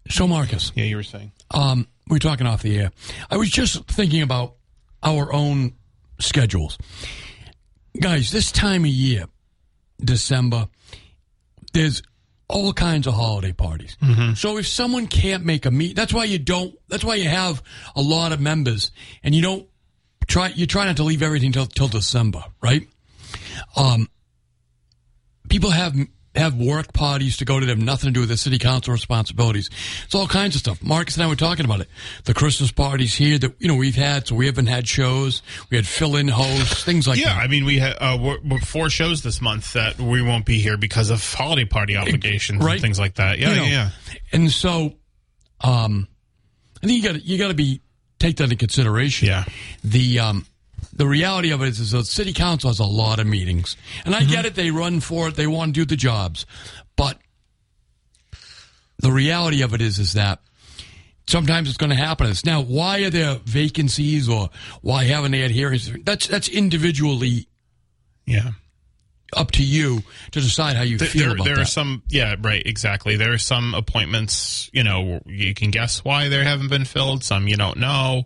So, 0.09 0.27
Marcus, 0.27 0.73
yeah, 0.75 0.85
you 0.85 0.97
were 0.97 1.03
saying. 1.05 1.31
um, 1.53 1.87
we 2.09 2.17
are 2.17 2.21
talking 2.21 2.47
off 2.47 2.63
the 2.63 2.77
air. 2.79 2.91
I 3.31 3.37
was 3.37 3.49
just 3.51 3.85
thinking 3.87 4.23
about 4.23 4.55
our 5.03 5.33
own 5.33 5.75
schedules. 6.23 6.79
Guys, 8.01 8.31
this 8.31 8.51
time 8.53 8.83
of 8.85 8.91
year, 8.91 9.27
December, 10.01 10.69
there's 11.73 12.03
all 12.49 12.73
kinds 12.73 13.07
of 13.07 13.15
holiday 13.15 13.53
parties. 13.53 13.97
So 14.35 14.59
if 14.59 14.67
someone 14.67 15.07
can't 15.07 15.45
make 15.45 15.65
a 15.65 15.71
meet, 15.71 15.97
that's 15.97 16.13
why 16.13 16.25
you 16.25 16.39
don't, 16.39 16.75
that's 16.89 17.05
why 17.05 17.15
you 17.15 17.29
have 17.29 17.63
a 17.97 18.03
lot 18.03 18.33
of 18.33 18.41
members 18.41 18.91
and 19.23 19.35
you 19.35 19.41
don't 19.43 19.67
try, 20.27 20.49
you 20.49 20.67
try 20.67 20.85
not 20.85 20.97
to 20.99 21.03
leave 21.03 21.23
everything 21.23 21.53
till, 21.53 21.67
till 21.67 21.89
December, 21.89 22.45
right? 22.63 22.87
Um, 23.77 24.09
people 25.49 25.71
have 25.71 25.95
have 26.35 26.55
work 26.55 26.93
parties 26.95 27.37
to 27.37 27.45
go 27.45 27.61
to. 27.61 27.67
They 27.67 27.73
have 27.73 27.79
nothing 27.79 28.09
to 28.09 28.13
do 28.13 28.21
with 28.21 28.31
the 28.31 28.37
city 28.39 28.59
council 28.59 28.93
responsibilities. 28.93 29.69
It's 30.05 30.15
all 30.15 30.27
kinds 30.27 30.55
of 30.55 30.61
stuff. 30.61 30.83
Marcus 30.83 31.17
and 31.17 31.25
I 31.25 31.27
were 31.27 31.37
talking 31.37 31.65
about 31.67 31.81
it. 31.81 31.89
The 32.25 32.33
Christmas 32.33 32.73
parties 32.73 33.15
here 33.15 33.37
that 33.39 33.55
you 33.59 33.69
know 33.69 33.75
we've 33.75 33.95
had, 33.95 34.27
so 34.27 34.35
we 34.35 34.47
haven't 34.47 34.67
had 34.69 34.89
shows. 34.89 35.43
We 35.71 35.77
had 35.77 35.87
fill-in 35.87 36.29
hosts, 36.29 36.85
things 36.85 37.07
like 37.07 37.19
Yeah, 37.19 37.27
that. 37.27 37.37
Yeah, 37.37 37.43
I 37.43 37.49
mean, 37.49 37.65
we 37.67 37.79
had 37.79 37.97
uh, 38.01 38.37
four 38.65 38.89
shows 38.89 39.23
this 39.23 39.41
month 39.43 39.75
that 39.75 39.99
we 39.99 40.23
won't 40.23 40.47
be 40.47 40.59
here 40.59 40.77
because 40.79 41.11
of 41.11 41.23
holiday 41.35 41.67
party 41.67 41.97
obligations 41.97 42.63
Right. 42.65 42.73
and 42.75 42.81
things 42.83 42.99
like 42.99 43.17
that. 43.17 43.39
Yeah, 43.39 43.51
You 43.51 43.57
know, 43.57 43.63
yeah, 43.65 43.71
yeah. 43.71 44.19
And 44.33 44.51
so, 44.51 44.95
um, 45.61 46.09
I 46.83 46.87
think 46.87 47.03
you 47.03 47.13
got 47.13 47.23
you 47.25 47.39
got 47.39 47.49
to 47.49 47.55
be 47.55 47.83
take 48.19 48.37
that 48.37 48.45
into 48.45 48.57
consideration. 48.57 49.29
Yeah. 49.29 49.45
The 49.85 50.19
um, 50.21 50.47
the 51.03 51.09
reality 51.09 51.51
of 51.51 51.61
it 51.63 51.69
is, 51.69 51.81
is 51.81 51.91
the 51.91 52.05
city 52.05 52.33
council 52.33 52.71
has 52.71 52.79
a 52.79 52.85
lot 52.85 53.19
of 53.19 53.27
meetings, 53.27 53.77
and 54.05 54.15
I 54.15 54.21
get 54.21 54.39
mm-hmm. 54.39 54.47
it. 54.47 54.55
They 54.55 54.71
run 54.71 55.01
for 55.01 55.27
it. 55.27 55.35
They 55.35 55.49
want 55.49 55.75
to 55.75 55.81
do 55.81 55.85
the 55.85 55.97
jobs, 55.97 56.47
but 56.95 57.19
the 59.01 59.11
reality 59.11 59.63
of 59.63 59.75
it 59.75 59.83
is, 59.83 59.99
is 59.99 60.13
that 60.13 60.39
sometimes 61.27 61.69
it's 61.69 61.77
going 61.77 61.91
to 61.91 61.97
happen. 61.97 62.29
It's 62.29 62.45
now 62.45 62.63
why 62.63 63.01
are 63.01 63.11
there 63.11 63.41
vacancies 63.45 64.29
or 64.29 64.51
why 64.81 65.03
haven't 65.03 65.33
they 65.33 65.41
had 65.41 65.51
hearings? 65.51 65.91
That's 66.05 66.29
that's 66.29 66.49
individually 66.49 67.49
yeah. 68.25 68.51
up 69.37 69.51
to 69.53 69.65
you 69.65 70.03
to 70.31 70.41
decide 70.41 70.77
how 70.77 70.85
you 70.85 70.99
There, 70.99 71.09
feel 71.09 71.23
there, 71.23 71.33
about 71.33 71.45
there 71.47 71.57
that. 71.57 71.63
are 71.63 71.65
some, 71.65 72.05
yeah, 72.11 72.37
right, 72.41 72.63
exactly. 72.65 73.17
There 73.17 73.33
are 73.33 73.39
some 73.39 73.75
appointments, 73.75 74.71
you 74.73 74.85
know, 74.85 75.21
you 75.27 75.53
can 75.53 75.73
guess 75.73 76.05
why 76.05 76.29
they 76.29 76.45
haven't 76.45 76.69
been 76.69 76.85
filled. 76.85 77.25
Some 77.25 77.49
you 77.49 77.57
don't 77.57 77.79
know. 77.79 78.23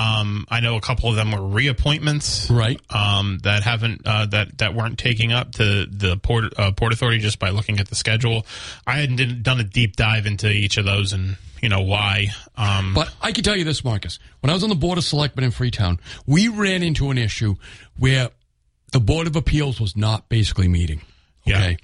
Um, 0.00 0.46
I 0.48 0.60
know 0.60 0.76
a 0.76 0.80
couple 0.80 1.10
of 1.10 1.16
them 1.16 1.30
were 1.30 1.38
reappointments, 1.38 2.48
Right. 2.50 2.80
Um, 2.88 3.38
that 3.42 3.62
haven't 3.62 4.02
uh, 4.06 4.26
that 4.26 4.56
that 4.58 4.74
weren't 4.74 4.98
taking 4.98 5.30
up 5.32 5.52
to 5.52 5.84
the 5.84 6.16
port 6.16 6.58
uh, 6.58 6.72
port 6.72 6.92
authority 6.94 7.18
just 7.18 7.38
by 7.38 7.50
looking 7.50 7.80
at 7.80 7.88
the 7.88 7.94
schedule. 7.94 8.46
I 8.86 8.96
hadn't 8.96 9.42
done 9.42 9.60
a 9.60 9.64
deep 9.64 9.96
dive 9.96 10.24
into 10.24 10.50
each 10.50 10.78
of 10.78 10.86
those, 10.86 11.12
and 11.12 11.36
you 11.60 11.68
know 11.68 11.82
why. 11.82 12.28
Um, 12.56 12.94
But 12.94 13.12
I 13.20 13.32
can 13.32 13.44
tell 13.44 13.56
you 13.56 13.64
this, 13.64 13.84
Marcus. 13.84 14.18
When 14.40 14.48
I 14.48 14.54
was 14.54 14.62
on 14.62 14.70
the 14.70 14.74
Board 14.74 14.96
of 14.96 15.04
Selectmen 15.04 15.44
in 15.44 15.50
Freetown, 15.50 16.00
we 16.26 16.48
ran 16.48 16.82
into 16.82 17.10
an 17.10 17.18
issue 17.18 17.56
where 17.98 18.30
the 18.92 19.00
Board 19.00 19.26
of 19.26 19.36
Appeals 19.36 19.80
was 19.80 19.96
not 19.96 20.30
basically 20.30 20.68
meeting. 20.68 21.02
Yeah. 21.44 21.74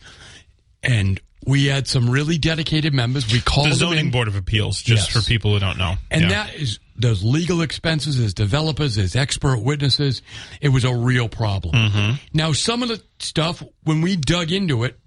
And 0.83 1.21
we 1.47 1.67
had 1.67 1.87
some 1.87 2.11
really 2.11 2.39
dedicated 2.39 2.93
members. 2.93 3.31
We 3.33 3.41
called 3.41 3.71
the 3.71 3.75
zoning 3.75 4.07
in. 4.07 4.11
board 4.11 4.29
of 4.29 4.35
appeals, 4.37 4.83
just 4.83 5.13
Yes. 5.15 5.23
for 5.25 5.27
people 5.29 5.53
who 5.53 5.61
don't 5.61 5.79
know, 5.79 5.97
And 6.11 6.23
Yeah. 6.23 6.29
that 6.29 6.55
is, 6.57 6.79
those 6.99 7.23
legal 7.23 7.63
expenses, 7.63 8.19
as 8.19 8.35
developers, 8.35 8.99
as 8.99 9.15
expert 9.15 9.59
witnesses. 9.59 10.23
It 10.61 10.71
was 10.71 10.85
a 10.85 10.95
real 10.95 11.29
problem. 11.29 11.75
Mm-hmm. 11.75 12.15
Now, 12.35 12.53
some 12.53 12.83
of 12.83 12.89
the 12.89 13.03
stuff, 13.21 13.63
when 13.85 14.01
we 14.01 14.17
dug 14.17 14.51
into 14.51 14.83
it, 14.85 14.99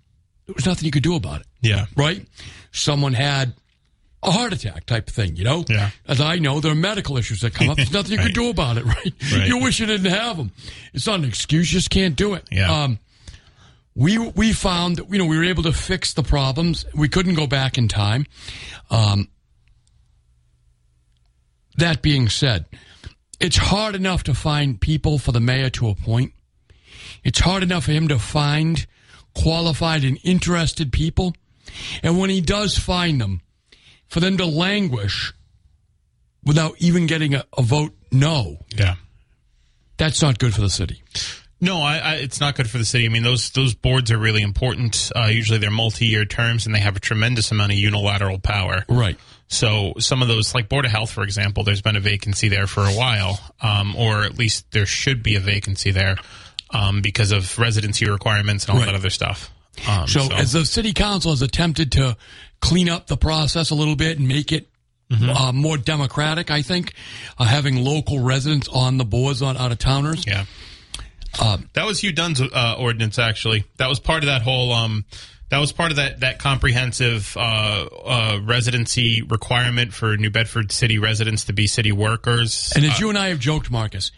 there 0.45 0.53
was 0.55 0.65
nothing 0.65 0.85
you 0.85 0.91
could 0.91 1.03
do 1.03 1.15
about 1.15 1.41
it, 1.41 1.47
yeah, 1.61 1.85
right? 1.95 2.25
Someone 2.71 3.13
had 3.13 3.53
a 4.21 4.31
heart 4.31 4.51
attack 4.53 4.85
type 4.85 5.09
thing, 5.09 5.35
you 5.35 5.43
know? 5.43 5.63
Yeah. 5.69 5.91
As 6.07 6.19
I 6.21 6.37
know, 6.39 6.59
there 6.59 6.71
are 6.71 6.75
medical 6.75 7.17
issues 7.17 7.41
that 7.41 7.53
come 7.53 7.69
up. 7.69 7.77
There's 7.77 7.91
nothing 7.93 8.11
you 8.13 8.17
Right. 8.17 8.25
can 8.25 8.33
do 8.33 8.49
about 8.49 8.77
it, 8.77 8.85
right? 8.85 9.13
Right. 9.31 9.47
You 9.47 9.57
wish 9.59 9.79
you 9.79 9.85
didn't 9.85 10.11
have 10.11 10.37
them. 10.37 10.51
It's 10.93 11.07
not 11.07 11.19
an 11.19 11.25
excuse. 11.25 11.71
You 11.71 11.79
just 11.79 11.89
can't 11.89 12.15
do 12.15 12.33
it. 12.33 12.45
Yeah. 12.51 12.83
Um, 12.83 12.99
we 13.95 14.17
we 14.17 14.53
found 14.53 15.01
you 15.09 15.17
know 15.17 15.25
we 15.25 15.37
were 15.37 15.45
able 15.45 15.63
to 15.63 15.73
fix 15.73 16.13
the 16.13 16.23
problems. 16.23 16.85
We 16.95 17.09
couldn't 17.09 17.35
go 17.35 17.47
back 17.47 17.77
in 17.77 17.87
time. 17.87 18.25
Um, 18.89 19.29
that 21.77 22.01
being 22.01 22.29
said, 22.29 22.65
it's 23.39 23.57
hard 23.57 23.95
enough 23.95 24.23
to 24.23 24.33
find 24.33 24.79
people 24.79 25.17
for 25.17 25.31
the 25.31 25.39
mayor 25.39 25.69
to 25.71 25.89
appoint. 25.89 26.33
It's 27.23 27.39
hard 27.39 27.63
enough 27.63 27.85
for 27.85 27.91
him 27.91 28.07
to 28.09 28.19
find 28.19 28.85
qualified 29.33 30.03
and 30.03 30.19
interested 30.23 30.91
people. 30.91 31.35
And 32.03 32.19
when 32.19 32.29
he 32.29 32.41
does 32.41 32.77
find 32.77 33.21
them, 33.21 33.41
for 34.07 34.19
them 34.19 34.37
to 34.37 34.45
languish 34.45 35.33
without 36.43 36.75
even 36.79 37.05
getting 37.05 37.35
a, 37.35 37.45
a 37.57 37.61
vote 37.61 37.93
no, 38.11 38.57
yeah. 38.75 38.95
that's 39.97 40.21
not 40.21 40.39
good 40.39 40.53
for 40.53 40.61
the 40.61 40.69
city. 40.69 41.03
No, 41.62 41.82
I, 41.82 41.97
I, 41.97 42.14
it's 42.16 42.39
not 42.39 42.55
good 42.55 42.70
for 42.70 42.78
the 42.78 42.86
city. 42.86 43.05
I 43.05 43.10
mean, 43.10 43.24
those 43.24 43.49
those 43.51 43.74
boards 43.76 44.12
are 44.12 44.18
really 44.18 44.41
important. 44.41 45.12
Uh, 45.16 45.26
usually, 45.26 45.57
they're 45.60 45.70
multi-year 45.72 46.24
terms, 46.26 46.66
and 46.66 46.74
they 46.74 46.80
have 46.80 46.95
a 46.95 46.99
tremendous 47.01 47.51
amount 47.51 47.74
of 47.74 47.78
unilateral 47.78 48.39
power. 48.39 48.86
Right. 48.88 49.18
So, 49.49 49.93
some 49.97 50.22
of 50.22 50.28
those, 50.28 50.53
like 50.55 50.70
Board 50.70 50.86
of 50.86 50.91
Health, 50.91 51.12
for 51.12 51.24
example, 51.24 51.64
there's 51.64 51.82
been 51.82 51.95
a 51.95 51.99
vacancy 51.99 52.47
there 52.49 52.68
for 52.68 52.82
a 52.86 52.91
while, 52.93 53.39
um, 53.62 53.95
or 53.95 54.24
at 54.24 54.38
least 54.38 54.72
there 54.72 54.86
should 54.86 55.22
be 55.24 55.36
a 55.36 55.39
vacancy 55.39 55.91
there 55.91 56.16
um, 56.70 57.01
because 57.01 57.32
of 57.32 57.57
residency 57.60 58.07
requirements 58.10 58.66
and 58.66 58.72
all 58.74 58.78
Right. 58.80 58.86
that 58.86 58.95
other 58.95 59.10
stuff. 59.10 59.49
Um, 59.88 60.07
So, 60.07 60.32
as 60.32 60.51
the 60.53 60.66
city 60.66 60.93
council 60.93 61.32
has 61.32 61.41
attempted 61.41 61.91
to 61.93 62.16
clean 62.62 62.89
up 62.89 63.07
the 63.07 63.18
process 63.18 63.70
a 63.72 63.76
little 63.76 63.95
bit 63.95 64.20
and 64.20 64.28
make 64.28 64.51
it 64.51 64.68
uh, 65.12 65.51
more 65.51 65.76
democratic, 65.78 66.51
I 66.51 66.62
think, 66.62 66.93
uh, 67.39 67.43
having 67.45 67.84
local 67.84 68.20
residents 68.20 68.68
on 68.68 68.97
the 68.97 69.05
boards, 69.05 69.41
on 69.41 69.57
out 69.57 69.72
of 69.72 69.80
towners. 69.80 70.24
Yeah. 70.28 70.45
That 71.73 71.86
was 71.86 71.99
Hugh 72.01 72.11
Dunn's 72.11 72.41
uh, 72.41 72.75
ordinance, 72.77 73.19
actually. 73.19 73.65
That 73.77 73.88
was 73.88 73.99
part 73.99 74.23
of 74.23 74.27
that 74.27 74.41
whole. 74.41 74.73
Um, 74.73 75.05
that 75.49 75.59
was 75.59 75.71
part 75.71 75.91
of 75.91 75.97
that 75.97 76.19
that 76.19 76.39
comprehensive 76.39 77.36
uh, 77.38 77.86
uh, 78.05 78.39
residency 78.43 79.23
requirement 79.23 79.93
for 79.93 80.15
New 80.15 80.30
Bedford 80.30 80.71
city 80.71 80.99
residents 80.99 81.45
to 81.45 81.53
be 81.53 81.67
city 81.67 81.91
workers. 81.91 82.71
And 82.75 82.86
as 82.86 82.99
you 82.99 83.09
and 83.09 83.17
I 83.17 83.30
have 83.30 83.39
joked, 83.39 83.71
Marcus, 83.71 84.11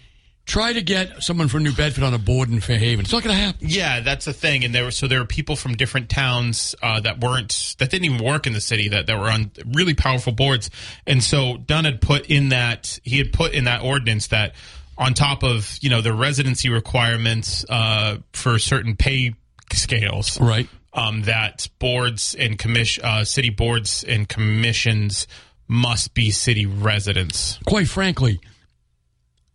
try 0.46 0.74
to 0.74 0.82
get 0.82 1.24
someone 1.24 1.48
from 1.48 1.64
New 1.64 1.74
Bedford 1.74 2.04
on 2.04 2.14
a 2.14 2.18
board 2.18 2.50
in 2.50 2.60
Fairhaven. 2.60 3.02
It's 3.02 3.14
not 3.14 3.24
going 3.24 3.36
to 3.36 3.42
happen. 3.42 3.68
Yeah, 3.70 4.02
that's 4.02 4.26
the 4.26 4.34
thing, 4.34 4.66
and 4.66 4.76
there 4.76 4.84
were 4.84 4.92
so 4.92 5.08
there 5.08 5.20
were 5.20 5.26
people 5.26 5.56
from 5.56 5.76
different 5.76 6.10
towns 6.10 6.76
uh, 6.82 7.00
that 7.02 7.22
weren't 7.22 7.76
that 7.80 7.90
didn't 7.90 8.06
even 8.06 8.24
work 8.24 8.48
in 8.48 8.54
the 8.54 8.62
city 8.62 8.90
that, 8.90 9.08
that 9.08 9.18
were 9.18 9.30
on 9.30 9.52
really 9.74 9.94
powerful 9.94 10.34
boards, 10.34 10.70
and 11.08 11.24
so 11.24 11.58
Dunn 11.58 11.86
had 11.86 12.02
put 12.02 12.26
in 12.28 12.50
that 12.50 13.00
he 13.04 13.18
had 13.18 13.32
put 13.32 13.54
in 13.54 13.66
that 13.66 13.82
ordinance 13.84 14.28
that 14.28 14.54
on 15.02 15.14
top 15.14 15.44
of 15.44 15.78
you 15.82 15.90
know 15.90 16.00
the 16.02 16.14
residency 16.14 16.70
requirements 16.70 17.66
uh, 17.70 18.18
for 18.32 18.58
certain 18.60 18.96
pay 18.96 19.34
scales, 19.74 20.40
Right. 20.40 20.70
um, 20.94 21.24
that 21.24 21.68
boards 21.80 22.36
and 22.38 22.58
commission 22.58 23.04
uh, 23.04 23.24
city 23.26 23.50
boards 23.50 24.04
and 24.08 24.30
commissions 24.30 25.28
must 25.68 26.14
be 26.14 26.32
city 26.32 26.66
residents. 26.66 27.58
Quite 27.66 27.88
frankly, 27.88 28.40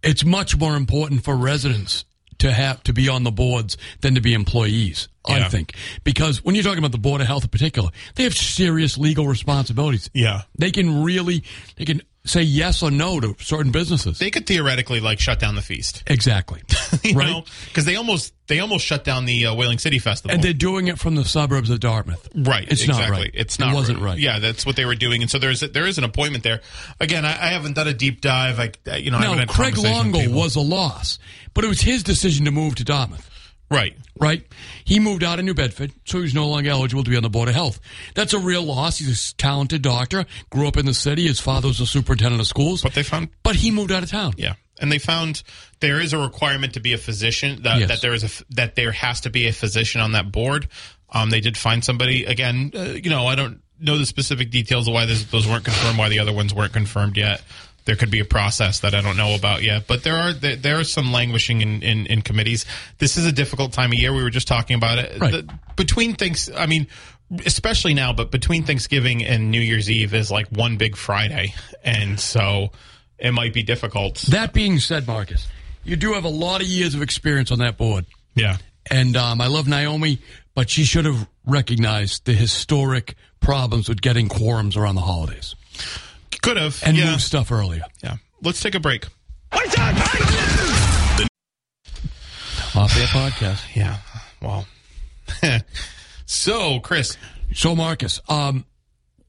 it's 0.02 0.24
much 0.24 0.56
more 0.58 0.76
important 0.76 1.24
for 1.24 1.36
residents 1.36 2.04
to 2.38 2.52
have 2.52 2.82
to 2.84 2.92
be 2.92 3.08
on 3.08 3.22
the 3.24 3.30
boards 3.30 3.76
than 4.02 4.14
to 4.14 4.20
be 4.20 4.34
employees. 4.34 5.08
I 5.28 5.38
Yeah. 5.38 5.48
think 5.48 5.74
because 6.04 6.44
when 6.44 6.54
you're 6.54 6.62
talking 6.64 6.78
about 6.78 6.92
the 6.92 6.98
board 6.98 7.20
of 7.20 7.26
health 7.26 7.44
in 7.44 7.50
particular, 7.50 7.90
they 8.14 8.22
have 8.24 8.34
serious 8.36 8.96
legal 8.98 9.26
responsibilities. 9.26 10.08
Yeah. 10.14 10.42
They 10.58 10.70
can 10.70 11.02
really 11.02 11.42
they 11.76 11.84
can 11.84 12.02
say 12.26 12.42
yes 12.42 12.82
or 12.82 12.90
no 12.90 13.20
to 13.20 13.34
certain 13.40 13.72
businesses. 13.72 14.18
They 14.18 14.30
could 14.30 14.46
theoretically 14.46 15.00
like 15.00 15.18
shut 15.20 15.38
down 15.40 15.54
the 15.54 15.62
feast, 15.62 16.02
exactly. 16.06 16.62
right. 17.14 17.44
because 17.66 17.84
they 17.84 17.96
almost 17.96 18.34
they 18.48 18.60
almost 18.60 18.84
shut 18.84 19.02
down 19.04 19.24
the 19.24 19.46
uh, 19.46 19.54
Whaling 19.54 19.78
City 19.78 19.98
Festival. 19.98 20.34
And 20.34 20.42
they're 20.42 20.52
doing 20.52 20.88
it 20.88 20.98
from 20.98 21.14
the 21.14 21.24
suburbs 21.24 21.70
of 21.70 21.80
Dartmouth. 21.80 22.28
Right, 22.34 22.64
It's 22.70 22.82
exactly. 22.82 23.10
not 23.10 23.10
right. 23.10 23.30
It's 23.34 23.56
It 23.56 23.60
not. 23.60 23.74
wasn't 23.74 24.00
right. 24.00 24.18
Yeah, 24.18 24.38
that's 24.38 24.64
what 24.66 24.76
they 24.76 24.84
were 24.84 24.94
doing, 24.94 25.22
and 25.22 25.30
so 25.30 25.38
there's 25.38 25.60
there 25.60 25.86
is 25.86 25.98
an 25.98 26.04
appointment 26.04 26.44
there. 26.44 26.60
Again, 27.00 27.24
I, 27.24 27.30
I 27.30 27.46
haven't 27.48 27.74
done 27.74 27.88
a 27.88 27.94
deep 27.94 28.20
dive. 28.20 28.60
I 28.60 28.96
you 28.96 29.10
know, 29.10 29.18
I 29.18 29.22
haven't 29.22 29.38
had 29.38 29.48
Craig 29.48 29.78
Longo 29.78 30.28
was 30.30 30.56
a 30.56 30.60
loss, 30.60 31.18
but 31.54 31.64
it 31.64 31.68
was 31.68 31.80
his 31.80 32.02
decision 32.02 32.44
to 32.44 32.50
move 32.50 32.74
to 32.76 32.84
Dartmouth. 32.84 33.28
Right. 33.70 33.96
right? 34.18 34.44
He 34.84 35.00
moved 35.00 35.24
out 35.24 35.38
of 35.38 35.44
New 35.44 35.54
Bedford, 35.54 35.92
so 36.04 36.20
he's 36.22 36.34
no 36.34 36.48
longer 36.48 36.70
eligible 36.70 37.04
to 37.04 37.10
be 37.10 37.16
on 37.16 37.22
the 37.22 37.30
Board 37.30 37.48
of 37.48 37.54
Health. 37.54 37.80
That's 38.14 38.32
a 38.32 38.38
real 38.38 38.62
loss. 38.62 38.98
He's 38.98 39.32
a 39.32 39.36
talented 39.36 39.82
doctor, 39.82 40.26
grew 40.50 40.68
up 40.68 40.76
in 40.76 40.86
the 40.86 40.94
city. 40.94 41.26
His 41.26 41.40
father 41.40 41.68
was 41.68 41.80
a 41.80 41.86
superintendent 41.86 42.40
of 42.40 42.46
schools, 42.46 42.82
But 42.82 42.94
they 42.94 43.02
found 43.02 43.28
but 43.42 43.56
he 43.56 43.70
moved 43.70 43.92
out 43.92 44.02
of 44.02 44.10
town. 44.10 44.34
Yeah, 44.36 44.54
and 44.80 44.90
they 44.90 44.98
found 44.98 45.42
there 45.80 46.00
is 46.00 46.12
a 46.12 46.18
requirement 46.18 46.74
to 46.74 46.80
be 46.80 46.92
a 46.92 46.98
physician. 46.98 47.62
That, 47.62 47.80
Yes. 47.80 47.88
that 47.88 48.00
there 48.00 48.14
is 48.14 48.24
a 48.24 48.44
that 48.54 48.74
there 48.76 48.92
has 48.92 49.22
to 49.22 49.30
be 49.30 49.46
a 49.48 49.52
physician 49.52 50.00
on 50.00 50.12
that 50.12 50.30
board. 50.32 50.68
Um, 51.10 51.30
they 51.30 51.40
did 51.40 51.56
find 51.56 51.84
somebody. 51.84 52.24
Again, 52.24 52.72
uh, 52.74 52.80
you 53.02 53.10
know, 53.10 53.26
I 53.26 53.34
don't 53.36 53.60
know 53.78 53.98
the 53.98 54.06
specific 54.06 54.50
details 54.50 54.88
of 54.88 54.94
why 54.94 55.06
this, 55.06 55.24
those 55.24 55.46
weren't 55.46 55.64
confirmed, 55.64 55.98
why 55.98 56.08
the 56.08 56.18
other 56.18 56.32
ones 56.32 56.54
weren't 56.54 56.72
confirmed 56.72 57.16
yet. 57.16 57.42
There 57.86 57.96
could 57.96 58.10
be 58.10 58.20
a 58.20 58.24
process 58.24 58.80
that 58.80 58.94
I 58.94 59.00
don't 59.00 59.16
know 59.16 59.34
about 59.34 59.62
yet, 59.62 59.86
but 59.86 60.02
there 60.04 60.16
are 60.16 60.32
there, 60.32 60.56
there 60.56 60.78
are 60.78 60.84
some 60.84 61.12
languishing 61.12 61.62
in, 61.62 61.82
in, 61.82 62.06
in 62.06 62.20
committees. 62.22 62.66
This 62.98 63.16
is 63.16 63.24
a 63.26 63.32
difficult 63.32 63.72
time 63.72 63.92
of 63.92 63.98
year. 63.98 64.12
We 64.12 64.22
were 64.22 64.30
just 64.30 64.48
talking 64.48 64.76
about 64.76 64.98
it. 64.98 65.20
Right. 65.20 65.32
The- 65.32 65.54
between 65.76 66.14
things, 66.14 66.50
I 66.54 66.66
mean, 66.66 66.86
especially 67.44 67.94
now, 67.94 68.12
but 68.12 68.30
between 68.30 68.64
Thanksgiving 68.64 69.24
and 69.24 69.50
New 69.50 69.60
Year's 69.60 69.90
Eve 69.90 70.14
is 70.14 70.30
like 70.30 70.48
one 70.48 70.76
big 70.76 70.96
Friday, 70.96 71.54
and 71.84 72.18
so 72.20 72.70
it 73.18 73.32
might 73.32 73.52
be 73.54 73.62
difficult. 73.62 74.16
That 74.30 74.52
being 74.52 74.78
said, 74.78 75.06
Marcus, 75.06 75.46
you 75.84 75.96
do 75.96 76.12
have 76.14 76.24
a 76.24 76.28
lot 76.28 76.60
of 76.60 76.66
years 76.66 76.94
of 76.94 77.02
experience 77.02 77.50
on 77.52 77.58
that 77.60 77.76
board, 77.76 78.04
Yeah. 78.34 78.56
and 78.90 79.16
um, 79.16 79.40
I 79.40 79.46
love 79.48 79.68
Naomi, 79.68 80.18
but 80.54 80.68
she 80.70 80.84
should 80.84 81.04
have 81.04 81.28
recognized 81.44 82.24
the 82.24 82.32
historic 82.32 83.14
problems 83.40 83.88
with 83.88 84.00
getting 84.00 84.28
quorums 84.28 84.76
around 84.76 84.94
the 84.96 85.02
holidays 85.02 85.54
Could 86.42 86.56
have. 86.56 86.80
and 86.84 86.96
yeah. 86.96 87.10
move 87.10 87.22
stuff 87.22 87.50
earlier. 87.52 87.82
Yeah. 88.02 88.16
Let's 88.42 88.60
take 88.60 88.74
a 88.74 88.80
break. 88.80 89.06
Off 92.74 92.94
their 92.94 93.06
podcast. 93.06 93.74
Yeah. 93.74 93.98
Well. 94.42 94.66
so, 96.26 96.80
Chris. 96.80 97.16
So, 97.54 97.74
Marcus, 97.74 98.20
um, 98.28 98.66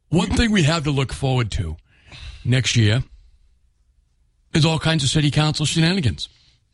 one 0.10 0.30
thing 0.30 0.52
we 0.52 0.64
have 0.64 0.84
to 0.84 0.92
look 0.92 1.14
forward 1.14 1.52
to 1.52 1.78
next 2.44 2.76
year 2.76 3.04
is 4.54 4.66
all 4.66 4.80
kinds 4.80 5.04
of 5.04 5.10
city 5.10 5.32
council 5.32 5.66
shenanigans. 5.66 6.30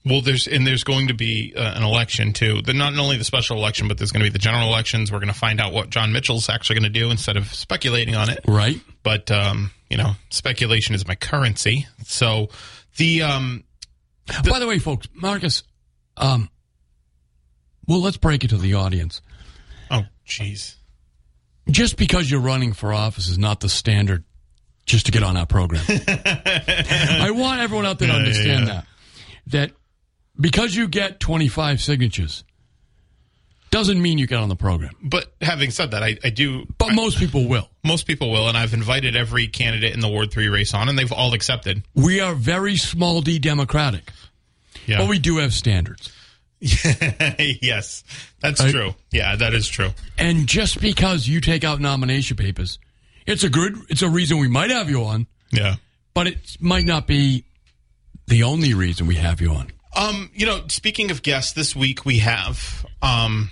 Well, 0.06 0.22
there's 0.22 0.47
and 0.47 0.68
there's 0.68 0.84
going 0.84 1.08
to 1.08 1.14
be 1.14 1.54
uh, 1.56 1.74
an 1.76 1.84
election 1.84 2.34
too. 2.34 2.62
The, 2.62 2.74
not 2.74 2.97
only 2.97 3.18
the 3.18 3.24
special 3.24 3.56
election, 3.58 3.88
but 3.88 3.97
there's 3.97 4.12
going 4.12 4.24
to 4.26 4.30
be 4.30 4.34
the 4.34 4.39
general 4.39 4.68
elections. 4.68 5.12
We're 5.12 5.20
going 5.20 5.32
to 5.32 5.39
find 5.39 5.62
out 5.62 5.72
what 5.72 5.89
Jon 5.89 6.12
Mitchell's 6.12 6.49
actually 6.49 6.76
going 6.80 6.91
to 6.93 6.99
do 6.99 7.10
instead 7.10 7.38
of 7.38 7.54
speculating 7.54 8.14
on 8.16 8.30
it. 8.30 8.39
Right. 8.47 8.82
But 9.01 9.32
um, 9.32 9.72
you 9.89 9.95
know, 9.97 10.12
speculation 10.30 10.93
is 10.93 11.08
my 11.08 11.16
currency. 11.16 11.88
So 12.06 12.49
the 12.97 13.22
um, 13.22 13.64
By 14.49 14.60
the 14.60 14.68
way, 14.68 14.78
folks, 14.80 15.08
Marcus, 15.14 15.64
um, 16.18 16.49
well, 17.88 18.01
let's 18.01 18.18
break 18.18 18.43
it 18.43 18.49
to 18.49 18.58
the 18.58 18.74
audience. 18.74 19.22
oh, 19.89 20.04
jeez. 20.28 20.76
Just 21.70 21.95
because 21.95 22.30
you're 22.30 22.41
running 22.41 22.74
for 22.74 22.91
office 22.91 23.30
is 23.30 23.38
not 23.38 23.62
the 23.62 23.70
standard 23.70 24.26
just 24.86 25.06
to 25.06 25.14
get 25.14 25.24
on 25.24 25.38
our 25.38 25.45
program. 25.45 25.82
I 25.88 27.32
want 27.34 27.62
everyone 27.62 27.86
out 27.86 27.99
there 27.99 28.10
to 28.10 28.14
Yeah, 28.14 28.20
yeah, 28.20 28.26
understand 28.26 28.68
yeah. 28.68 28.74
that. 28.74 28.86
That 29.47 29.72
because 30.40 30.76
you 30.76 30.88
get 30.88 31.20
25 31.20 31.82
signatures 31.82 32.44
doesn't 33.72 34.00
mean 34.02 34.18
you 34.20 34.28
get 34.28 34.38
on 34.38 34.50
the 34.50 34.56
program. 34.56 34.92
But 35.02 35.34
having 35.42 35.72
said 35.72 35.92
that, 35.92 36.04
I, 36.04 36.18
I 36.24 36.30
do. 36.30 36.66
But 36.78 36.94
most 36.94 37.18
people 37.18 37.48
will. 37.48 37.70
Most 37.84 38.06
people 38.06 38.32
will, 38.32 38.48
and 38.48 38.56
I've 38.58 38.74
invited 38.74 39.16
every 39.16 39.48
candidate 39.48 39.94
in 39.96 40.00
the 40.00 40.08
Ward 40.08 40.32
Three 40.32 40.48
race 40.48 40.74
on, 40.76 40.90
and 40.90 40.98
they've 41.00 41.12
all 41.12 41.34
accepted. 41.34 41.82
We 41.96 42.20
are 42.20 42.36
very 42.36 42.76
small 42.78 43.22
d 43.22 43.40
democratic, 43.40 44.12
Yeah. 44.86 45.00
but 45.00 45.10
we 45.10 45.18
do 45.18 45.38
have 45.38 45.54
standards. 45.54 46.12
yes, 46.62 48.04
that's 48.42 48.62
Right. 48.62 48.72
true. 48.72 48.96
Yeah, 49.12 49.36
that 49.36 49.54
is 49.54 49.68
true. 49.68 49.90
And 50.18 50.48
just 50.48 50.80
because 50.80 51.28
you 51.28 51.42
take 51.42 51.64
out 51.64 51.82
nomination 51.82 52.38
papers, 52.38 52.80
It's 53.26 53.44
a 53.44 53.50
good. 53.50 53.78
It's 53.90 54.02
a 54.02 54.10
reason 54.10 54.38
we 54.38 54.50
might 54.50 54.70
have 54.70 54.90
you 54.90 55.04
on, 55.06 55.28
Yeah. 55.52 55.76
but 56.14 56.28
it 56.28 56.58
might 56.60 56.84
not 56.86 57.08
be 57.08 57.46
the 58.28 58.44
only 58.44 58.74
reason 58.74 59.08
we 59.08 59.16
have 59.16 59.40
you 59.42 59.52
on. 59.54 59.72
Um, 59.96 60.32
you 60.34 60.46
know, 60.46 60.64
speaking 60.68 61.12
of 61.12 61.22
guests, 61.22 61.54
this 61.54 61.76
week 61.76 62.06
we 62.06 62.20
have 62.20 62.86
um, 63.02 63.52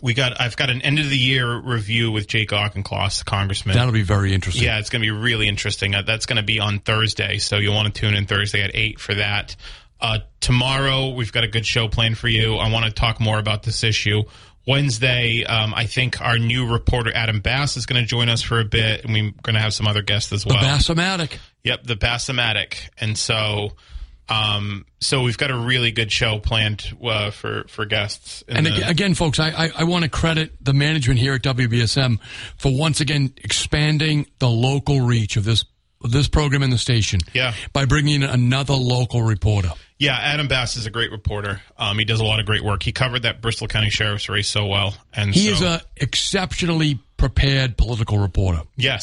we 0.00 0.14
got 0.14 0.40
I've 0.40 0.56
got 0.56 0.70
an 0.70 0.82
end 0.82 0.98
of 0.98 1.10
the 1.10 1.18
year 1.18 1.58
review 1.58 2.10
with 2.10 2.26
Jake 2.26 2.50
Auchincloss, 2.50 3.18
the 3.18 3.24
congressman. 3.24 3.76
That'll 3.76 3.92
be 3.92 4.02
very 4.02 4.32
interesting. 4.32 4.64
Yeah, 4.64 4.78
it's 4.78 4.90
going 4.90 5.02
to 5.02 5.06
be 5.06 5.10
really 5.10 5.48
interesting. 5.48 5.94
Uh, 5.94 6.02
that's 6.02 6.26
going 6.26 6.36
to 6.36 6.42
be 6.42 6.60
on 6.60 6.78
Thursday, 6.78 7.38
so 7.38 7.56
you'll 7.56 7.74
want 7.74 7.92
to 7.92 8.00
tune 8.00 8.14
in 8.14 8.26
Thursday 8.26 8.62
at 8.62 8.70
eight 8.74 9.00
for 9.00 9.14
that. 9.14 9.56
Uh, 10.00 10.18
tomorrow 10.40 11.10
we've 11.10 11.32
got 11.32 11.44
a 11.44 11.48
good 11.48 11.64
show 11.66 11.88
planned 11.88 12.18
for 12.18 12.28
you. 12.28 12.56
I 12.56 12.70
want 12.70 12.86
to 12.86 12.90
talk 12.90 13.20
more 13.20 13.38
about 13.38 13.62
this 13.62 13.84
issue. 13.84 14.22
Wednesday, 14.66 15.44
um, 15.44 15.74
I 15.74 15.86
think 15.86 16.20
our 16.20 16.38
new 16.38 16.70
reporter 16.70 17.10
Adam 17.14 17.40
Bass 17.40 17.76
is 17.76 17.86
going 17.86 18.00
to 18.00 18.06
join 18.06 18.28
us 18.28 18.42
for 18.42 18.60
a 18.60 18.64
bit, 18.64 19.04
and 19.04 19.12
we're 19.12 19.32
going 19.42 19.54
to 19.54 19.60
have 19.60 19.74
some 19.74 19.88
other 19.88 20.02
guests 20.02 20.32
as 20.32 20.46
well. 20.46 20.60
The. 20.60 20.66
Bassomatic. 20.66 21.38
Yep, 21.64 21.84
the 21.84 21.96
Bassomatic, 21.96 22.88
and 22.98 23.18
so, 23.18 23.72
um, 24.28 24.86
so 25.00 25.22
we've 25.22 25.36
got 25.36 25.50
a 25.50 25.56
really 25.56 25.90
good 25.90 26.10
show 26.12 26.38
planned 26.38 26.96
uh, 27.04 27.30
for 27.30 27.64
for 27.68 27.84
guests. 27.84 28.42
And 28.48 28.66
the- 28.66 28.70
ag- 28.84 28.90
again, 28.90 29.14
folks, 29.14 29.38
I, 29.38 29.50
I, 29.50 29.70
I 29.78 29.84
want 29.84 30.04
to 30.04 30.10
credit 30.10 30.52
the 30.60 30.72
management 30.72 31.18
here 31.20 31.34
at 31.34 31.42
WBSM 31.42 32.18
for 32.56 32.72
once 32.76 33.00
again 33.00 33.34
expanding 33.38 34.26
the 34.38 34.48
local 34.48 35.00
reach 35.00 35.36
of 35.36 35.44
this 35.44 35.64
this 36.04 36.26
program 36.28 36.62
in 36.64 36.70
the 36.70 36.78
station. 36.78 37.20
Yeah. 37.32 37.54
By 37.72 37.84
bringing 37.84 38.22
in 38.22 38.28
another 38.28 38.74
local 38.74 39.22
reporter. 39.22 39.70
Yeah, 39.98 40.16
Adam 40.18 40.48
Bass 40.48 40.76
is 40.76 40.84
a 40.84 40.90
great 40.90 41.12
reporter. 41.12 41.60
Um, 41.76 41.96
he 41.96 42.04
does 42.04 42.18
a 42.18 42.24
lot 42.24 42.40
of 42.40 42.46
great 42.46 42.64
work. 42.64 42.82
He 42.82 42.90
covered 42.90 43.22
that 43.22 43.40
Bristol 43.40 43.68
County 43.68 43.88
Sheriff's 43.88 44.28
race 44.28 44.48
so 44.48 44.66
well, 44.66 44.96
and 45.14 45.32
He 45.32 45.46
so, 45.46 45.52
is 45.52 45.62
a 45.62 45.80
exceptionally 45.96 46.98
prepared 47.16 47.76
political 47.76 48.18
reporter. 48.18 48.62
yes, 48.76 49.00